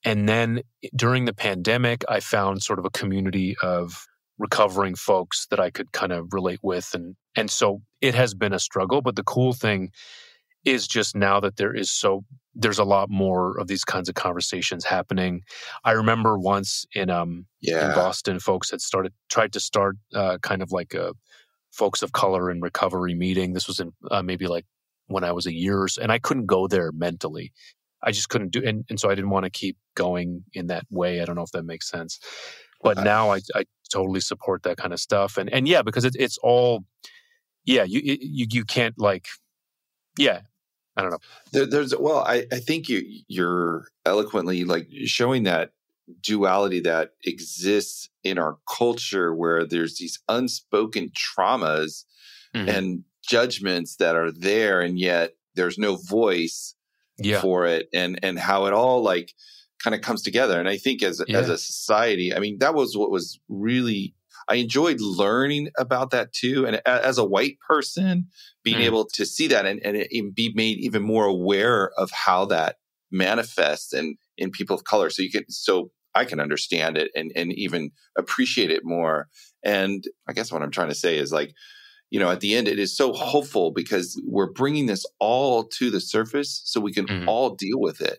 and 0.04 0.28
then 0.28 0.62
during 0.96 1.26
the 1.26 1.34
pandemic, 1.34 2.04
I 2.08 2.20
found 2.20 2.62
sort 2.62 2.78
of 2.78 2.84
a 2.84 2.90
community 2.90 3.56
of 3.62 4.06
recovering 4.38 4.94
folks 4.94 5.46
that 5.50 5.60
I 5.60 5.70
could 5.70 5.92
kind 5.92 6.12
of 6.12 6.32
relate 6.32 6.60
with. 6.62 6.94
And, 6.94 7.16
and 7.36 7.50
so 7.50 7.82
it 8.00 8.14
has 8.14 8.34
been 8.34 8.54
a 8.54 8.58
struggle. 8.58 9.02
But 9.02 9.16
the 9.16 9.22
cool 9.22 9.52
thing 9.52 9.90
is 10.64 10.88
just 10.88 11.14
now 11.14 11.40
that 11.40 11.56
there 11.56 11.74
is 11.74 11.90
so, 11.90 12.24
there's 12.54 12.78
a 12.78 12.84
lot 12.84 13.08
more 13.10 13.58
of 13.58 13.68
these 13.68 13.84
kinds 13.84 14.08
of 14.08 14.14
conversations 14.14 14.84
happening. 14.84 15.42
I 15.84 15.92
remember 15.92 16.38
once 16.38 16.84
in, 16.94 17.10
um, 17.10 17.46
yeah. 17.60 17.88
in 17.88 17.94
Boston, 17.94 18.40
folks 18.40 18.70
had 18.70 18.80
started, 18.80 19.12
tried 19.28 19.52
to 19.52 19.60
start 19.60 19.96
uh, 20.14 20.38
kind 20.42 20.62
of 20.62 20.72
like 20.72 20.94
a 20.94 21.12
folks 21.70 22.02
of 22.02 22.12
color 22.12 22.50
and 22.50 22.62
recovery 22.62 23.14
meeting. 23.14 23.52
This 23.52 23.68
was 23.68 23.78
in 23.78 23.92
uh, 24.10 24.22
maybe 24.22 24.48
like 24.48 24.66
when 25.06 25.24
I 25.24 25.32
was 25.32 25.46
a 25.46 25.54
year 25.54 25.82
or 25.82 25.88
so, 25.88 26.02
and 26.02 26.10
I 26.10 26.18
couldn't 26.18 26.46
go 26.46 26.66
there 26.66 26.90
mentally. 26.92 27.52
I 28.02 28.12
just 28.12 28.28
couldn't 28.28 28.50
do, 28.50 28.62
and, 28.66 28.84
and 28.88 28.98
so 28.98 29.10
I 29.10 29.14
didn't 29.14 29.30
want 29.30 29.44
to 29.44 29.50
keep 29.50 29.76
going 29.94 30.44
in 30.52 30.68
that 30.68 30.84
way. 30.90 31.20
I 31.20 31.24
don't 31.24 31.36
know 31.36 31.42
if 31.42 31.52
that 31.52 31.64
makes 31.64 31.88
sense, 31.88 32.18
but 32.82 32.98
uh, 32.98 33.04
now 33.04 33.30
I, 33.30 33.40
I 33.54 33.64
totally 33.92 34.20
support 34.20 34.62
that 34.62 34.78
kind 34.78 34.92
of 34.92 35.00
stuff. 35.00 35.36
And 35.36 35.52
and 35.52 35.68
yeah, 35.68 35.82
because 35.82 36.04
it, 36.04 36.16
it's 36.18 36.38
all, 36.38 36.84
yeah, 37.64 37.84
you 37.84 38.00
you 38.02 38.46
you 38.50 38.64
can't 38.64 38.94
like, 38.98 39.26
yeah, 40.18 40.40
I 41.00 41.02
don't 41.02 41.10
know. 41.10 41.18
There, 41.52 41.66
there's 41.66 41.96
well, 41.96 42.18
I 42.18 42.46
I 42.52 42.58
think 42.58 42.88
you 42.88 43.02
you're 43.28 43.86
eloquently 44.04 44.64
like 44.64 44.88
showing 45.06 45.44
that 45.44 45.72
duality 46.22 46.80
that 46.80 47.12
exists 47.24 48.08
in 48.24 48.38
our 48.38 48.58
culture 48.68 49.34
where 49.34 49.64
there's 49.64 49.98
these 49.98 50.18
unspoken 50.28 51.10
traumas 51.10 52.04
mm-hmm. 52.54 52.68
and 52.68 53.04
judgments 53.22 53.96
that 53.96 54.16
are 54.16 54.32
there 54.32 54.80
and 54.80 54.98
yet 54.98 55.34
there's 55.54 55.78
no 55.78 55.96
voice 55.96 56.74
yeah. 57.18 57.40
for 57.40 57.66
it 57.66 57.88
and 57.92 58.18
and 58.22 58.38
how 58.38 58.66
it 58.66 58.72
all 58.72 59.02
like 59.02 59.34
kind 59.82 59.94
of 59.94 60.00
comes 60.00 60.22
together 60.22 60.58
and 60.58 60.68
i 60.68 60.76
think 60.76 61.02
as 61.02 61.22
yeah. 61.28 61.38
as 61.38 61.48
a 61.48 61.58
society 61.58 62.34
i 62.34 62.38
mean 62.38 62.58
that 62.58 62.74
was 62.74 62.96
what 62.96 63.10
was 63.10 63.38
really 63.48 64.14
i 64.50 64.56
enjoyed 64.56 65.00
learning 65.00 65.70
about 65.78 66.10
that 66.10 66.32
too 66.32 66.66
and 66.66 66.80
as 66.86 67.18
a 67.18 67.24
white 67.24 67.58
person 67.66 68.26
being 68.62 68.78
mm. 68.78 68.84
able 68.84 69.06
to 69.06 69.24
see 69.24 69.46
that 69.46 69.64
and, 69.66 69.80
and 69.84 70.34
be 70.34 70.52
made 70.54 70.78
even 70.78 71.02
more 71.02 71.24
aware 71.24 71.90
of 71.96 72.10
how 72.10 72.44
that 72.44 72.76
manifests 73.10 73.92
and 73.92 74.16
in 74.36 74.50
people 74.50 74.76
of 74.76 74.84
color 74.84 75.10
so 75.10 75.22
you 75.22 75.30
can 75.30 75.48
so 75.48 75.90
i 76.14 76.24
can 76.24 76.40
understand 76.40 76.98
it 76.98 77.10
and 77.14 77.32
and 77.34 77.52
even 77.52 77.90
appreciate 78.18 78.70
it 78.70 78.84
more 78.84 79.28
and 79.64 80.04
i 80.28 80.32
guess 80.32 80.52
what 80.52 80.62
i'm 80.62 80.70
trying 80.70 80.88
to 80.88 80.94
say 80.94 81.16
is 81.16 81.32
like 81.32 81.54
you 82.10 82.18
know, 82.18 82.30
at 82.30 82.40
the 82.40 82.54
end, 82.54 82.68
it 82.68 82.78
is 82.78 82.96
so 82.96 83.12
hopeful 83.12 83.70
because 83.70 84.20
we're 84.26 84.50
bringing 84.50 84.86
this 84.86 85.06
all 85.20 85.64
to 85.64 85.90
the 85.90 86.00
surface 86.00 86.60
so 86.64 86.80
we 86.80 86.92
can 86.92 87.06
mm-hmm. 87.06 87.28
all 87.28 87.54
deal 87.54 87.80
with 87.80 88.00
it 88.00 88.18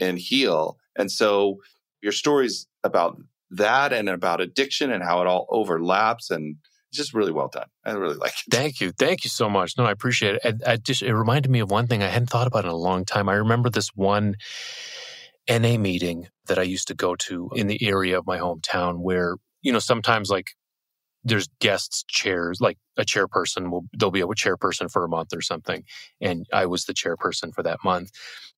and 0.00 0.18
heal. 0.18 0.78
And 0.96 1.10
so 1.10 1.58
your 2.02 2.12
stories 2.12 2.66
about 2.84 3.20
that 3.52 3.92
and 3.92 4.08
about 4.08 4.40
addiction 4.40 4.90
and 4.90 5.02
how 5.02 5.20
it 5.20 5.26
all 5.26 5.46
overlaps 5.50 6.30
and 6.30 6.56
just 6.92 7.14
really 7.14 7.32
well 7.32 7.48
done. 7.48 7.68
I 7.84 7.92
really 7.92 8.16
like 8.20 8.32
it. 8.32 8.50
Thank 8.50 8.80
you. 8.80 8.92
Thank 8.92 9.24
you 9.24 9.30
so 9.30 9.48
much. 9.48 9.76
No, 9.78 9.84
I 9.84 9.90
appreciate 9.90 10.36
it. 10.36 10.62
I, 10.66 10.72
I 10.72 10.76
just, 10.76 11.02
it 11.02 11.14
reminded 11.14 11.50
me 11.50 11.60
of 11.60 11.70
one 11.70 11.86
thing 11.86 12.02
I 12.02 12.08
hadn't 12.08 12.30
thought 12.30 12.46
about 12.46 12.64
in 12.64 12.70
a 12.70 12.76
long 12.76 13.04
time. 13.04 13.28
I 13.28 13.34
remember 13.34 13.70
this 13.70 13.88
one 13.94 14.36
NA 15.48 15.76
meeting 15.78 16.28
that 16.46 16.58
I 16.58 16.62
used 16.62 16.88
to 16.88 16.94
go 16.94 17.16
to 17.16 17.50
in 17.54 17.66
the 17.66 17.82
area 17.86 18.18
of 18.18 18.26
my 18.26 18.38
hometown 18.38 18.98
where, 18.98 19.36
you 19.62 19.72
know, 19.72 19.78
sometimes 19.78 20.30
like 20.30 20.50
there's 21.24 21.48
guests 21.60 22.04
chairs 22.08 22.60
like 22.60 22.78
a 22.96 23.04
chairperson 23.04 23.70
will 23.70 23.84
there'll 23.92 24.10
be 24.10 24.20
a 24.20 24.26
chairperson 24.26 24.90
for 24.90 25.04
a 25.04 25.08
month 25.08 25.28
or 25.34 25.40
something 25.40 25.84
and 26.20 26.46
i 26.52 26.66
was 26.66 26.84
the 26.84 26.92
chairperson 26.92 27.52
for 27.54 27.62
that 27.62 27.78
month 27.84 28.10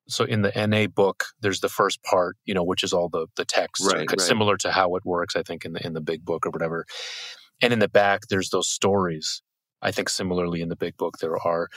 so 0.08 0.24
in 0.24 0.42
the 0.42 0.52
na 0.66 0.86
book 0.86 1.24
there's 1.40 1.60
the 1.60 1.68
first 1.68 2.02
part 2.02 2.36
you 2.44 2.54
know 2.54 2.64
which 2.64 2.82
is 2.82 2.92
all 2.92 3.08
the 3.08 3.26
the 3.36 3.44
text 3.44 3.84
right, 3.86 4.06
right. 4.08 4.20
similar 4.20 4.56
to 4.56 4.70
how 4.70 4.94
it 4.96 5.04
works 5.04 5.36
i 5.36 5.42
think 5.42 5.64
in 5.64 5.72
the 5.72 5.86
in 5.86 5.94
the 5.94 6.00
big 6.00 6.24
book 6.24 6.46
or 6.46 6.50
whatever 6.50 6.84
and 7.62 7.72
in 7.72 7.78
the 7.78 7.88
back 7.88 8.22
there's 8.28 8.50
those 8.50 8.68
stories 8.68 9.42
i 9.82 9.90
think 9.90 10.08
similarly 10.08 10.60
in 10.60 10.68
the 10.68 10.76
big 10.76 10.96
book 10.96 11.18
there 11.18 11.38
are 11.46 11.68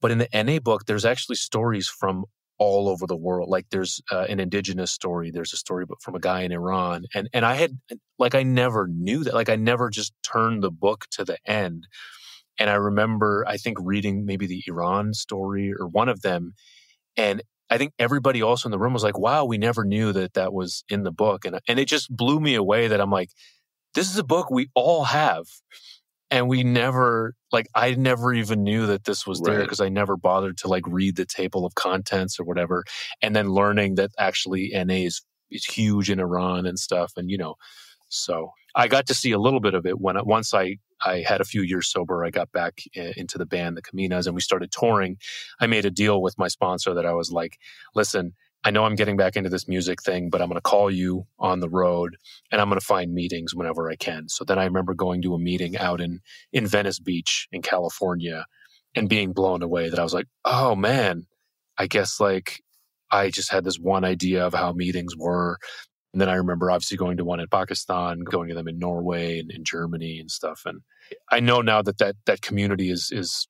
but 0.00 0.10
in 0.10 0.18
the 0.18 0.28
na 0.32 0.58
book 0.58 0.86
there's 0.86 1.04
actually 1.04 1.36
stories 1.36 1.88
from 1.88 2.24
all 2.58 2.88
over 2.88 3.06
the 3.06 3.16
world. 3.16 3.48
Like 3.48 3.66
there's 3.70 4.00
uh, 4.10 4.26
an 4.28 4.40
indigenous 4.40 4.90
story. 4.90 5.30
There's 5.30 5.52
a 5.52 5.58
story 5.58 5.84
from 6.00 6.14
a 6.14 6.20
guy 6.20 6.42
in 6.42 6.52
Iran, 6.52 7.04
and 7.14 7.28
and 7.32 7.44
I 7.44 7.54
had 7.54 7.78
like 8.18 8.34
I 8.34 8.42
never 8.42 8.88
knew 8.88 9.24
that. 9.24 9.34
Like 9.34 9.48
I 9.48 9.56
never 9.56 9.90
just 9.90 10.12
turned 10.22 10.62
the 10.62 10.70
book 10.70 11.06
to 11.12 11.24
the 11.24 11.38
end. 11.46 11.86
And 12.58 12.70
I 12.70 12.74
remember 12.74 13.44
I 13.46 13.58
think 13.58 13.78
reading 13.80 14.24
maybe 14.24 14.46
the 14.46 14.62
Iran 14.66 15.12
story 15.12 15.72
or 15.78 15.86
one 15.86 16.08
of 16.08 16.22
them, 16.22 16.54
and 17.16 17.42
I 17.70 17.78
think 17.78 17.92
everybody 17.98 18.42
also 18.42 18.68
in 18.68 18.70
the 18.70 18.78
room 18.78 18.92
was 18.92 19.02
like, 19.02 19.18
"Wow, 19.18 19.44
we 19.44 19.58
never 19.58 19.84
knew 19.84 20.12
that 20.12 20.34
that 20.34 20.52
was 20.52 20.84
in 20.88 21.02
the 21.02 21.12
book," 21.12 21.44
and 21.44 21.60
and 21.68 21.78
it 21.78 21.86
just 21.88 22.14
blew 22.14 22.40
me 22.40 22.54
away 22.54 22.88
that 22.88 23.00
I'm 23.00 23.10
like, 23.10 23.30
"This 23.94 24.10
is 24.10 24.18
a 24.18 24.24
book 24.24 24.50
we 24.50 24.68
all 24.74 25.04
have." 25.04 25.46
and 26.30 26.48
we 26.48 26.62
never 26.64 27.34
like 27.52 27.68
i 27.74 27.94
never 27.94 28.32
even 28.32 28.62
knew 28.62 28.86
that 28.86 29.04
this 29.04 29.26
was 29.26 29.40
there 29.40 29.60
because 29.60 29.80
i 29.80 29.88
never 29.88 30.16
bothered 30.16 30.56
to 30.58 30.68
like 30.68 30.84
read 30.86 31.16
the 31.16 31.26
table 31.26 31.64
of 31.64 31.74
contents 31.74 32.38
or 32.40 32.44
whatever. 32.44 32.84
And 33.22 33.34
then 33.36 33.50
learning 33.50 33.94
that 33.96 34.10
actually 34.18 34.70
na 34.74 34.94
is, 34.94 35.22
is 35.50 35.64
huge 35.64 36.10
in 36.10 36.20
iran 36.20 36.66
and 36.66 36.78
stuff 36.78 37.12
and 37.16 37.30
you 37.30 37.38
know 37.38 37.54
So 38.08 38.52
I 38.74 38.88
got 38.88 39.06
to 39.06 39.14
see 39.14 39.32
a 39.32 39.38
little 39.38 39.60
bit 39.60 39.74
of 39.74 39.86
it 39.86 40.00
when 40.00 40.16
once 40.24 40.54
I 40.54 40.78
I 41.04 41.24
had 41.26 41.40
a 41.40 41.44
few 41.44 41.62
years 41.62 41.88
sober. 41.88 42.24
I 42.24 42.30
got 42.30 42.52
back 42.52 42.80
into 42.94 43.38
the 43.38 43.46
band, 43.46 43.76
the 43.76 43.82
Kominas, 43.82 44.26
and 44.26 44.34
we 44.34 44.40
started 44.40 44.72
touring. 44.72 45.18
I 45.60 45.66
made 45.66 45.84
a 45.84 45.90
deal 45.90 46.22
with 46.22 46.38
my 46.38 46.48
sponsor 46.48 46.94
that 46.94 47.06
I 47.06 47.12
was 47.12 47.30
like, 47.30 47.58
listen, 47.94 48.32
I 48.64 48.70
know 48.70 48.84
I'm 48.84 48.96
getting 48.96 49.16
back 49.16 49.36
into 49.36 49.48
this 49.48 49.68
music 49.68 50.02
thing, 50.02 50.28
but 50.28 50.40
I'm 50.42 50.48
going 50.48 50.56
to 50.56 50.60
call 50.60 50.90
you 50.90 51.26
on 51.38 51.60
the 51.60 51.68
road 51.68 52.16
and 52.50 52.60
I'm 52.60 52.68
going 52.68 52.80
to 52.80 52.84
find 52.84 53.14
meetings 53.14 53.54
whenever 53.54 53.88
I 53.88 53.94
can. 53.96 54.28
So 54.28 54.44
then 54.44 54.58
I 54.58 54.64
remember 54.64 54.94
going 54.94 55.22
to 55.22 55.34
a 55.34 55.38
meeting 55.38 55.76
out 55.76 56.00
in, 56.00 56.20
in 56.52 56.66
Venice 56.66 56.98
Beach 56.98 57.46
in 57.52 57.62
California 57.62 58.46
and 58.96 59.08
being 59.08 59.32
blown 59.32 59.62
away 59.62 59.88
that 59.88 60.00
I 60.00 60.02
was 60.02 60.14
like, 60.14 60.26
oh 60.44 60.74
man, 60.74 61.26
I 61.78 61.86
guess 61.86 62.18
like 62.18 62.62
I 63.10 63.30
just 63.30 63.52
had 63.52 63.62
this 63.62 63.78
one 63.78 64.04
idea 64.04 64.44
of 64.44 64.54
how 64.54 64.72
meetings 64.72 65.16
were. 65.16 65.58
And 66.16 66.20
then 66.22 66.30
I 66.30 66.36
remember 66.36 66.70
obviously 66.70 66.96
going 66.96 67.18
to 67.18 67.26
one 67.26 67.40
in 67.40 67.46
Pakistan, 67.48 68.20
going 68.20 68.48
to 68.48 68.54
them 68.54 68.68
in 68.68 68.78
Norway 68.78 69.38
and 69.38 69.50
in 69.50 69.64
Germany 69.64 70.18
and 70.18 70.30
stuff. 70.30 70.62
And 70.64 70.80
I 71.30 71.40
know 71.40 71.60
now 71.60 71.82
that 71.82 71.98
that, 71.98 72.16
that 72.24 72.40
community 72.40 72.88
is, 72.88 73.10
is, 73.12 73.46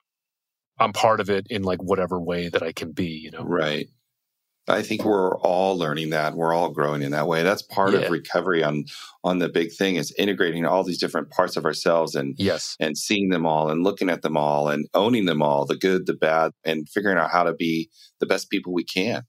I'm 0.76 0.92
part 0.92 1.20
of 1.20 1.30
it 1.30 1.46
in 1.48 1.62
like 1.62 1.80
whatever 1.80 2.20
way 2.20 2.48
that 2.48 2.64
I 2.64 2.72
can 2.72 2.90
be, 2.90 3.06
you 3.06 3.30
know? 3.30 3.44
Right. 3.44 3.86
I 4.66 4.82
think 4.82 5.04
we're 5.04 5.38
all 5.38 5.78
learning 5.78 6.10
that. 6.10 6.34
We're 6.34 6.52
all 6.52 6.70
growing 6.70 7.02
in 7.02 7.12
that 7.12 7.28
way. 7.28 7.44
That's 7.44 7.62
part 7.62 7.92
yeah. 7.92 8.00
of 8.00 8.10
recovery 8.10 8.64
on 8.64 8.86
on 9.22 9.38
the 9.38 9.48
big 9.48 9.72
thing 9.72 9.94
is 9.94 10.12
integrating 10.18 10.66
all 10.66 10.82
these 10.82 10.98
different 10.98 11.30
parts 11.30 11.56
of 11.56 11.64
ourselves 11.64 12.16
and 12.16 12.34
yes, 12.36 12.74
and 12.80 12.98
seeing 12.98 13.28
them 13.28 13.46
all 13.46 13.70
and 13.70 13.84
looking 13.84 14.10
at 14.10 14.22
them 14.22 14.36
all 14.36 14.68
and 14.68 14.88
owning 14.92 15.26
them 15.26 15.40
all, 15.40 15.66
the 15.66 15.76
good, 15.76 16.06
the 16.06 16.14
bad, 16.14 16.50
and 16.64 16.88
figuring 16.88 17.16
out 17.16 17.30
how 17.30 17.44
to 17.44 17.54
be 17.54 17.90
the 18.18 18.26
best 18.26 18.50
people 18.50 18.72
we 18.72 18.82
can. 18.82 19.22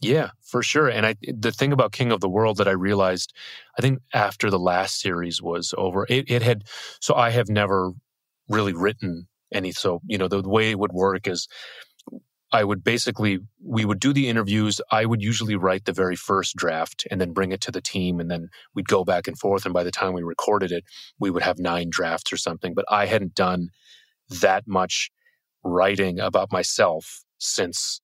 Yeah, 0.00 0.30
for 0.42 0.62
sure. 0.62 0.88
And 0.88 1.06
I, 1.06 1.14
the 1.22 1.52
thing 1.52 1.72
about 1.72 1.92
King 1.92 2.12
of 2.12 2.20
the 2.20 2.28
World 2.28 2.58
that 2.58 2.68
I 2.68 2.72
realized, 2.72 3.32
I 3.78 3.82
think 3.82 4.00
after 4.12 4.50
the 4.50 4.58
last 4.58 5.00
series 5.00 5.40
was 5.40 5.72
over, 5.78 6.06
it, 6.08 6.30
it 6.30 6.42
had, 6.42 6.64
so 7.00 7.14
I 7.14 7.30
have 7.30 7.48
never 7.48 7.92
really 8.48 8.74
written 8.74 9.28
any. 9.52 9.72
So, 9.72 10.00
you 10.06 10.18
know, 10.18 10.28
the, 10.28 10.42
the 10.42 10.48
way 10.48 10.70
it 10.70 10.78
would 10.78 10.92
work 10.92 11.26
is 11.26 11.48
I 12.52 12.64
would 12.64 12.84
basically, 12.84 13.38
we 13.64 13.84
would 13.84 13.98
do 13.98 14.12
the 14.12 14.28
interviews. 14.28 14.80
I 14.90 15.06
would 15.06 15.22
usually 15.22 15.56
write 15.56 15.86
the 15.86 15.92
very 15.92 16.16
first 16.16 16.54
draft 16.54 17.06
and 17.10 17.20
then 17.20 17.32
bring 17.32 17.50
it 17.50 17.60
to 17.62 17.72
the 17.72 17.80
team. 17.80 18.20
And 18.20 18.30
then 18.30 18.48
we'd 18.74 18.88
go 18.88 19.04
back 19.04 19.26
and 19.26 19.38
forth. 19.38 19.64
And 19.64 19.74
by 19.74 19.84
the 19.84 19.90
time 19.90 20.12
we 20.12 20.22
recorded 20.22 20.70
it, 20.70 20.84
we 21.18 21.30
would 21.30 21.42
have 21.42 21.58
nine 21.58 21.88
drafts 21.90 22.32
or 22.32 22.36
something. 22.36 22.74
But 22.74 22.84
I 22.90 23.06
hadn't 23.06 23.34
done 23.34 23.70
that 24.40 24.64
much 24.66 25.10
writing 25.64 26.20
about 26.20 26.52
myself 26.52 27.24
since 27.38 28.00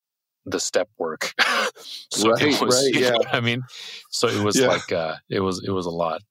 the 0.51 0.61
step 0.61 0.89
work. 0.99 1.35
so 2.11 2.31
right, 2.31 2.61
was, 2.61 2.91
right, 2.93 3.01
yeah. 3.01 3.17
I 3.33 3.41
mean, 3.41 3.63
so 4.11 4.29
it 4.29 4.43
was 4.43 4.59
yeah. 4.59 4.69
like 4.69 4.93
uh, 4.93 5.17
it 5.29 5.41
was 5.41 5.63
it 5.65 5.71
was 5.71 5.87
a 5.87 5.91
lot. 5.91 6.23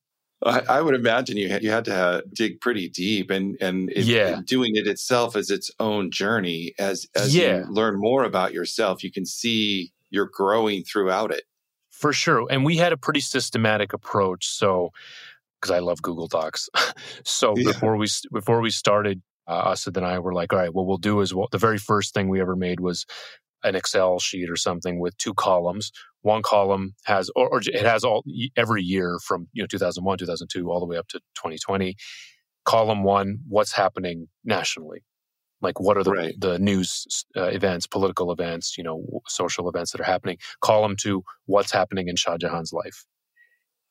I, 0.46 0.62
I, 0.70 0.82
would 0.82 0.96
imagine 0.96 1.36
you 1.36 1.50
had, 1.50 1.64
you 1.64 1.72
had 1.72 1.86
to 1.86 1.96
uh, 1.96 2.22
dig 2.34 2.62
pretty 2.62 2.88
deep, 2.88 3.30
and 3.30 3.58
and 3.62 3.90
it, 3.90 4.06
yeah, 4.06 4.40
doing 4.46 4.76
it 4.76 4.88
itself 4.88 5.36
as 5.36 5.50
its 5.50 5.70
own 5.80 6.12
journey. 6.12 6.74
As 6.80 7.08
as 7.16 7.36
yeah. 7.36 7.60
you 7.60 7.66
learn 7.70 8.00
more 8.00 8.24
about 8.24 8.54
yourself, 8.54 9.04
you 9.04 9.12
can 9.12 9.26
see 9.26 9.92
you're 10.10 10.30
growing 10.32 10.84
throughout 10.84 11.32
it. 11.32 11.44
For 11.92 12.14
sure, 12.14 12.48
and 12.50 12.64
we 12.64 12.78
had 12.78 12.94
a 12.94 12.98
pretty 12.98 13.20
systematic 13.20 13.92
approach. 13.92 14.48
So, 14.48 14.92
because 15.60 15.72
I 15.72 15.80
love 15.80 16.02
Google 16.02 16.28
Docs, 16.28 16.70
so 17.26 17.54
yeah. 17.58 17.72
before 17.72 17.98
we 17.98 18.08
before 18.32 18.62
we 18.62 18.70
started, 18.70 19.22
uh, 19.46 19.72
Asad 19.72 19.98
and 19.98 20.06
I 20.06 20.20
were 20.20 20.34
like, 20.34 20.54
all 20.54 20.60
right, 20.60 20.74
what 20.74 20.86
we'll 20.86 20.98
do 20.98 21.20
is 21.20 21.34
well, 21.34 21.50
the 21.52 21.58
very 21.58 21.78
first 21.78 22.14
thing 22.14 22.30
we 22.30 22.40
ever 22.40 22.56
made 22.56 22.80
was 22.80 23.06
an 23.64 23.76
Excel 23.76 24.20
sheet 24.20 24.50
or 24.50 24.56
something 24.56 25.00
with 25.00 25.18
two 25.18 25.34
columns. 25.34 25.92
One 26.22 26.42
column 26.42 26.96
has, 27.06 27.30
or, 27.36 27.48
or, 27.50 27.62
it 27.62 27.86
has 27.86 28.04
all 28.04 28.24
every 28.58 28.84
year 28.84 29.20
from 29.26 29.48
you 29.54 29.64
know 29.64 29.68
2001, 29.68 30.18
2002, 30.18 30.70
all 30.70 30.80
the 30.80 30.86
way 30.86 30.98
up 30.98 31.08
to 31.10 31.20
2020. 31.36 31.96
Column 32.66 33.04
one, 33.04 33.40
what's 33.48 33.74
happening 33.74 34.28
nationally? 34.44 35.04
Like 35.62 35.80
what 35.80 35.98
are 35.98 36.04
the 36.04 36.12
right. 36.12 36.36
the 36.38 36.60
news 36.60 37.26
uh, 37.36 37.46
events, 37.46 37.88
political 37.88 38.32
events, 38.32 38.78
you 38.78 38.84
know, 38.84 39.04
social 39.28 39.68
events 39.68 39.92
that 39.92 40.02
are 40.02 40.06
happening? 40.06 40.38
Column 40.62 40.96
two, 40.98 41.24
what's 41.46 41.72
happening 41.72 42.08
in 42.08 42.16
Shahjehan's 42.16 42.72
life? 42.72 43.06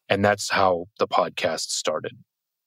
And 0.09 0.25
that's 0.25 0.51
how 0.51 0.87
the 0.99 1.07
podcast 1.07 1.71
started. 1.71 2.13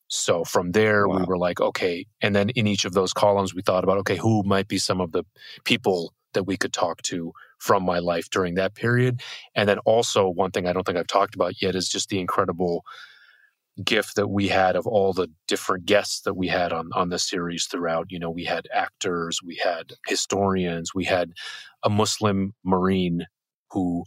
So 0.07 0.43
from 0.43 0.73
there, 0.73 1.07
wow. 1.07 1.19
we 1.19 1.23
were 1.23 1.37
like, 1.37 1.61
okay. 1.61 2.05
And 2.21 2.35
then 2.35 2.49
in 2.49 2.67
each 2.67 2.85
of 2.85 2.93
those 2.93 3.13
columns, 3.13 3.55
we 3.55 3.61
thought 3.61 3.83
about, 3.83 3.97
okay, 3.99 4.17
who 4.17 4.43
might 4.43 4.67
be 4.67 4.77
some 4.77 4.99
of 4.99 5.13
the 5.13 5.23
people 5.63 6.13
that 6.33 6.43
we 6.43 6.57
could 6.57 6.73
talk 6.73 7.01
to 7.03 7.31
from 7.59 7.83
my 7.83 7.99
life 7.99 8.29
during 8.29 8.55
that 8.55 8.75
period. 8.75 9.21
And 9.55 9.69
then 9.69 9.79
also, 9.79 10.27
one 10.29 10.51
thing 10.51 10.67
I 10.67 10.73
don't 10.73 10.85
think 10.85 10.97
I've 10.97 11.07
talked 11.07 11.35
about 11.35 11.61
yet 11.61 11.75
is 11.75 11.89
just 11.89 12.09
the 12.09 12.19
incredible 12.19 12.83
gift 13.83 14.15
that 14.15 14.27
we 14.27 14.47
had 14.47 14.75
of 14.75 14.85
all 14.85 15.13
the 15.13 15.29
different 15.47 15.85
guests 15.85 16.21
that 16.21 16.35
we 16.35 16.47
had 16.47 16.73
on 16.73 16.89
on 16.93 17.09
the 17.09 17.17
series 17.17 17.65
throughout 17.65 18.05
you 18.09 18.19
know 18.19 18.29
we 18.29 18.43
had 18.43 18.67
actors 18.73 19.39
we 19.43 19.55
had 19.55 19.93
historians 20.07 20.93
we 20.93 21.05
had 21.05 21.31
a 21.83 21.89
muslim 21.89 22.53
marine 22.65 23.25
who 23.71 24.03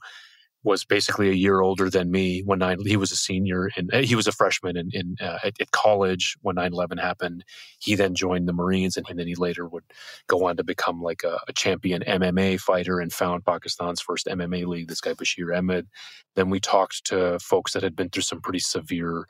was 0.64 0.84
basically 0.84 1.28
a 1.28 1.34
year 1.34 1.60
older 1.60 1.90
than 1.90 2.10
me 2.10 2.40
when 2.40 2.58
nine, 2.58 2.78
he 2.84 2.96
was 2.96 3.12
a 3.12 3.16
senior 3.16 3.70
and 3.76 3.90
eh, 3.92 4.00
he 4.02 4.16
was 4.16 4.26
a 4.26 4.32
freshman 4.32 4.76
in, 4.76 4.90
in 4.92 5.16
uh, 5.20 5.38
at, 5.44 5.60
at, 5.60 5.70
college 5.70 6.36
when 6.40 6.56
9-11 6.56 6.98
happened. 6.98 7.44
He 7.78 7.94
then 7.94 8.14
joined 8.14 8.48
the 8.48 8.52
Marines 8.52 8.96
and, 8.96 9.06
and 9.08 9.18
then 9.18 9.26
he 9.26 9.34
later 9.34 9.68
would 9.68 9.84
go 10.26 10.46
on 10.46 10.56
to 10.56 10.64
become 10.64 11.02
like 11.02 11.22
a, 11.22 11.38
a, 11.46 11.52
champion 11.52 12.02
MMA 12.02 12.58
fighter 12.58 12.98
and 12.98 13.12
found 13.12 13.44
Pakistan's 13.44 14.00
first 14.00 14.26
MMA 14.26 14.66
league, 14.66 14.88
this 14.88 15.00
guy 15.00 15.12
Bashir 15.12 15.56
Ahmed. 15.56 15.86
Then 16.34 16.48
we 16.48 16.60
talked 16.60 17.04
to 17.06 17.38
folks 17.38 17.74
that 17.74 17.82
had 17.82 17.94
been 17.94 18.08
through 18.08 18.22
some 18.22 18.40
pretty 18.40 18.58
severe 18.58 19.26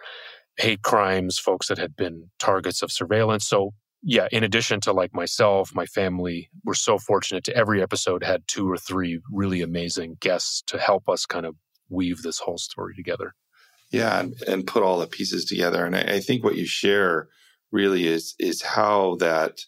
hate 0.57 0.83
crimes, 0.83 1.39
folks 1.39 1.67
that 1.67 1.79
had 1.79 1.97
been 1.97 2.31
targets 2.39 2.81
of 2.81 2.93
surveillance. 2.93 3.47
So 3.47 3.75
yeah, 4.07 4.29
in 4.31 4.45
addition 4.45 4.81
to 4.83 4.93
like 4.93 5.15
myself, 5.15 5.75
my 5.75 5.87
family, 5.87 6.51
we're 6.63 6.75
so 6.75 6.99
fortunate 6.99 7.43
to 7.45 7.57
every 7.57 7.83
episode 7.83 8.23
had 8.23 8.47
two 8.47 8.71
or 8.71 8.77
three 8.77 9.21
really 9.33 9.63
amazing 9.63 10.19
guests 10.21 10.63
to 10.67 10.79
help 10.79 11.09
us 11.09 11.25
kind 11.25 11.47
of 11.47 11.57
weave 11.89 12.23
this 12.23 12.39
whole 12.39 12.59
story 12.59 12.95
together. 12.95 13.35
Yeah, 13.91 14.21
and, 14.21 14.35
and 14.47 14.67
put 14.67 14.83
all 14.83 14.99
the 14.99 15.07
pieces 15.07 15.47
together. 15.47 15.87
And 15.87 15.97
I, 15.97 16.17
I 16.17 16.21
think 16.21 16.45
what 16.45 16.57
you 16.57 16.67
share 16.67 17.29
really 17.73 18.07
is 18.07 18.35
is 18.39 18.61
how 18.61 19.17
that 19.21 19.61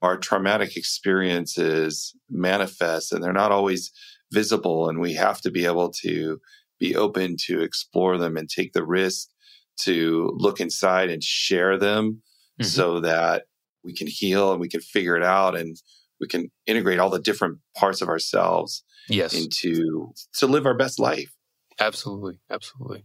our 0.00 0.16
traumatic 0.16 0.76
experiences 0.76 2.14
manifest 2.30 3.12
and 3.12 3.22
they're 3.22 3.32
not 3.32 3.52
always 3.52 3.92
visible 4.32 4.88
and 4.88 5.00
we 5.00 5.14
have 5.14 5.40
to 5.42 5.50
be 5.50 5.66
able 5.66 5.90
to 5.90 6.40
be 6.80 6.96
open 6.96 7.36
to 7.38 7.60
explore 7.60 8.16
them 8.16 8.36
and 8.36 8.48
take 8.48 8.72
the 8.72 8.84
risk 8.84 9.28
to 9.76 10.32
look 10.34 10.60
inside 10.60 11.10
and 11.10 11.22
share 11.22 11.78
them 11.78 12.22
mm-hmm. 12.60 12.64
so 12.64 13.00
that 13.00 13.44
we 13.84 13.94
can 13.94 14.06
heal 14.06 14.52
and 14.52 14.60
we 14.60 14.68
can 14.68 14.80
figure 14.80 15.16
it 15.16 15.22
out 15.22 15.56
and 15.56 15.76
we 16.20 16.28
can 16.28 16.50
integrate 16.66 16.98
all 16.98 17.10
the 17.10 17.18
different 17.18 17.58
parts 17.76 18.00
of 18.00 18.08
ourselves 18.08 18.84
yes. 19.08 19.34
into 19.34 20.12
to 20.38 20.46
live 20.46 20.66
our 20.66 20.76
best 20.76 20.98
life. 20.98 21.34
Absolutely. 21.80 22.38
Absolutely. 22.50 23.04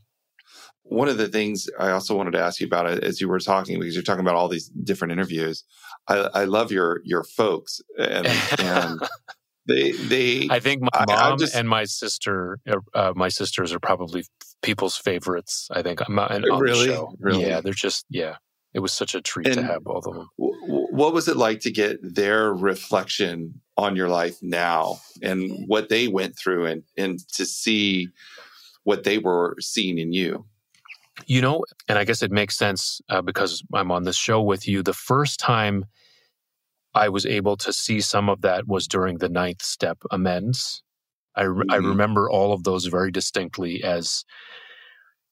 One 0.83 1.09
of 1.09 1.17
the 1.17 1.27
things 1.27 1.67
i 1.77 1.89
also 1.89 2.15
wanted 2.15 2.31
to 2.31 2.39
ask 2.39 2.61
you 2.61 2.67
about 2.67 2.87
as 3.03 3.19
you 3.19 3.27
were 3.27 3.39
talking 3.39 3.77
because 3.77 3.93
you're 3.93 4.03
talking 4.03 4.21
about 4.21 4.35
all 4.35 4.47
these 4.47 4.69
different 4.69 5.11
interviews 5.11 5.65
i, 6.07 6.15
I 6.33 6.43
love 6.45 6.71
your 6.71 7.01
your 7.03 7.25
folks 7.25 7.81
and, 7.99 8.25
and 8.57 9.01
they 9.67 9.91
they 9.91 10.47
i 10.49 10.61
think 10.61 10.81
my 10.81 11.05
mom 11.05 11.39
just, 11.39 11.55
and 11.55 11.67
my 11.67 11.83
sister 11.83 12.59
uh, 12.69 12.77
uh, 12.93 13.13
my 13.17 13.27
sisters 13.27 13.73
are 13.73 13.79
probably 13.79 14.23
people's 14.61 14.95
favorites 14.95 15.67
i 15.71 15.81
think 15.81 15.99
i'm 16.07 16.17
on 16.17 16.43
really? 16.43 16.87
the 16.87 17.07
really? 17.19 17.45
Yeah 17.45 17.59
they're 17.59 17.73
just 17.73 18.05
yeah 18.09 18.37
it 18.77 18.81
was 18.81 18.93
such 18.93 19.15
a 19.15 19.21
treat 19.21 19.47
and 19.47 19.55
to 19.55 19.63
have 19.63 19.83
both 19.83 20.05
of 20.05 20.13
them. 20.13 20.29
what 20.37 21.11
was 21.11 21.27
it 21.27 21.35
like 21.35 21.61
to 21.61 21.71
get 21.71 21.97
their 22.03 22.53
reflection 22.53 23.59
on 23.75 23.95
your 23.95 24.07
life 24.07 24.37
now 24.43 24.99
and 25.23 25.65
what 25.65 25.89
they 25.89 26.07
went 26.07 26.37
through 26.37 26.67
and, 26.67 26.83
and 26.95 27.27
to 27.29 27.43
see 27.43 28.07
what 28.83 29.03
they 29.03 29.17
were 29.17 29.55
seeing 29.59 29.97
in 29.97 30.13
you? 30.13 30.45
You 31.25 31.41
know, 31.41 31.63
and 31.89 31.97
I 31.97 32.03
guess 32.03 32.21
it 32.21 32.31
makes 32.31 32.55
sense 32.55 33.01
uh, 33.09 33.23
because 33.23 33.63
I'm 33.73 33.89
on 33.91 34.03
this 34.03 34.15
show 34.15 34.43
with 34.43 34.67
you. 34.67 34.83
The 34.83 34.93
first 34.93 35.39
time 35.39 35.85
I 36.93 37.09
was 37.09 37.25
able 37.25 37.57
to 37.57 37.73
see 37.73 37.99
some 37.99 38.29
of 38.29 38.41
that 38.41 38.67
was 38.67 38.87
during 38.87 39.17
the 39.17 39.29
ninth 39.29 39.63
step 39.63 39.97
amends. 40.11 40.83
I, 41.35 41.45
mm-hmm. 41.45 41.71
I 41.71 41.77
remember 41.77 42.29
all 42.29 42.53
of 42.53 42.63
those 42.63 42.85
very 42.85 43.09
distinctly 43.09 43.83
as 43.83 44.23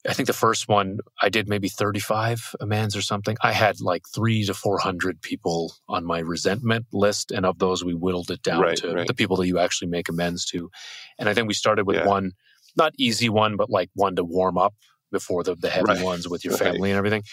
I 0.07 0.13
think 0.13 0.27
the 0.27 0.33
first 0.33 0.67
one 0.67 0.99
I 1.21 1.29
did 1.29 1.47
maybe 1.47 1.69
35 1.69 2.55
amends 2.59 2.95
or 2.95 3.01
something. 3.01 3.37
I 3.41 3.51
had 3.51 3.81
like 3.81 4.03
three 4.13 4.45
to 4.45 4.53
400 4.53 5.21
people 5.21 5.73
on 5.87 6.05
my 6.05 6.19
resentment 6.19 6.85
list. 6.91 7.31
And 7.31 7.45
of 7.45 7.59
those, 7.59 7.83
we 7.83 7.93
whittled 7.93 8.29
it 8.29 8.41
down 8.41 8.61
right, 8.61 8.77
to 8.77 8.93
right. 8.93 9.07
the 9.07 9.13
people 9.13 9.37
that 9.37 9.47
you 9.47 9.59
actually 9.59 9.89
make 9.89 10.09
amends 10.09 10.45
to. 10.47 10.69
And 11.17 11.27
I 11.27 11.33
think 11.33 11.47
we 11.47 11.53
started 11.53 11.87
with 11.87 11.97
yeah. 11.97 12.07
one, 12.07 12.31
not 12.75 12.93
easy 12.97 13.29
one, 13.29 13.55
but 13.55 13.69
like 13.69 13.89
one 13.93 14.15
to 14.15 14.23
warm 14.23 14.57
up 14.57 14.75
before 15.11 15.43
the, 15.43 15.55
the 15.55 15.69
heavy 15.69 15.85
right. 15.85 16.03
ones 16.03 16.27
with 16.27 16.45
your 16.45 16.55
family 16.55 16.91
and 16.91 16.97
everything. 16.97 17.23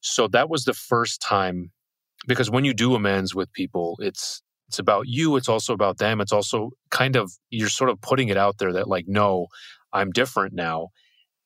So 0.00 0.28
that 0.28 0.50
was 0.50 0.64
the 0.64 0.74
first 0.74 1.20
time 1.22 1.70
because 2.26 2.50
when 2.50 2.64
you 2.64 2.74
do 2.74 2.94
amends 2.94 3.34
with 3.34 3.52
people, 3.52 3.96
it's, 4.00 4.42
it's 4.68 4.78
about 4.78 5.06
you. 5.06 5.36
It's 5.36 5.48
also 5.48 5.72
about 5.72 5.98
them. 5.98 6.20
It's 6.20 6.32
also 6.32 6.70
kind 6.90 7.16
of, 7.16 7.32
you're 7.50 7.68
sort 7.68 7.90
of 7.90 8.00
putting 8.00 8.28
it 8.28 8.36
out 8.36 8.58
there 8.58 8.72
that 8.72 8.88
like, 8.88 9.04
no, 9.06 9.46
I'm 9.92 10.10
different 10.10 10.54
now 10.54 10.88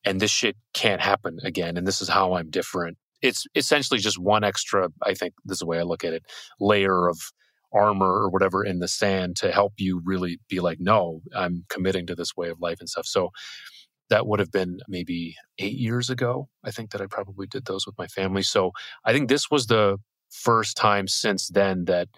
and 0.06 0.20
this 0.20 0.30
shit 0.30 0.56
can't 0.72 1.02
happen 1.02 1.38
again. 1.42 1.76
And 1.76 1.86
this 1.86 2.00
is 2.00 2.08
how 2.08 2.34
I'm 2.34 2.48
different. 2.48 2.96
It's 3.20 3.46
essentially 3.54 3.98
just 3.98 4.18
one 4.18 4.44
extra, 4.44 4.88
I 5.02 5.14
think 5.14 5.34
this 5.44 5.56
is 5.56 5.60
the 5.60 5.66
way 5.66 5.78
I 5.78 5.82
look 5.82 6.04
at 6.04 6.14
it, 6.14 6.22
layer 6.60 7.08
of 7.08 7.18
armor 7.74 8.06
or 8.06 8.30
whatever 8.30 8.64
in 8.64 8.78
the 8.78 8.88
sand 8.88 9.36
to 9.38 9.50
help 9.50 9.74
you 9.78 10.00
really 10.04 10.38
be 10.48 10.60
like, 10.60 10.78
no, 10.80 11.20
I'm 11.34 11.64
committing 11.68 12.06
to 12.06 12.14
this 12.14 12.36
way 12.36 12.48
of 12.48 12.60
life 12.60 12.78
and 12.80 12.88
stuff. 12.88 13.06
So 13.06 13.30
that 14.08 14.26
would 14.26 14.38
have 14.38 14.52
been 14.52 14.78
maybe 14.86 15.34
eight 15.58 15.76
years 15.76 16.08
ago. 16.08 16.48
I 16.64 16.70
think 16.70 16.92
that 16.92 17.00
I 17.00 17.06
probably 17.06 17.48
did 17.48 17.64
those 17.66 17.84
with 17.84 17.98
my 17.98 18.06
family. 18.06 18.42
So 18.42 18.70
I 19.04 19.12
think 19.12 19.28
this 19.28 19.50
was 19.50 19.66
the 19.66 19.98
first 20.30 20.76
time 20.76 21.08
since 21.08 21.48
then 21.48 21.86
that 21.86 22.08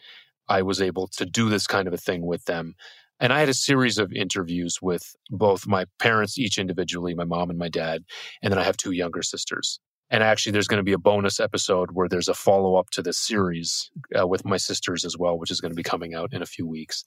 I 0.49 0.63
was 0.63 0.83
able 0.83 1.09
to 1.09 1.25
do 1.25 1.49
this 1.49 1.67
kind 1.67 1.89
of 1.89 1.95
a 1.95 1.99
thing 1.99 2.27
with 2.27 2.45
them. 2.45 2.75
And 3.21 3.33
I 3.33 3.41
had 3.41 3.49
a 3.49 3.55
series 3.55 3.99
of 3.99 4.13
interviews 4.13 4.79
with 4.81 5.15
both 5.31 5.67
my 5.67 5.87
parents, 5.99 6.39
each 6.39 6.59
individually, 6.59 7.15
my 7.15 7.25
mom 7.25 7.51
and 7.51 7.59
my 7.59 7.69
dad. 7.69 8.05
And 8.43 8.53
then 8.53 8.59
I 8.59 8.65
have 8.65 8.77
two 8.77 8.93
younger 8.93 9.23
sisters. 9.23 9.81
And 10.11 10.23
actually, 10.23 10.53
there's 10.53 10.69
going 10.69 10.79
to 10.79 10.85
be 10.85 10.95
a 10.95 10.99
bonus 10.99 11.39
episode 11.39 11.91
where 11.93 12.09
there's 12.09 12.29
a 12.29 12.35
follow 12.35 12.77
up 12.77 12.89
to 12.91 13.03
this 13.03 13.19
series 13.19 13.91
uh, 14.19 14.27
with 14.27 14.45
my 14.45 14.57
sisters 14.57 15.05
as 15.05 15.19
well, 15.19 15.39
which 15.39 15.51
is 15.51 15.61
going 15.61 15.73
to 15.73 15.77
be 15.77 15.83
coming 15.83 16.15
out 16.15 16.33
in 16.33 16.41
a 16.41 16.47
few 16.47 16.67
weeks. 16.67 17.05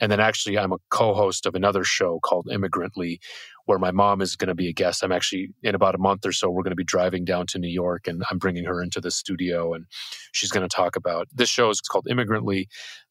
And 0.00 0.10
then 0.10 0.20
actually, 0.20 0.58
I'm 0.58 0.72
a 0.72 0.78
co 0.90 1.14
host 1.14 1.46
of 1.46 1.54
another 1.54 1.84
show 1.84 2.20
called 2.20 2.48
Immigrantly, 2.50 3.20
where 3.66 3.78
my 3.78 3.90
mom 3.90 4.20
is 4.20 4.34
going 4.34 4.48
to 4.48 4.54
be 4.54 4.68
a 4.68 4.72
guest. 4.72 5.02
I'm 5.02 5.12
actually, 5.12 5.50
in 5.62 5.74
about 5.74 5.94
a 5.94 5.98
month 5.98 6.26
or 6.26 6.32
so, 6.32 6.50
we're 6.50 6.62
going 6.62 6.72
to 6.72 6.76
be 6.76 6.84
driving 6.84 7.24
down 7.24 7.46
to 7.48 7.58
New 7.58 7.68
York 7.68 8.08
and 8.08 8.22
I'm 8.30 8.38
bringing 8.38 8.64
her 8.64 8.82
into 8.82 9.00
the 9.00 9.10
studio 9.10 9.74
and 9.74 9.86
she's 10.32 10.50
going 10.50 10.68
to 10.68 10.74
talk 10.74 10.96
about 10.96 11.28
this 11.32 11.48
show 11.48 11.70
is 11.70 11.80
called 11.80 12.06
Immigrantly. 12.08 12.66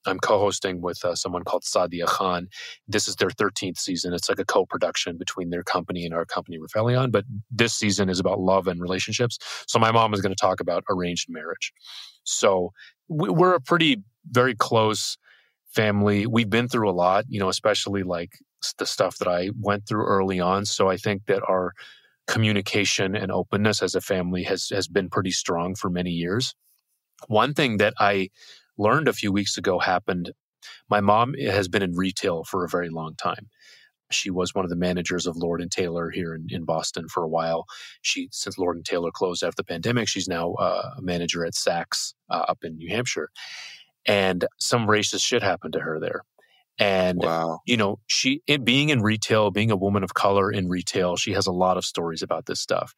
I'm 0.05 0.19
co 0.19 0.39
hosting 0.39 0.81
with 0.81 1.03
uh, 1.05 1.15
someone 1.15 1.43
called 1.43 1.63
Sadia 1.63 2.05
Khan. 2.05 2.47
This 2.87 3.07
is 3.07 3.15
their 3.17 3.29
13th 3.29 3.77
season. 3.77 4.13
It's 4.13 4.29
like 4.29 4.39
a 4.39 4.45
co 4.45 4.65
production 4.65 5.17
between 5.17 5.49
their 5.49 5.63
company 5.63 6.05
and 6.05 6.13
our 6.13 6.25
company, 6.25 6.57
Revelion. 6.57 7.11
But 7.11 7.25
this 7.51 7.73
season 7.73 8.09
is 8.09 8.19
about 8.19 8.39
love 8.39 8.67
and 8.67 8.81
relationships. 8.81 9.37
So 9.67 9.79
my 9.79 9.91
mom 9.91 10.13
is 10.13 10.21
going 10.21 10.33
to 10.33 10.41
talk 10.41 10.59
about 10.59 10.83
arranged 10.89 11.27
marriage. 11.29 11.71
So 12.23 12.71
we're 13.07 13.55
a 13.55 13.61
pretty, 13.61 14.03
very 14.29 14.55
close 14.55 15.17
family. 15.69 16.25
We've 16.25 16.49
been 16.49 16.67
through 16.67 16.89
a 16.89 16.91
lot, 16.91 17.25
you 17.27 17.39
know, 17.39 17.49
especially 17.49 18.03
like 18.03 18.33
the 18.77 18.85
stuff 18.85 19.17
that 19.19 19.27
I 19.27 19.51
went 19.59 19.87
through 19.87 20.05
early 20.05 20.39
on. 20.39 20.65
So 20.65 20.89
I 20.89 20.97
think 20.97 21.25
that 21.27 21.43
our 21.47 21.73
communication 22.27 23.15
and 23.15 23.31
openness 23.31 23.81
as 23.81 23.95
a 23.95 24.01
family 24.01 24.43
has 24.43 24.69
has 24.69 24.87
been 24.87 25.09
pretty 25.09 25.31
strong 25.31 25.75
for 25.75 25.89
many 25.89 26.11
years. 26.11 26.53
One 27.27 27.53
thing 27.53 27.77
that 27.77 27.93
I 27.99 28.29
learned 28.77 29.07
a 29.07 29.13
few 29.13 29.31
weeks 29.31 29.57
ago 29.57 29.79
happened. 29.79 30.31
My 30.89 31.01
mom 31.01 31.33
has 31.35 31.67
been 31.67 31.81
in 31.81 31.95
retail 31.95 32.43
for 32.43 32.63
a 32.63 32.69
very 32.69 32.89
long 32.89 33.15
time. 33.15 33.47
She 34.11 34.29
was 34.29 34.55
one 34.55 34.65
of 34.65 34.69
the 34.69 34.75
managers 34.75 35.27
of 35.27 35.37
Lord 35.37 35.61
and 35.61 35.71
Taylor 35.71 36.09
here 36.09 36.33
in, 36.33 36.47
in 36.49 36.65
Boston 36.65 37.07
for 37.07 37.23
a 37.23 37.27
while. 37.27 37.65
She, 38.01 38.27
since 38.31 38.57
Lord 38.57 38.75
and 38.75 38.85
Taylor 38.85 39.11
closed 39.11 39.43
after 39.43 39.57
the 39.57 39.63
pandemic, 39.63 40.07
she's 40.07 40.27
now 40.27 40.53
uh, 40.53 40.95
a 40.97 41.01
manager 41.01 41.45
at 41.45 41.53
Saks 41.53 42.13
uh, 42.29 42.45
up 42.47 42.59
in 42.63 42.77
New 42.77 42.89
Hampshire 42.89 43.29
and 44.05 44.45
some 44.59 44.87
racist 44.87 45.21
shit 45.21 45.43
happened 45.43 45.73
to 45.73 45.79
her 45.79 45.99
there. 45.99 46.23
And 46.77 47.19
wow. 47.21 47.59
you 47.65 47.75
know, 47.75 47.99
she 48.07 48.41
it, 48.47 48.63
being 48.63 48.89
in 48.89 49.01
retail, 49.01 49.51
being 49.51 49.69
a 49.69 49.75
woman 49.75 50.03
of 50.03 50.13
color 50.13 50.49
in 50.49 50.69
retail, 50.69 51.17
she 51.17 51.33
has 51.33 51.45
a 51.45 51.51
lot 51.51 51.75
of 51.75 51.83
stories 51.83 52.21
about 52.21 52.45
this 52.45 52.61
stuff. 52.61 52.93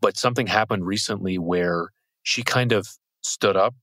But 0.00 0.16
something 0.16 0.46
happened 0.46 0.86
recently 0.86 1.38
where 1.38 1.90
she 2.22 2.42
kind 2.42 2.72
of 2.72 2.88
stood 3.22 3.56
up 3.56 3.74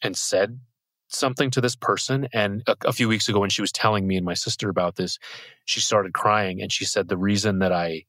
and 0.00 0.16
said 0.16 0.60
something 1.08 1.50
to 1.50 1.60
this 1.60 1.74
person. 1.74 2.28
And 2.32 2.62
a, 2.68 2.76
a 2.84 2.92
few 2.92 3.08
weeks 3.08 3.28
ago, 3.28 3.40
when 3.40 3.50
she 3.50 3.62
was 3.62 3.72
telling 3.72 4.06
me 4.06 4.16
and 4.16 4.24
my 4.24 4.34
sister 4.34 4.68
about 4.68 4.94
this, 4.94 5.18
she 5.64 5.80
started 5.80 6.14
crying 6.14 6.62
and 6.62 6.70
she 6.70 6.84
said, 6.84 7.08
"The 7.08 7.18
reason 7.18 7.58
that 7.58 7.72
I 7.72 8.04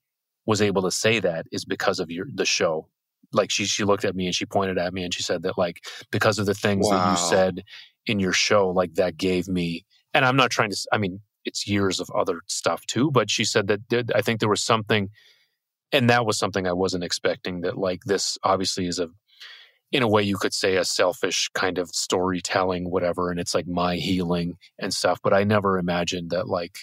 was 0.45 0.61
able 0.61 0.83
to 0.83 0.91
say 0.91 1.19
that 1.19 1.47
is 1.51 1.65
because 1.65 1.99
of 1.99 2.11
your 2.11 2.27
the 2.31 2.45
show 2.45 2.87
like 3.33 3.51
she 3.51 3.65
she 3.65 3.83
looked 3.83 4.05
at 4.05 4.15
me 4.15 4.25
and 4.25 4.35
she 4.35 4.45
pointed 4.45 4.77
at 4.77 4.93
me 4.93 5.03
and 5.03 5.13
she 5.13 5.23
said 5.23 5.43
that 5.43 5.57
like 5.57 5.83
because 6.11 6.39
of 6.39 6.45
the 6.45 6.53
things 6.53 6.87
wow. 6.89 6.97
that 6.97 7.11
you 7.11 7.17
said 7.17 7.63
in 8.05 8.19
your 8.19 8.33
show 8.33 8.69
like 8.69 8.95
that 8.95 9.17
gave 9.17 9.47
me 9.47 9.85
and 10.13 10.25
i'm 10.25 10.35
not 10.35 10.51
trying 10.51 10.69
to 10.69 10.77
i 10.91 10.97
mean 10.97 11.19
it's 11.45 11.67
years 11.67 11.99
of 11.99 12.09
other 12.11 12.41
stuff 12.47 12.85
too 12.85 13.11
but 13.11 13.29
she 13.29 13.43
said 13.43 13.67
that 13.67 14.11
i 14.15 14.21
think 14.21 14.39
there 14.39 14.49
was 14.49 14.61
something 14.61 15.09
and 15.91 16.09
that 16.09 16.25
was 16.25 16.37
something 16.37 16.67
i 16.67 16.73
wasn't 16.73 17.03
expecting 17.03 17.61
that 17.61 17.77
like 17.77 18.01
this 18.05 18.37
obviously 18.43 18.87
is 18.87 18.99
a 18.99 19.07
in 19.91 20.03
a 20.03 20.07
way 20.07 20.23
you 20.23 20.37
could 20.37 20.53
say 20.53 20.77
a 20.77 20.85
selfish 20.85 21.49
kind 21.53 21.77
of 21.77 21.89
storytelling 21.89 22.89
whatever 22.89 23.29
and 23.29 23.39
it's 23.39 23.53
like 23.53 23.67
my 23.67 23.95
healing 23.95 24.57
and 24.79 24.93
stuff 24.93 25.19
but 25.23 25.33
i 25.33 25.43
never 25.43 25.77
imagined 25.77 26.29
that 26.29 26.47
like 26.47 26.79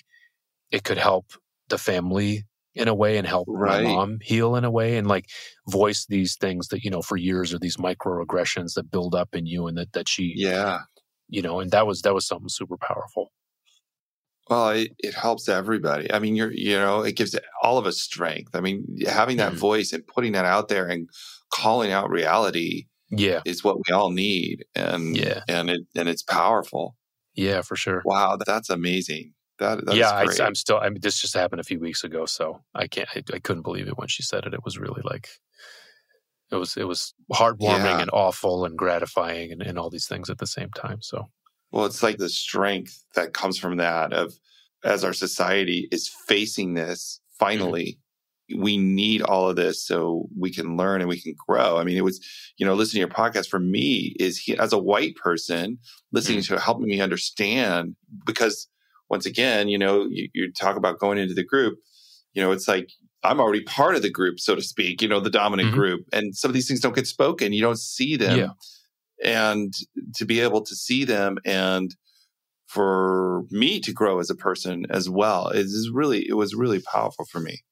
it 0.70 0.84
could 0.84 0.98
help 0.98 1.32
the 1.68 1.78
family 1.78 2.44
in 2.74 2.86
a 2.86 2.94
way 2.94 3.16
and 3.16 3.26
help 3.26 3.46
right. 3.48 3.82
my 3.82 3.92
mom 3.92 4.18
heal 4.22 4.54
in 4.54 4.64
a 4.64 4.70
way 4.70 4.96
and 4.96 5.08
like 5.08 5.26
voice 5.68 6.06
these 6.08 6.36
things 6.36 6.68
that 6.68 6.84
you 6.84 6.90
know 6.90 7.02
for 7.02 7.16
years 7.16 7.52
are 7.52 7.58
these 7.58 7.76
microaggressions 7.76 8.74
that 8.74 8.90
build 8.90 9.14
up 9.14 9.34
in 9.34 9.46
you 9.46 9.66
and 9.66 9.76
that 9.76 9.92
that 9.92 10.08
she 10.08 10.32
yeah 10.36 10.80
you 11.28 11.42
know, 11.42 11.60
and 11.60 11.70
that 11.70 11.86
was 11.86 12.02
that 12.02 12.14
was 12.14 12.26
something 12.26 12.48
super 12.48 12.76
powerful. 12.76 13.32
Well, 14.48 14.70
it, 14.70 14.92
it 14.98 15.14
helps 15.14 15.48
everybody. 15.48 16.12
I 16.12 16.18
mean, 16.18 16.34
you're 16.34 16.52
you 16.52 16.78
know, 16.78 17.02
it 17.02 17.16
gives 17.16 17.38
all 17.62 17.78
of 17.78 17.86
us 17.86 18.00
strength. 18.00 18.54
I 18.54 18.60
mean, 18.60 18.84
having 19.06 19.36
that 19.38 19.50
mm-hmm. 19.50 19.58
voice 19.60 19.92
and 19.92 20.06
putting 20.06 20.32
that 20.32 20.46
out 20.46 20.68
there 20.68 20.86
and 20.86 21.08
calling 21.52 21.92
out 21.92 22.10
reality, 22.10 22.86
yeah, 23.10 23.42
is 23.44 23.62
what 23.62 23.76
we 23.76 23.94
all 23.94 24.10
need. 24.10 24.64
And 24.74 25.16
yeah, 25.16 25.42
and 25.48 25.70
it 25.70 25.82
and 25.94 26.08
it's 26.08 26.22
powerful. 26.22 26.96
Yeah, 27.34 27.62
for 27.62 27.76
sure. 27.76 28.02
Wow, 28.04 28.38
that's 28.44 28.70
amazing. 28.70 29.34
That, 29.58 29.84
that 29.86 29.96
yeah, 29.96 30.10
I, 30.10 30.24
am 30.46 30.54
still. 30.54 30.78
I 30.78 30.88
mean, 30.88 31.00
this 31.02 31.20
just 31.20 31.34
happened 31.34 31.60
a 31.60 31.64
few 31.64 31.80
weeks 31.80 32.04
ago, 32.04 32.26
so 32.26 32.62
I 32.74 32.86
can't. 32.86 33.08
I, 33.14 33.22
I 33.34 33.38
couldn't 33.40 33.64
believe 33.64 33.88
it 33.88 33.98
when 33.98 34.08
she 34.08 34.22
said 34.22 34.44
it. 34.44 34.54
It 34.54 34.64
was 34.64 34.78
really 34.78 35.02
like 35.04 35.28
it 36.51 36.57
was 36.57 36.76
it 36.76 36.84
was 36.84 37.14
heartwarming 37.32 37.84
yeah. 37.84 38.01
and 38.01 38.11
awful 38.12 38.64
and 38.64 38.76
gratifying 38.76 39.53
and, 39.53 39.62
and 39.62 39.78
all 39.78 39.90
these 39.90 40.07
things 40.07 40.30
at 40.30 40.38
the 40.38 40.46
same 40.46 40.70
time. 40.70 41.03
So 41.03 41.28
well, 41.70 41.86
it's 41.86 42.03
like 42.03 42.18
the 42.18 42.28
strength 42.28 43.05
that 43.14 43.34
comes 43.34 43.59
from 43.59 43.76
that 43.76 44.12
of 44.12 44.34
as 44.84 45.05
our 45.05 45.12
society 45.12 45.88
is 45.90 46.09
facing 46.26 46.74
this 46.74 47.20
mm-hmm. 47.20 47.44
finally. 47.44 47.84
Mm-hmm. 47.84 48.62
We 48.62 48.78
need 48.78 49.20
all 49.20 49.51
of 49.51 49.57
this 49.57 49.84
so 49.84 50.26
we 50.38 50.51
can 50.51 50.78
learn 50.78 51.03
and 51.03 51.09
we 51.09 51.20
can 51.20 51.34
grow. 51.46 51.76
I 51.76 51.84
mean, 51.84 51.99
it 51.99 52.05
was, 52.05 52.18
you 52.57 52.64
know, 52.64 52.72
listening 52.72 53.07
to 53.07 53.09
your 53.09 53.14
podcast 53.14 53.49
for 53.49 53.61
me 53.61 54.16
is 54.18 54.38
he, 54.38 54.57
as 54.57 54.72
a 54.72 54.78
white 54.78 55.16
person 55.16 55.78
listening 56.12 56.38
mm-hmm. 56.38 56.55
to 56.55 56.61
helping 56.61 56.86
me 56.86 57.03
understand 57.03 57.94
because 58.24 58.68
once 59.11 59.26
again, 59.26 59.68
you 59.68 59.76
know, 59.76 60.07
you, 60.09 60.30
you 60.32 60.51
talk 60.51 60.76
about 60.76 60.99
going 60.99 61.18
into 61.18 61.34
the 61.34 61.44
group, 61.44 61.78
you 62.32 62.42
know, 62.42 62.51
it's 62.51 62.68
like 62.68 62.88
I'm 63.24 63.40
already 63.40 63.62
part 63.62 63.96
of 63.96 64.02
the 64.02 64.10
group, 64.10 64.38
so 64.38 64.54
to 64.54 64.62
speak, 64.62 65.02
you 65.02 65.08
know, 65.08 65.20
the 65.20 65.30
dominant 65.30 65.68
mm-hmm. 65.68 65.78
group. 65.78 66.06
And 66.12 66.36
some 66.36 66.50
of 66.50 66.54
these 66.54 66.68
things 66.68 66.80
don't 66.80 66.94
get 66.94 67.06
spoken. 67.06 67.52
You 67.52 67.62
don't 67.62 67.78
see 67.78 68.16
them. 68.16 68.38
Yeah. 68.38 68.50
And 69.24 69.74
to 70.14 70.24
be 70.24 70.40
able 70.40 70.62
to 70.62 70.76
see 70.76 71.04
them 71.04 71.38
and 71.44 71.94
for 72.66 73.44
me 73.50 73.80
to 73.80 73.92
grow 73.92 74.20
as 74.20 74.30
a 74.30 74.36
person 74.36 74.84
as 74.90 75.08
well 75.08 75.48
is 75.48 75.90
really, 75.92 76.28
it 76.28 76.34
was 76.34 76.54
really 76.54 76.80
powerful 76.80 77.24
for 77.24 77.40
me. 77.40 77.64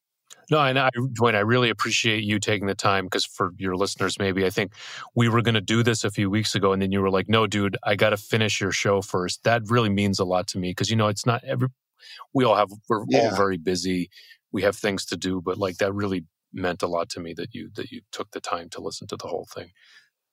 No, 0.49 0.59
and 0.59 0.79
I, 0.79 0.89
Duane, 1.13 1.35
I 1.35 1.39
really 1.39 1.69
appreciate 1.69 2.23
you 2.23 2.39
taking 2.39 2.67
the 2.67 2.75
time 2.75 3.05
because 3.05 3.25
for 3.25 3.51
your 3.57 3.75
listeners, 3.75 4.17
maybe 4.17 4.45
I 4.45 4.49
think 4.49 4.71
we 5.13 5.27
were 5.27 5.41
going 5.41 5.55
to 5.55 5.61
do 5.61 5.83
this 5.83 6.05
a 6.05 6.11
few 6.11 6.29
weeks 6.29 6.55
ago, 6.55 6.71
and 6.71 6.81
then 6.81 6.93
you 6.93 7.01
were 7.01 7.09
like, 7.09 7.27
"No, 7.27 7.47
dude, 7.47 7.75
I 7.83 7.95
got 7.95 8.11
to 8.11 8.17
finish 8.17 8.61
your 8.61 8.71
show 8.71 9.01
first. 9.01 9.43
That 9.43 9.63
really 9.65 9.89
means 9.89 10.19
a 10.19 10.25
lot 10.25 10.47
to 10.47 10.57
me 10.57 10.71
because 10.71 10.89
you 10.89 10.95
know 10.95 11.07
it's 11.07 11.25
not 11.25 11.43
every. 11.43 11.67
We 12.33 12.45
all 12.45 12.55
have 12.55 12.69
we're 12.87 13.03
yeah. 13.09 13.23
all 13.23 13.35
very 13.35 13.57
busy 13.57 14.09
we 14.57 14.63
have 14.63 14.75
things 14.75 15.05
to 15.05 15.15
do, 15.15 15.39
but 15.39 15.59
like 15.59 15.77
that 15.77 15.93
really 15.93 16.25
meant 16.51 16.81
a 16.81 16.87
lot 16.87 17.09
to 17.09 17.19
me 17.19 17.31
that 17.35 17.53
you 17.53 17.69
that 17.75 17.91
you 17.91 18.01
took 18.11 18.31
the 18.31 18.41
time 18.41 18.69
to 18.69 18.81
listen 18.81 19.07
to 19.07 19.15
the 19.15 19.27
whole 19.27 19.47
thing. 19.53 19.69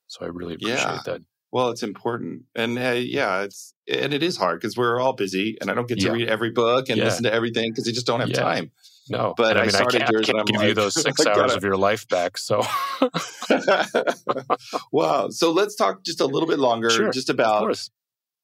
So 0.07 0.25
I 0.25 0.29
really 0.29 0.55
appreciate 0.55 0.79
yeah. 0.79 1.01
that. 1.05 1.21
Well, 1.53 1.69
it's 1.69 1.83
important, 1.83 2.45
and 2.55 2.79
uh, 2.79 2.97
yeah, 2.97 3.43
it's 3.43 3.75
and 3.87 4.15
it 4.15 4.23
is 4.23 4.39
hard 4.39 4.61
because 4.61 4.79
we're 4.79 4.99
all 4.99 5.13
busy, 5.13 5.59
and 5.61 5.71
I 5.71 5.75
don't 5.75 5.87
get 5.87 6.01
to 6.01 6.07
yeah. 6.07 6.13
read 6.13 6.29
every 6.29 6.51
book 6.51 6.89
and 6.89 6.97
yeah. 6.97 7.05
listen 7.05 7.25
to 7.25 7.33
everything 7.33 7.71
because 7.71 7.87
I 7.87 7.93
just 7.93 8.07
don't 8.07 8.21
have 8.21 8.33
time. 8.33 8.73
No, 9.11 9.35
but 9.37 9.51
and 9.51 9.59
I, 9.59 9.63
mean, 9.63 9.69
I 9.69 9.73
started 9.73 10.03
I 10.03 10.07
can't, 10.07 10.13
yours, 10.13 10.29
I 10.31 10.33
can't 10.33 10.47
give 10.47 10.57
like, 10.57 10.69
you 10.69 10.75
those 10.75 10.95
six 10.95 11.27
hours 11.27 11.55
of 11.55 11.63
your 11.63 11.77
life 11.77 12.09
back. 12.09 12.39
So, 12.39 12.63
wow. 14.93 15.29
So 15.29 15.53
let's 15.53 15.77
talk 15.77 16.03
just 16.03 16.23
a 16.23 16.27
little 16.27 16.49
bit 16.49 16.59
longer, 16.59 16.89
sure, 16.89 17.13
just 17.13 17.29
about 17.29 17.79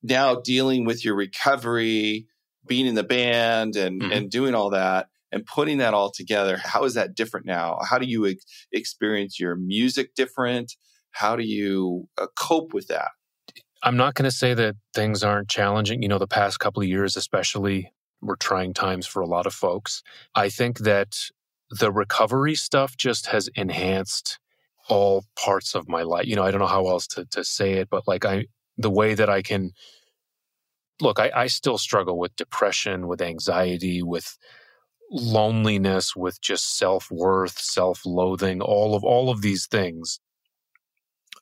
now 0.02 0.34
dealing 0.34 0.84
with 0.84 1.02
your 1.02 1.14
recovery, 1.14 2.26
being 2.66 2.86
in 2.86 2.94
the 2.94 3.02
band, 3.02 3.76
and 3.76 4.02
mm-hmm. 4.02 4.12
and 4.12 4.30
doing 4.30 4.54
all 4.54 4.70
that 4.70 5.08
and 5.32 5.46
putting 5.46 5.78
that 5.78 5.94
all 5.94 6.10
together 6.10 6.58
how 6.58 6.84
is 6.84 6.94
that 6.94 7.14
different 7.14 7.46
now? 7.46 7.78
How 7.88 7.98
do 7.98 8.06
you 8.06 8.26
ex- 8.26 8.44
experience 8.72 9.38
your 9.38 9.56
music 9.56 10.14
different? 10.14 10.74
How 11.12 11.36
do 11.36 11.44
you 11.44 12.08
uh, 12.18 12.26
cope 12.38 12.72
with 12.72 12.88
that? 12.88 13.08
I'm 13.82 13.96
not 13.96 14.14
going 14.14 14.28
to 14.28 14.36
say 14.36 14.52
that 14.54 14.76
things 14.94 15.24
aren't 15.24 15.48
challenging. 15.48 16.02
You 16.02 16.08
know 16.08 16.18
the 16.18 16.26
past 16.26 16.58
couple 16.60 16.82
of 16.82 16.88
years 16.88 17.16
especially 17.16 17.92
were 18.20 18.36
trying 18.36 18.74
times 18.74 19.06
for 19.06 19.20
a 19.20 19.26
lot 19.26 19.46
of 19.46 19.54
folks. 19.54 20.02
I 20.34 20.50
think 20.50 20.80
that 20.80 21.16
the 21.70 21.92
recovery 21.92 22.54
stuff 22.54 22.96
just 22.96 23.26
has 23.26 23.48
enhanced 23.54 24.38
all 24.88 25.24
parts 25.38 25.74
of 25.74 25.88
my 25.88 26.02
life. 26.02 26.26
You 26.26 26.36
know 26.36 26.42
i 26.42 26.50
don't 26.50 26.60
know 26.60 26.66
how 26.66 26.88
else 26.88 27.06
to, 27.08 27.24
to 27.26 27.44
say 27.44 27.74
it 27.74 27.88
but 27.90 28.08
like 28.08 28.24
i 28.24 28.46
the 28.76 28.90
way 28.90 29.14
that 29.14 29.30
i 29.30 29.42
can 29.42 29.70
look 31.00 31.18
I, 31.18 31.30
I 31.34 31.46
still 31.46 31.78
struggle 31.78 32.18
with 32.18 32.36
depression 32.36 33.06
with 33.06 33.22
anxiety 33.22 34.02
with 34.02 34.36
loneliness 35.10 36.14
with 36.14 36.40
just 36.40 36.78
self-worth, 36.78 37.58
self-loathing, 37.58 38.60
all 38.60 38.94
of 38.94 39.04
all 39.04 39.30
of 39.30 39.42
these 39.42 39.66
things. 39.66 40.20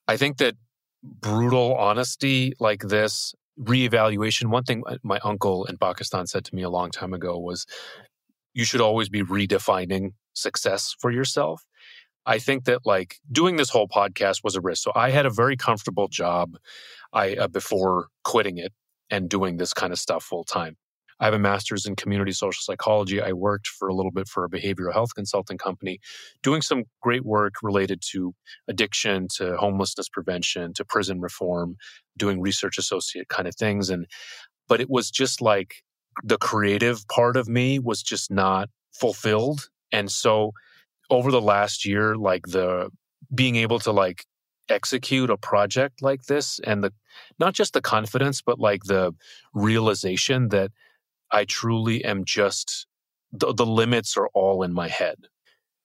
I 0.07 0.17
think 0.17 0.39
that 0.39 0.55
brutal 1.03 1.75
honesty 1.77 2.55
like 2.59 2.83
this, 2.83 3.35
reevaluation, 3.61 4.47
one 4.47 4.65
thing 4.65 4.83
my 5.03 5.19
uncle 5.23 5.65
in 5.67 5.77
Pakistan 5.77 6.27
said 6.27 6.45
to 6.47 6.55
me 6.55 6.63
a 6.63 6.71
long 6.71 6.91
time 6.91 7.13
ago 7.13 7.39
was 7.39 7.67
you 8.55 8.65
should 8.65 8.81
always 8.81 9.09
be 9.09 9.23
redefining 9.23 10.13
success 10.33 10.95
for 10.99 11.11
yourself. 11.11 11.65
I 12.25 12.39
think 12.39 12.65
that 12.65 12.81
like 12.85 13.17
doing 13.31 13.57
this 13.57 13.71
whole 13.71 13.89
podcast 13.89 14.45
was 14.45 14.57
a 14.57 14.61
risk. 14.61 14.83
So 14.83 14.93
I 14.95 15.11
had 15.11 15.27
a 15.27 15.31
very 15.31 15.57
comfortable 15.57 16.09
job 16.09 16.57
I 17.13 17.35
uh, 17.35 17.49
before 17.49 18.09
quitting 18.25 18.59
it 18.59 18.73
and 19.11 19.29
doing 19.29 19.57
this 19.57 19.73
kind 19.73 19.93
of 19.93 19.99
stuff 19.99 20.25
full 20.25 20.45
time. 20.45 20.77
I 21.21 21.25
have 21.25 21.35
a 21.35 21.39
master's 21.39 21.87
in 21.87 21.97
community 21.97 22.33
social 22.33 22.61
psychology. 22.61 23.21
I 23.21 23.33
worked 23.33 23.67
for 23.67 23.89
a 23.89 23.95
little 23.95 24.13
bit 24.13 24.29
for 24.29 24.45
a 24.45 24.51
behavioral 24.51 24.93
health 24.93 25.15
consulting 25.15 25.59
company, 25.59 25.99
doing 26.43 26.63
some 26.63 26.85
great 27.03 27.25
work 27.25 27.55
related 27.63 28.03
to 28.13 28.35
addiction, 28.69 29.29
to 29.37 29.57
homelessness 29.57 30.09
prevention, 30.09 30.73
to 30.75 30.85
prison 30.85 31.21
reform, 31.21 31.77
doing 32.17 32.41
research 32.41 32.79
associate 32.79 33.29
kind 33.29 33.49
of 33.49 33.55
things. 33.57 33.91
And, 33.91 34.07
but 34.69 34.81
it 34.81 34.89
was 34.89 35.11
just 35.11 35.41
like 35.41 35.83
the 36.23 36.39
creative 36.39 37.07
part 37.09 37.37
of 37.37 37.49
me 37.49 37.79
was 37.79 38.03
just 38.03 38.31
not 38.31 38.69
fulfilled. 38.93 39.69
And 39.93 40.11
so 40.11 40.53
over 41.11 41.31
the 41.31 41.41
last 41.41 41.85
year, 41.85 42.17
like 42.17 42.47
the 42.47 42.91
being 43.35 43.57
able 43.57 43.79
to 43.81 43.93
like 43.93 44.25
execute 44.69 45.31
a 45.31 45.37
project 45.37 46.03
like 46.03 46.25
this 46.25 46.61
and 46.65 46.85
the 46.85 46.93
not 47.39 47.55
just 47.55 47.73
the 47.73 47.81
confidence 47.81 48.43
but 48.43 48.59
like 48.59 48.85
the 48.85 49.15
realization 49.55 50.51
that 50.51 50.71
I 51.31 51.45
truly 51.45 52.05
am 52.05 52.25
just 52.25 52.87
the, 53.33 53.53
the 53.53 53.67
limits 53.67 54.17
are 54.17 54.29
all 54.29 54.63
in 54.63 54.73
my 54.73 54.89
head. 54.89 55.17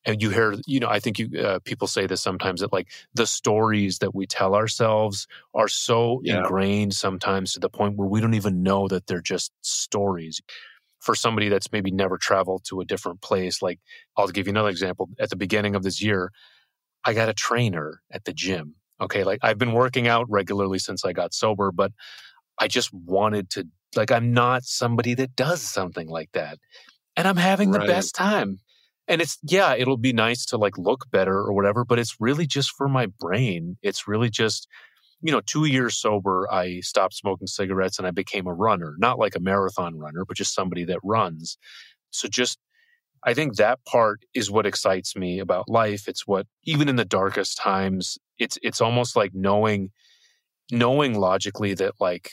And 0.05 0.21
you 0.21 0.31
hear, 0.31 0.55
you 0.67 0.81
know, 0.81 0.89
I 0.89 0.99
think 0.99 1.17
you 1.17 1.39
uh, 1.39 1.59
people 1.63 1.87
say 1.87 2.07
this 2.07 2.21
sometimes 2.21 2.59
that 2.59 2.73
like 2.73 2.91
the 3.13 3.25
stories 3.25 3.99
that 3.99 4.13
we 4.13 4.25
tell 4.25 4.53
ourselves 4.53 5.27
are 5.53 5.69
so 5.69 6.19
yeah. 6.23 6.39
ingrained 6.39 6.93
sometimes 6.93 7.53
to 7.53 7.59
the 7.59 7.69
point 7.69 7.95
where 7.95 8.07
we 8.07 8.19
don't 8.19 8.33
even 8.33 8.63
know 8.63 8.87
that 8.89 9.07
they're 9.07 9.21
just 9.21 9.51
stories. 9.61 10.41
For 10.99 11.15
somebody 11.15 11.49
that's 11.49 11.71
maybe 11.71 11.91
never 11.91 12.17
traveled 12.17 12.63
to 12.65 12.79
a 12.79 12.85
different 12.85 13.21
place, 13.21 13.61
like 13.61 13.79
I'll 14.17 14.27
give 14.27 14.47
you 14.47 14.51
another 14.51 14.69
example. 14.69 15.09
At 15.19 15.29
the 15.29 15.35
beginning 15.35 15.75
of 15.75 15.83
this 15.83 16.01
year, 16.01 16.31
I 17.03 17.13
got 17.13 17.29
a 17.29 17.33
trainer 17.33 18.01
at 18.11 18.23
the 18.23 18.33
gym. 18.33 18.75
Okay, 19.01 19.25
like 19.25 19.39
I've 19.41 19.57
been 19.57 19.73
working 19.73 20.07
out 20.07 20.27
regularly 20.29 20.79
since 20.79 21.03
I 21.03 21.11
got 21.11 21.33
sober, 21.33 21.71
but 21.71 21.91
I 22.59 22.67
just 22.67 22.93
wanted 22.93 23.49
to 23.51 23.67
like 23.97 24.11
I'm 24.11 24.33
not 24.33 24.63
somebody 24.63 25.13
that 25.15 25.35
does 25.35 25.61
something 25.61 26.07
like 26.07 26.31
that. 26.33 26.59
And 27.15 27.27
I'm 27.27 27.37
having 27.37 27.71
the 27.71 27.79
right. 27.79 27.87
best 27.87 28.15
time. 28.15 28.59
And 29.07 29.21
it's 29.21 29.37
yeah, 29.43 29.75
it'll 29.75 29.97
be 29.97 30.13
nice 30.13 30.45
to 30.47 30.57
like 30.57 30.77
look 30.77 31.11
better 31.11 31.37
or 31.37 31.53
whatever, 31.53 31.83
but 31.85 31.99
it's 31.99 32.15
really 32.19 32.45
just 32.47 32.71
for 32.71 32.87
my 32.87 33.07
brain. 33.19 33.77
It's 33.81 34.07
really 34.07 34.29
just 34.29 34.67
you 35.25 35.31
know, 35.31 35.41
2 35.45 35.65
years 35.65 35.95
sober, 35.95 36.51
I 36.51 36.81
stopped 36.81 37.13
smoking 37.13 37.47
cigarettes 37.47 37.97
and 37.97 38.05
I 38.05 38.11
became 38.11 38.45
a 38.45 38.53
runner, 38.53 38.95
not 38.97 39.19
like 39.19 39.35
a 39.35 39.39
marathon 39.39 39.97
runner, 39.97 40.25
but 40.25 40.35
just 40.35 40.53
somebody 40.53 40.83
that 40.83 40.99
runs. 41.01 41.57
So 42.11 42.27
just 42.27 42.59
I 43.25 43.33
think 43.33 43.55
that 43.55 43.79
part 43.85 44.25
is 44.33 44.51
what 44.51 44.65
excites 44.65 45.15
me 45.15 45.39
about 45.39 45.69
life. 45.69 46.07
It's 46.07 46.27
what 46.27 46.45
even 46.65 46.89
in 46.89 46.97
the 46.97 47.05
darkest 47.05 47.57
times, 47.57 48.17
it's 48.37 48.57
it's 48.61 48.81
almost 48.81 49.15
like 49.15 49.31
knowing 49.33 49.91
knowing 50.71 51.17
logically 51.17 51.73
that 51.75 51.93
like 51.99 52.31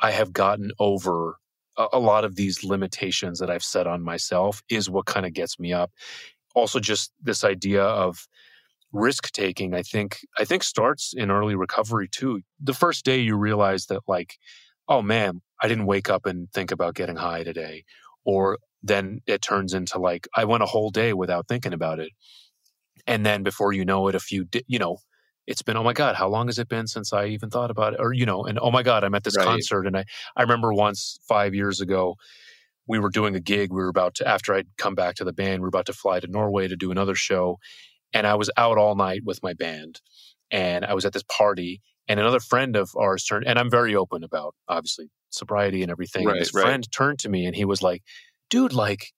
I 0.00 0.10
have 0.10 0.32
gotten 0.32 0.70
over 0.78 1.36
a, 1.76 1.86
a 1.94 1.98
lot 1.98 2.24
of 2.24 2.36
these 2.36 2.64
limitations 2.64 3.38
that 3.38 3.50
I've 3.50 3.64
set 3.64 3.86
on 3.86 4.02
myself 4.02 4.62
is 4.68 4.90
what 4.90 5.06
kind 5.06 5.26
of 5.26 5.32
gets 5.32 5.58
me 5.58 5.72
up. 5.72 5.90
Also, 6.54 6.80
just 6.80 7.12
this 7.22 7.44
idea 7.44 7.82
of 7.82 8.28
risk 8.92 9.32
taking, 9.32 9.74
I 9.74 9.82
think, 9.82 10.20
I 10.38 10.44
think 10.44 10.62
starts 10.62 11.12
in 11.16 11.30
early 11.30 11.56
recovery 11.56 12.08
too. 12.08 12.42
The 12.60 12.74
first 12.74 13.04
day 13.04 13.18
you 13.20 13.36
realize 13.36 13.86
that, 13.86 14.02
like, 14.06 14.36
oh 14.88 15.02
man, 15.02 15.40
I 15.62 15.68
didn't 15.68 15.86
wake 15.86 16.08
up 16.08 16.26
and 16.26 16.50
think 16.52 16.70
about 16.70 16.94
getting 16.94 17.16
high 17.16 17.42
today. 17.42 17.84
Or 18.24 18.58
then 18.82 19.20
it 19.26 19.42
turns 19.42 19.74
into 19.74 19.98
like, 19.98 20.28
I 20.36 20.44
went 20.44 20.62
a 20.62 20.66
whole 20.66 20.90
day 20.90 21.12
without 21.12 21.48
thinking 21.48 21.72
about 21.72 21.98
it. 21.98 22.12
And 23.06 23.26
then 23.26 23.42
before 23.42 23.72
you 23.72 23.84
know 23.84 24.08
it, 24.08 24.14
a 24.14 24.20
few, 24.20 24.44
di- 24.44 24.64
you 24.66 24.78
know, 24.78 24.98
it's 25.46 25.62
been 25.62 25.76
oh 25.76 25.82
my 25.82 25.92
god 25.92 26.16
how 26.16 26.28
long 26.28 26.48
has 26.48 26.58
it 26.58 26.68
been 26.68 26.86
since 26.86 27.12
i 27.12 27.26
even 27.26 27.50
thought 27.50 27.70
about 27.70 27.94
it 27.94 28.00
or 28.00 28.12
you 28.12 28.26
know 28.26 28.44
and 28.44 28.58
oh 28.60 28.70
my 28.70 28.82
god 28.82 29.04
i'm 29.04 29.14
at 29.14 29.24
this 29.24 29.36
right. 29.36 29.46
concert 29.46 29.86
and 29.86 29.96
i 29.96 30.04
i 30.36 30.42
remember 30.42 30.72
once 30.72 31.18
5 31.28 31.54
years 31.54 31.80
ago 31.80 32.16
we 32.86 32.98
were 32.98 33.10
doing 33.10 33.34
a 33.34 33.40
gig 33.40 33.72
we 33.72 33.82
were 33.82 33.88
about 33.88 34.14
to 34.16 34.28
after 34.28 34.54
i'd 34.54 34.68
come 34.76 34.94
back 34.94 35.16
to 35.16 35.24
the 35.24 35.32
band 35.32 35.60
we 35.60 35.62
were 35.62 35.68
about 35.68 35.86
to 35.86 35.92
fly 35.92 36.20
to 36.20 36.26
norway 36.26 36.68
to 36.68 36.76
do 36.76 36.90
another 36.90 37.14
show 37.14 37.58
and 38.12 38.26
i 38.26 38.34
was 38.34 38.50
out 38.56 38.78
all 38.78 38.94
night 38.94 39.22
with 39.24 39.42
my 39.42 39.52
band 39.52 40.00
and 40.50 40.84
i 40.84 40.94
was 40.94 41.04
at 41.04 41.12
this 41.12 41.24
party 41.24 41.80
and 42.08 42.20
another 42.20 42.40
friend 42.40 42.76
of 42.76 42.90
ours 42.96 43.24
turned 43.24 43.46
and 43.46 43.58
i'm 43.58 43.70
very 43.70 43.94
open 43.94 44.24
about 44.24 44.54
obviously 44.68 45.08
sobriety 45.30 45.82
and 45.82 45.90
everything 45.90 46.26
right, 46.26 46.32
and 46.32 46.40
this 46.40 46.54
right. 46.54 46.62
friend 46.62 46.90
turned 46.92 47.18
to 47.18 47.28
me 47.28 47.44
and 47.44 47.56
he 47.56 47.64
was 47.64 47.82
like 47.82 48.02
dude 48.50 48.72
like 48.72 49.12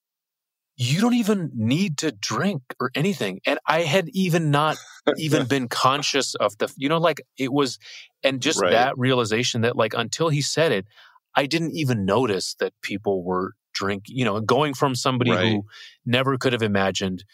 you 0.77 1.01
don't 1.01 1.15
even 1.15 1.51
need 1.55 1.99
to 1.99 2.13
drink 2.13 2.63
or 2.79 2.91
anything. 2.95 3.41
And 3.47 3.59
I 3.67 3.83
had 3.83 4.09
even 4.11 4.51
not 4.51 4.77
even 5.17 5.47
been 5.49 5.69
conscious 5.69 6.35
of 6.35 6.57
the, 6.59 6.73
you 6.77 6.89
know, 6.89 6.99
like 6.99 7.23
it 7.39 7.53
was, 7.53 7.79
and 8.23 8.43
just 8.43 8.61
right. 8.61 8.73
that 8.73 8.99
realization 8.99 9.63
that 9.63 9.77
like 9.77 9.95
until 9.95 10.29
he 10.29 10.43
said 10.43 10.73
it, 10.73 10.87
I 11.35 11.47
didn't 11.47 11.73
even 11.73 12.05
notice 12.05 12.57
that 12.61 12.75
people 12.83 13.25
were 13.25 13.55
drink, 13.73 14.05
you 14.07 14.25
know, 14.25 14.41
going 14.41 14.75
from 14.75 14.95
somebody 14.95 15.31
right. 15.31 15.49
who 15.49 15.65
never 16.05 16.37
could 16.37 16.53
have 16.53 16.63
imagined 16.63 17.25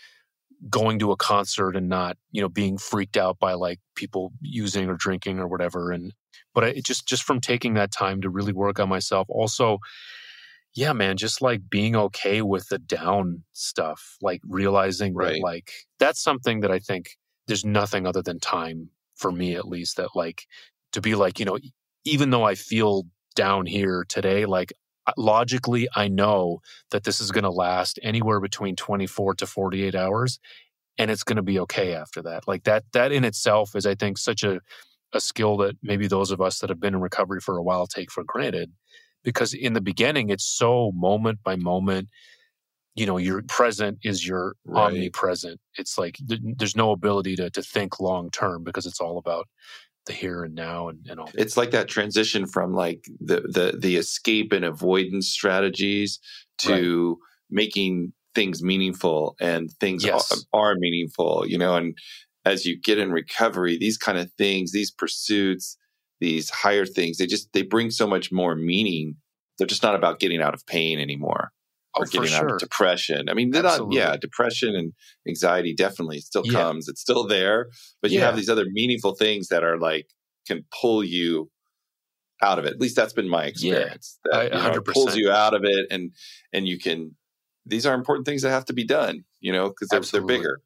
going 0.70 1.00
to 1.00 1.10
a 1.10 1.16
concert 1.16 1.74
and 1.74 1.88
not, 1.88 2.16
you 2.30 2.40
know, 2.40 2.48
being 2.48 2.78
freaked 2.78 3.16
out 3.16 3.38
by 3.40 3.54
like 3.54 3.80
people 3.96 4.32
using 4.40 4.88
or 4.88 4.94
drinking 4.94 5.40
or 5.40 5.48
whatever. 5.48 5.90
And, 5.90 6.12
but 6.54 6.64
I 6.64 6.80
just, 6.84 7.08
just 7.08 7.24
from 7.24 7.40
taking 7.40 7.74
that 7.74 7.90
time 7.90 8.20
to 8.20 8.30
really 8.30 8.52
work 8.52 8.78
on 8.78 8.88
myself, 8.88 9.26
also, 9.28 9.78
yeah, 10.74 10.92
man, 10.92 11.16
just 11.16 11.42
like 11.42 11.68
being 11.68 11.94
okay 11.94 12.40
with 12.40 12.68
the 12.68 12.78
down 12.78 13.44
stuff, 13.52 14.16
like 14.22 14.40
realizing 14.46 15.14
right. 15.14 15.34
that 15.34 15.40
like 15.40 15.72
that's 15.98 16.22
something 16.22 16.60
that 16.60 16.70
I 16.70 16.78
think 16.78 17.18
there's 17.46 17.64
nothing 17.64 18.06
other 18.06 18.22
than 18.22 18.40
time 18.40 18.90
for 19.14 19.30
me 19.30 19.54
at 19.54 19.68
least 19.68 19.96
that 19.98 20.10
like 20.14 20.46
to 20.92 21.00
be 21.00 21.14
like, 21.14 21.38
you 21.38 21.44
know, 21.44 21.58
even 22.04 22.30
though 22.30 22.44
I 22.44 22.54
feel 22.54 23.04
down 23.34 23.66
here 23.66 24.04
today, 24.08 24.46
like 24.46 24.72
logically 25.16 25.88
I 25.94 26.08
know 26.08 26.60
that 26.90 27.04
this 27.04 27.20
is 27.20 27.32
going 27.32 27.44
to 27.44 27.50
last 27.50 27.98
anywhere 28.02 28.40
between 28.40 28.76
24 28.76 29.34
to 29.34 29.46
48 29.46 29.94
hours 29.94 30.38
and 30.96 31.10
it's 31.10 31.24
going 31.24 31.36
to 31.36 31.42
be 31.42 31.58
okay 31.60 31.94
after 31.94 32.22
that. 32.22 32.46
Like 32.46 32.64
that 32.64 32.84
that 32.92 33.12
in 33.12 33.24
itself 33.24 33.74
is 33.74 33.84
I 33.84 33.94
think 33.94 34.16
such 34.16 34.42
a 34.42 34.60
a 35.12 35.20
skill 35.20 35.58
that 35.58 35.76
maybe 35.82 36.06
those 36.06 36.30
of 36.30 36.40
us 36.40 36.60
that 36.60 36.70
have 36.70 36.80
been 36.80 36.94
in 36.94 37.00
recovery 37.00 37.40
for 37.40 37.58
a 37.58 37.62
while 37.62 37.86
take 37.86 38.10
for 38.10 38.24
granted 38.24 38.72
because 39.22 39.54
in 39.54 39.72
the 39.72 39.80
beginning 39.80 40.30
it's 40.30 40.46
so 40.46 40.92
moment 40.94 41.38
by 41.42 41.56
moment 41.56 42.08
you 42.94 43.06
know 43.06 43.16
your 43.16 43.42
present 43.42 43.98
is 44.02 44.26
your 44.26 44.56
right. 44.64 44.86
omnipresent 44.86 45.60
it's 45.76 45.98
like 45.98 46.18
th- 46.28 46.40
there's 46.56 46.76
no 46.76 46.92
ability 46.92 47.36
to, 47.36 47.50
to 47.50 47.62
think 47.62 48.00
long 48.00 48.30
term 48.30 48.62
because 48.62 48.86
it's 48.86 49.00
all 49.00 49.18
about 49.18 49.48
the 50.06 50.12
here 50.12 50.42
and 50.42 50.54
now 50.54 50.88
and, 50.88 51.06
and 51.08 51.20
all 51.20 51.30
it's 51.34 51.56
like 51.56 51.70
that 51.70 51.88
transition 51.88 52.46
from 52.46 52.72
like 52.72 53.06
the 53.20 53.40
the 53.42 53.78
the 53.78 53.96
escape 53.96 54.52
and 54.52 54.64
avoidance 54.64 55.28
strategies 55.28 56.18
to 56.58 57.10
right. 57.10 57.18
making 57.50 58.12
things 58.34 58.62
meaningful 58.62 59.36
and 59.40 59.70
things 59.72 60.04
yes. 60.04 60.44
are, 60.52 60.70
are 60.70 60.74
meaningful 60.76 61.44
you 61.46 61.56
know 61.56 61.76
and 61.76 61.96
as 62.44 62.66
you 62.66 62.78
get 62.78 62.98
in 62.98 63.12
recovery 63.12 63.78
these 63.78 63.96
kind 63.96 64.18
of 64.18 64.30
things 64.32 64.72
these 64.72 64.90
pursuits 64.90 65.76
these 66.22 66.50
higher 66.50 66.86
things 66.86 67.18
they 67.18 67.26
just 67.26 67.52
they 67.52 67.62
bring 67.62 67.90
so 67.90 68.06
much 68.06 68.30
more 68.30 68.54
meaning. 68.54 69.16
They're 69.58 69.66
just 69.66 69.82
not 69.82 69.96
about 69.96 70.20
getting 70.20 70.40
out 70.40 70.54
of 70.54 70.64
pain 70.66 71.00
anymore 71.00 71.50
or 71.94 72.04
oh, 72.04 72.06
getting 72.06 72.28
sure. 72.28 72.44
out 72.44 72.52
of 72.52 72.58
depression. 72.58 73.28
I 73.28 73.34
mean 73.34 73.50
they're 73.50 73.64
not 73.64 73.92
yeah 73.92 74.16
depression 74.16 74.76
and 74.76 74.92
anxiety 75.26 75.74
definitely 75.74 76.20
still 76.20 76.46
yeah. 76.46 76.52
comes 76.52 76.88
it's 76.88 77.00
still 77.00 77.26
there 77.26 77.68
but 78.00 78.12
you 78.12 78.20
yeah. 78.20 78.26
have 78.26 78.36
these 78.36 78.48
other 78.48 78.66
meaningful 78.70 79.14
things 79.14 79.48
that 79.48 79.64
are 79.64 79.78
like 79.78 80.06
can 80.46 80.64
pull 80.80 81.04
you 81.04 81.50
out 82.40 82.58
of 82.58 82.64
it. 82.64 82.72
At 82.72 82.80
least 82.80 82.96
that's 82.96 83.12
been 83.12 83.28
my 83.28 83.44
experience 83.44 84.18
yeah, 84.24 84.38
that, 84.38 84.54
I, 84.54 84.68
you 84.68 84.74
know, 84.74 84.80
pulls 84.80 85.16
you 85.16 85.30
out 85.30 85.54
of 85.54 85.62
it 85.64 85.86
and 85.90 86.12
and 86.52 86.68
you 86.68 86.78
can 86.78 87.16
these 87.66 87.84
are 87.84 87.94
important 87.94 88.26
things 88.26 88.42
that 88.42 88.50
have 88.50 88.64
to 88.66 88.72
be 88.72 88.84
done 88.84 89.24
you 89.40 89.52
know 89.52 89.68
because 89.68 89.88
they're, 89.88 90.00
they're 90.00 90.26
bigger 90.26 90.60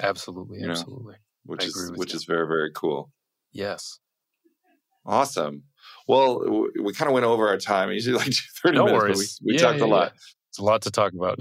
absolutely. 0.00 0.62
absolutely 0.64 1.12
know, 1.12 1.18
which 1.44 1.64
is 1.64 1.92
which 1.96 2.12
you. 2.12 2.16
is 2.16 2.24
very 2.24 2.46
very 2.46 2.70
cool. 2.74 3.10
Yes 3.52 3.98
Awesome. 5.04 5.64
Well, 6.08 6.68
we 6.80 6.92
kind 6.92 7.08
of 7.08 7.14
went 7.14 7.26
over 7.26 7.48
our 7.48 7.58
time. 7.58 7.90
Usually 7.90 8.16
like 8.18 8.32
30 8.62 8.76
no 8.76 8.84
minutes, 8.84 9.02
worries. 9.02 9.40
we, 9.42 9.52
we 9.52 9.58
yeah, 9.58 9.64
talked 9.64 9.78
yeah, 9.78 9.84
a 9.84 9.86
lot. 9.86 10.12
Yeah. 10.14 10.20
It's 10.52 10.58
a 10.58 10.64
lot 10.64 10.82
to 10.82 10.90
talk 10.90 11.14
about. 11.14 11.38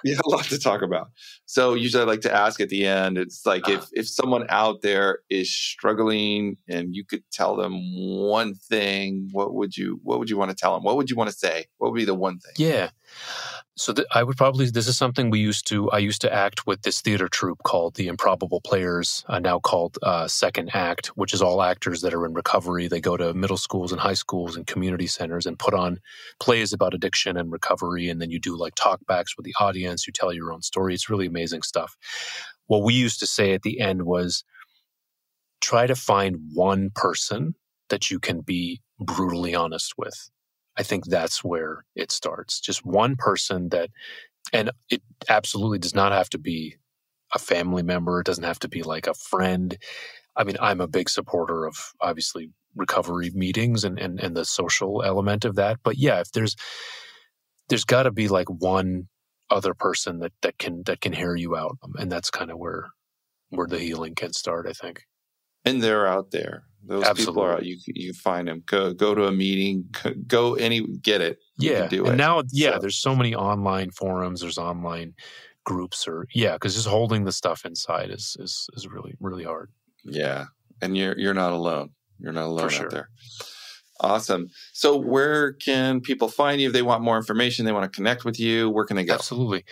yeah, 0.04 0.14
a 0.24 0.28
lot 0.28 0.44
to 0.44 0.60
talk 0.60 0.82
about. 0.82 1.10
So 1.44 1.74
usually 1.74 2.04
I 2.04 2.06
like 2.06 2.20
to 2.20 2.32
ask 2.32 2.60
at 2.60 2.68
the 2.68 2.86
end, 2.86 3.18
it's 3.18 3.44
like 3.44 3.68
if, 3.68 3.80
ah. 3.80 3.86
if 3.94 4.08
someone 4.08 4.46
out 4.48 4.80
there 4.82 5.18
is 5.28 5.52
struggling 5.52 6.56
and 6.68 6.94
you 6.94 7.04
could 7.04 7.24
tell 7.32 7.56
them 7.56 7.72
one 7.96 8.54
thing, 8.54 9.28
what 9.32 9.54
would 9.54 9.76
you 9.76 9.98
what 10.04 10.20
would 10.20 10.30
you 10.30 10.36
want 10.36 10.52
to 10.52 10.56
tell 10.56 10.72
them? 10.72 10.84
What 10.84 10.96
would 10.96 11.10
you 11.10 11.16
want 11.16 11.30
to 11.30 11.36
say? 11.36 11.64
What 11.78 11.90
would 11.90 11.98
be 11.98 12.04
the 12.04 12.14
one 12.14 12.38
thing? 12.38 12.52
Yeah. 12.56 12.90
So 13.76 13.92
th- 13.92 14.06
I 14.14 14.22
would 14.22 14.36
probably 14.36 14.70
this 14.70 14.86
is 14.86 14.96
something 14.96 15.30
we 15.30 15.40
used 15.40 15.66
to 15.68 15.90
I 15.90 15.98
used 15.98 16.20
to 16.20 16.32
act 16.32 16.64
with 16.64 16.82
this 16.82 17.00
theater 17.00 17.28
troupe 17.28 17.62
called 17.64 17.96
the 17.96 18.06
Improbable 18.06 18.60
Players, 18.60 19.24
uh, 19.28 19.40
now 19.40 19.58
called 19.58 19.98
uh, 20.02 20.28
Second 20.28 20.70
Act, 20.74 21.08
which 21.16 21.34
is 21.34 21.42
all 21.42 21.60
actors 21.60 22.00
that 22.02 22.14
are 22.14 22.24
in 22.24 22.34
recovery. 22.34 22.86
They 22.86 23.00
go 23.00 23.16
to 23.16 23.34
middle 23.34 23.56
schools 23.56 23.90
and 23.90 24.00
high 24.00 24.14
schools 24.14 24.54
and 24.56 24.66
community 24.66 25.08
centers 25.08 25.44
and 25.44 25.58
put 25.58 25.74
on 25.74 25.98
plays 26.38 26.72
about 26.72 26.94
addiction 26.94 27.36
and 27.36 27.50
recovery, 27.50 28.08
and 28.08 28.22
then 28.22 28.30
you 28.30 28.38
do 28.38 28.56
like 28.56 28.76
talkbacks 28.76 29.36
with 29.36 29.44
the 29.44 29.54
audience. 29.58 30.06
You 30.06 30.12
tell 30.12 30.32
your 30.32 30.52
own 30.52 30.62
story. 30.62 30.94
It's 30.94 31.10
really 31.10 31.26
amazing 31.26 31.62
stuff. 31.62 31.96
What 32.66 32.84
we 32.84 32.94
used 32.94 33.18
to 33.20 33.26
say 33.26 33.54
at 33.54 33.62
the 33.62 33.80
end 33.80 34.02
was, 34.04 34.44
try 35.60 35.86
to 35.86 35.96
find 35.96 36.36
one 36.52 36.90
person 36.94 37.54
that 37.88 38.10
you 38.10 38.20
can 38.20 38.40
be 38.40 38.80
brutally 39.00 39.54
honest 39.54 39.94
with 39.98 40.30
I 40.76 40.82
think 40.82 41.06
that's 41.06 41.44
where 41.44 41.84
it 41.94 42.10
starts. 42.10 42.60
Just 42.60 42.84
one 42.84 43.16
person 43.16 43.68
that, 43.70 43.90
and 44.52 44.70
it 44.90 45.02
absolutely 45.28 45.78
does 45.78 45.94
not 45.94 46.12
have 46.12 46.28
to 46.30 46.38
be 46.38 46.76
a 47.34 47.38
family 47.38 47.82
member. 47.82 48.20
It 48.20 48.26
doesn't 48.26 48.44
have 48.44 48.58
to 48.60 48.68
be 48.68 48.82
like 48.82 49.06
a 49.06 49.14
friend. 49.14 49.76
I 50.36 50.44
mean, 50.44 50.56
I'm 50.60 50.80
a 50.80 50.88
big 50.88 51.08
supporter 51.08 51.64
of 51.64 51.76
obviously 52.00 52.50
recovery 52.74 53.30
meetings 53.34 53.84
and, 53.84 53.98
and, 53.98 54.20
and 54.20 54.36
the 54.36 54.44
social 54.44 55.02
element 55.02 55.44
of 55.44 55.54
that. 55.56 55.78
But 55.84 55.96
yeah, 55.96 56.20
if 56.20 56.32
there's, 56.32 56.56
there's 57.68 57.84
got 57.84 58.02
to 58.02 58.10
be 58.10 58.28
like 58.28 58.48
one 58.48 59.08
other 59.50 59.74
person 59.74 60.18
that, 60.18 60.32
that 60.42 60.58
can, 60.58 60.82
that 60.86 61.00
can 61.00 61.12
hear 61.12 61.36
you 61.36 61.56
out. 61.56 61.78
And 61.96 62.10
that's 62.10 62.30
kind 62.30 62.50
of 62.50 62.58
where, 62.58 62.90
where 63.50 63.68
the 63.68 63.78
healing 63.78 64.14
can 64.14 64.32
start, 64.32 64.66
I 64.68 64.72
think. 64.72 65.04
And 65.64 65.82
they're 65.82 66.06
out 66.06 66.30
there. 66.30 66.64
Those 66.86 67.04
Absolutely. 67.04 67.32
people 67.32 67.42
are 67.42 67.62
you 67.62 67.76
you 67.86 68.12
find 68.12 68.48
them. 68.48 68.62
Go 68.66 68.92
go 68.92 69.14
to 69.14 69.26
a 69.26 69.32
meeting. 69.32 69.88
Go 70.26 70.54
any 70.54 70.82
get 71.02 71.20
it. 71.20 71.38
yeah, 71.58 71.86
do 71.86 72.04
and 72.04 72.14
it. 72.14 72.16
now 72.16 72.42
yeah, 72.52 72.74
so. 72.74 72.78
there's 72.80 72.96
so 72.96 73.16
many 73.16 73.34
online 73.34 73.90
forums. 73.90 74.40
There's 74.40 74.58
online 74.58 75.14
groups 75.64 76.06
or 76.06 76.26
yeah, 76.34 76.54
because 76.54 76.74
just 76.74 76.86
holding 76.86 77.24
the 77.24 77.32
stuff 77.32 77.64
inside 77.64 78.10
is 78.10 78.36
is 78.38 78.68
is 78.74 78.86
really 78.86 79.14
really 79.20 79.44
hard. 79.44 79.70
Yeah, 80.04 80.46
and 80.82 80.96
you're 80.96 81.18
you're 81.18 81.34
not 81.34 81.52
alone. 81.52 81.90
You're 82.18 82.32
not 82.32 82.46
alone 82.46 82.68
sure. 82.68 82.86
out 82.86 82.90
there. 82.90 83.08
Awesome. 84.00 84.50
So, 84.72 84.96
where 84.96 85.52
can 85.52 86.00
people 86.00 86.28
find 86.28 86.60
you 86.60 86.66
if 86.66 86.72
they 86.72 86.82
want 86.82 87.02
more 87.02 87.16
information? 87.16 87.64
They 87.64 87.72
want 87.72 87.90
to 87.90 87.96
connect 87.96 88.24
with 88.24 88.40
you. 88.40 88.68
Where 88.68 88.84
can 88.84 88.96
they 88.96 89.04
go? 89.04 89.14
Absolutely. 89.14 89.64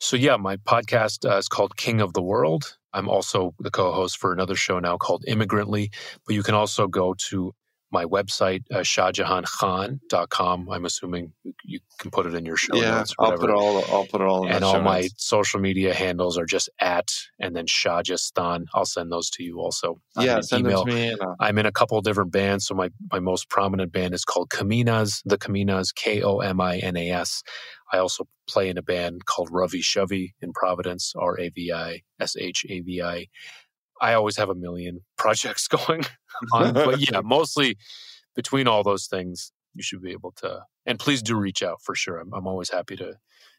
So, 0.00 0.16
yeah, 0.16 0.36
my 0.36 0.56
podcast 0.56 1.30
uh, 1.30 1.36
is 1.36 1.46
called 1.46 1.76
King 1.76 2.00
of 2.00 2.14
the 2.14 2.22
World. 2.22 2.76
I'm 2.96 3.08
also 3.08 3.54
the 3.58 3.70
co 3.70 3.92
host 3.92 4.18
for 4.18 4.32
another 4.32 4.56
show 4.56 4.78
now 4.78 4.96
called 4.96 5.24
Immigrantly. 5.28 5.92
But 6.26 6.34
you 6.34 6.42
can 6.42 6.54
also 6.54 6.86
go 6.88 7.14
to 7.28 7.52
my 7.92 8.04
website, 8.04 8.62
uh, 8.72 8.78
shahjehankhan.com. 8.78 10.68
I'm 10.70 10.84
assuming 10.84 11.32
you 11.64 11.78
can 11.98 12.10
put 12.10 12.26
it 12.26 12.34
in 12.34 12.44
your 12.44 12.56
show 12.56 12.76
yeah, 12.76 12.98
notes. 12.98 13.14
I'll 13.18 13.38
put 13.38 13.48
it 13.48 13.54
all. 13.54 13.84
I'll 13.84 14.06
put 14.06 14.20
it 14.20 14.26
all. 14.26 14.48
and 14.48 14.64
all 14.64 14.80
my 14.80 15.02
notes. 15.02 15.14
social 15.18 15.60
media 15.60 15.94
handles 15.94 16.36
are 16.36 16.46
just 16.46 16.68
at 16.80 17.12
and 17.38 17.54
then 17.54 17.66
Shahjastan. 17.66 18.64
I'll 18.74 18.86
send 18.86 19.12
those 19.12 19.30
to 19.30 19.44
you 19.44 19.60
also. 19.60 20.00
Yeah, 20.18 20.40
send 20.40 20.66
email. 20.66 20.84
them 20.84 20.94
to 20.94 21.16
me. 21.16 21.16
I'm 21.38 21.58
in 21.58 21.66
a 21.66 21.72
couple 21.72 21.96
of 21.96 22.04
different 22.04 22.32
bands. 22.32 22.66
So 22.66 22.74
my 22.74 22.90
my 23.12 23.20
most 23.20 23.48
prominent 23.48 23.92
band 23.92 24.14
is 24.14 24.24
called 24.24 24.50
Kominas. 24.50 25.22
The 25.24 25.38
Kominas, 25.38 25.94
K 25.94 26.22
O 26.22 26.38
M 26.38 26.60
I 26.60 26.78
N 26.78 26.96
A 26.96 27.10
S. 27.10 27.42
I 27.92 27.98
also 27.98 28.26
play 28.48 28.68
in 28.68 28.78
a 28.78 28.82
band 28.82 29.26
called 29.26 29.48
Ravi 29.50 29.80
Shavi 29.80 30.34
in 30.40 30.52
Providence, 30.52 31.12
R 31.16 31.38
A 31.38 31.48
V 31.50 31.72
I 31.72 32.02
S 32.20 32.36
H 32.36 32.66
A 32.68 32.80
V 32.80 33.02
I. 33.02 33.26
I 34.00 34.14
always 34.14 34.36
have 34.36 34.50
a 34.50 34.54
million 34.54 35.00
projects 35.18 35.68
going 35.68 36.04
on. 36.52 36.74
but 36.74 37.00
yeah, 37.10 37.20
mostly 37.22 37.76
between 38.34 38.68
all 38.68 38.82
those 38.82 39.06
things, 39.06 39.52
you 39.74 39.82
should 39.82 40.02
be 40.02 40.12
able 40.12 40.32
to. 40.38 40.60
And 40.84 40.98
please 40.98 41.22
do 41.22 41.36
reach 41.36 41.62
out 41.62 41.80
for 41.82 41.94
sure. 41.94 42.18
I'm, 42.18 42.32
I'm 42.32 42.46
always 42.46 42.70
happy 42.70 42.96
to 42.96 43.14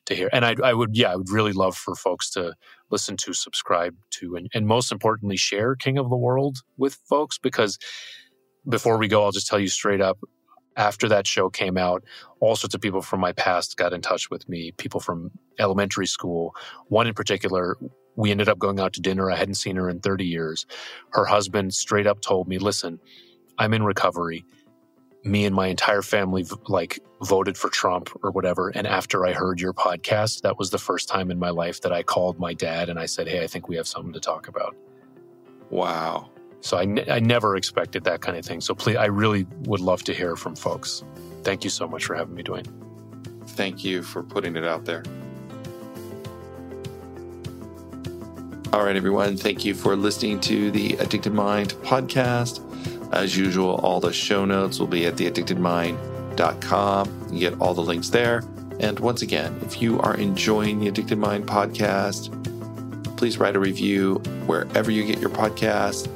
to 0.07 0.15
hear. 0.15 0.29
And 0.33 0.45
I, 0.45 0.55
I 0.63 0.73
would, 0.73 0.95
yeah, 0.95 1.11
I 1.11 1.15
would 1.15 1.29
really 1.29 1.53
love 1.53 1.75
for 1.77 1.95
folks 1.95 2.29
to 2.31 2.53
listen 2.89 3.17
to, 3.17 3.33
subscribe 3.33 3.95
to, 4.11 4.35
and, 4.35 4.47
and 4.53 4.65
most 4.65 4.91
importantly, 4.91 5.37
share 5.37 5.75
King 5.75 5.97
of 5.97 6.09
the 6.09 6.15
World 6.15 6.59
with 6.77 6.97
folks. 7.07 7.37
Because 7.37 7.77
before 8.67 8.97
we 8.97 9.07
go, 9.07 9.23
I'll 9.23 9.31
just 9.31 9.47
tell 9.47 9.59
you 9.59 9.67
straight 9.67 10.01
up. 10.01 10.17
After 10.77 11.09
that 11.09 11.27
show 11.27 11.49
came 11.49 11.77
out, 11.77 12.03
all 12.39 12.55
sorts 12.55 12.75
of 12.75 12.81
people 12.81 13.01
from 13.01 13.19
my 13.19 13.33
past 13.33 13.75
got 13.75 13.93
in 13.93 14.01
touch 14.01 14.29
with 14.29 14.47
me. 14.47 14.71
People 14.73 14.99
from 14.99 15.31
elementary 15.59 16.07
school. 16.07 16.55
One 16.87 17.07
in 17.07 17.13
particular 17.13 17.75
we 18.17 18.31
ended 18.31 18.49
up 18.49 18.59
going 18.59 18.79
out 18.79 18.93
to 18.93 19.01
dinner. 19.01 19.31
I 19.31 19.35
hadn't 19.35 19.55
seen 19.55 19.77
her 19.77 19.89
in 19.89 20.01
30 20.01 20.25
years. 20.25 20.65
Her 21.11 21.23
husband 21.23 21.73
straight 21.73 22.07
up 22.07 22.19
told 22.19 22.47
me, 22.47 22.57
listen, 22.57 22.99
I'm 23.57 23.73
in 23.73 23.83
recovery. 23.83 24.43
Me 25.23 25.45
and 25.45 25.55
my 25.55 25.67
entire 25.67 26.01
family 26.01 26.45
like 26.67 26.99
voted 27.21 27.57
for 27.57 27.69
Trump 27.69 28.09
or 28.23 28.31
whatever. 28.31 28.69
And 28.69 28.87
after 28.87 29.25
I 29.25 29.33
heard 29.33 29.61
your 29.61 29.73
podcast, 29.73 30.41
that 30.41 30.57
was 30.57 30.71
the 30.71 30.77
first 30.77 31.07
time 31.07 31.31
in 31.31 31.39
my 31.39 31.51
life 31.51 31.81
that 31.81 31.93
I 31.93 32.01
called 32.01 32.39
my 32.39 32.53
dad 32.53 32.89
and 32.89 32.99
I 32.99 33.05
said, 33.05 33.27
Hey, 33.27 33.43
I 33.43 33.47
think 33.47 33.69
we 33.69 33.75
have 33.75 33.87
something 33.87 34.13
to 34.13 34.19
talk 34.19 34.47
about. 34.47 34.75
Wow. 35.69 36.31
So 36.61 36.77
I, 36.77 36.85
ne- 36.85 37.09
I 37.09 37.19
never 37.19 37.55
expected 37.55 38.03
that 38.05 38.21
kind 38.21 38.37
of 38.37 38.45
thing. 38.45 38.61
So 38.61 38.75
please, 38.75 38.97
I 38.97 39.05
really 39.05 39.45
would 39.61 39.79
love 39.79 40.03
to 40.05 40.13
hear 40.13 40.35
from 40.35 40.55
folks. 40.55 41.03
Thank 41.43 41.63
you 41.63 41.69
so 41.69 41.87
much 41.87 42.05
for 42.05 42.15
having 42.15 42.35
me, 42.35 42.43
Duane. 42.43 42.65
Thank 43.47 43.83
you 43.83 44.03
for 44.03 44.23
putting 44.23 44.55
it 44.55 44.65
out 44.65 44.85
there. 44.85 45.03
All 48.73 48.83
right, 48.83 48.95
everyone. 48.95 49.37
Thank 49.37 49.63
you 49.63 49.73
for 49.73 49.95
listening 49.95 50.39
to 50.41 50.69
the 50.71 50.95
Addicted 50.97 51.33
Mind 51.33 51.73
podcast. 51.83 52.61
As 53.13 53.37
usual, 53.37 53.75
all 53.75 54.01
the 54.01 54.11
show 54.11 54.43
notes 54.43 54.79
will 54.79 54.87
be 54.87 55.05
at 55.05 55.15
theaddictedmind.com. 55.15 57.27
You 57.31 57.39
get 57.39 57.61
all 57.61 57.73
the 57.73 57.81
links 57.81 58.09
there. 58.09 58.43
And 58.79 58.99
once 58.99 59.21
again, 59.21 59.57
if 59.63 59.81
you 59.81 59.99
are 60.01 60.17
enjoying 60.17 60.79
the 60.79 60.89
Addicted 60.89 61.17
Mind 61.17 61.47
podcast, 61.47 62.33
please 63.17 63.37
write 63.37 63.55
a 63.55 63.59
review 63.59 64.15
wherever 64.45 64.91
you 64.91 65.05
get 65.05 65.19
your 65.19 65.29
podcast. 65.29 66.09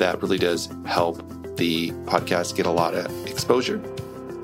That 0.00 0.22
really 0.22 0.38
does 0.38 0.70
help 0.86 1.18
the 1.56 1.90
podcast 2.06 2.56
get 2.56 2.64
a 2.64 2.70
lot 2.70 2.94
of 2.94 3.26
exposure. 3.26 3.82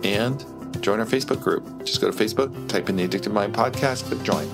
And 0.05 0.45
join 0.83 1.01
our 1.01 1.07
Facebook 1.07 1.43
group. 1.43 1.83
Just 1.83 1.99
go 2.03 2.11
to 2.11 2.17
Facebook, 2.17 2.69
type 2.69 2.91
in 2.91 2.97
the 2.97 3.05
Addicted 3.05 3.33
Mind 3.33 3.55
podcast, 3.55 4.05
click 4.05 4.23
join. 4.23 4.47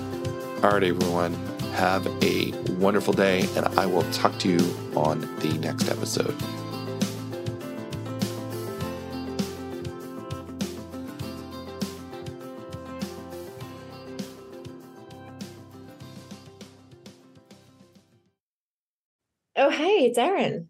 All 0.63 0.71
right, 0.71 0.81
everyone. 0.81 1.33
Have 1.73 2.07
a 2.23 2.53
wonderful 2.79 3.13
day, 3.13 3.45
and 3.57 3.67
I 3.77 3.85
will 3.85 4.09
talk 4.13 4.39
to 4.39 4.49
you 4.49 4.59
on 4.95 5.19
the 5.39 5.57
next 5.57 5.89
episode. 5.89 6.33
Oh, 19.57 19.69
hey, 19.69 20.05
it's 20.05 20.17
Erin. 20.17 20.69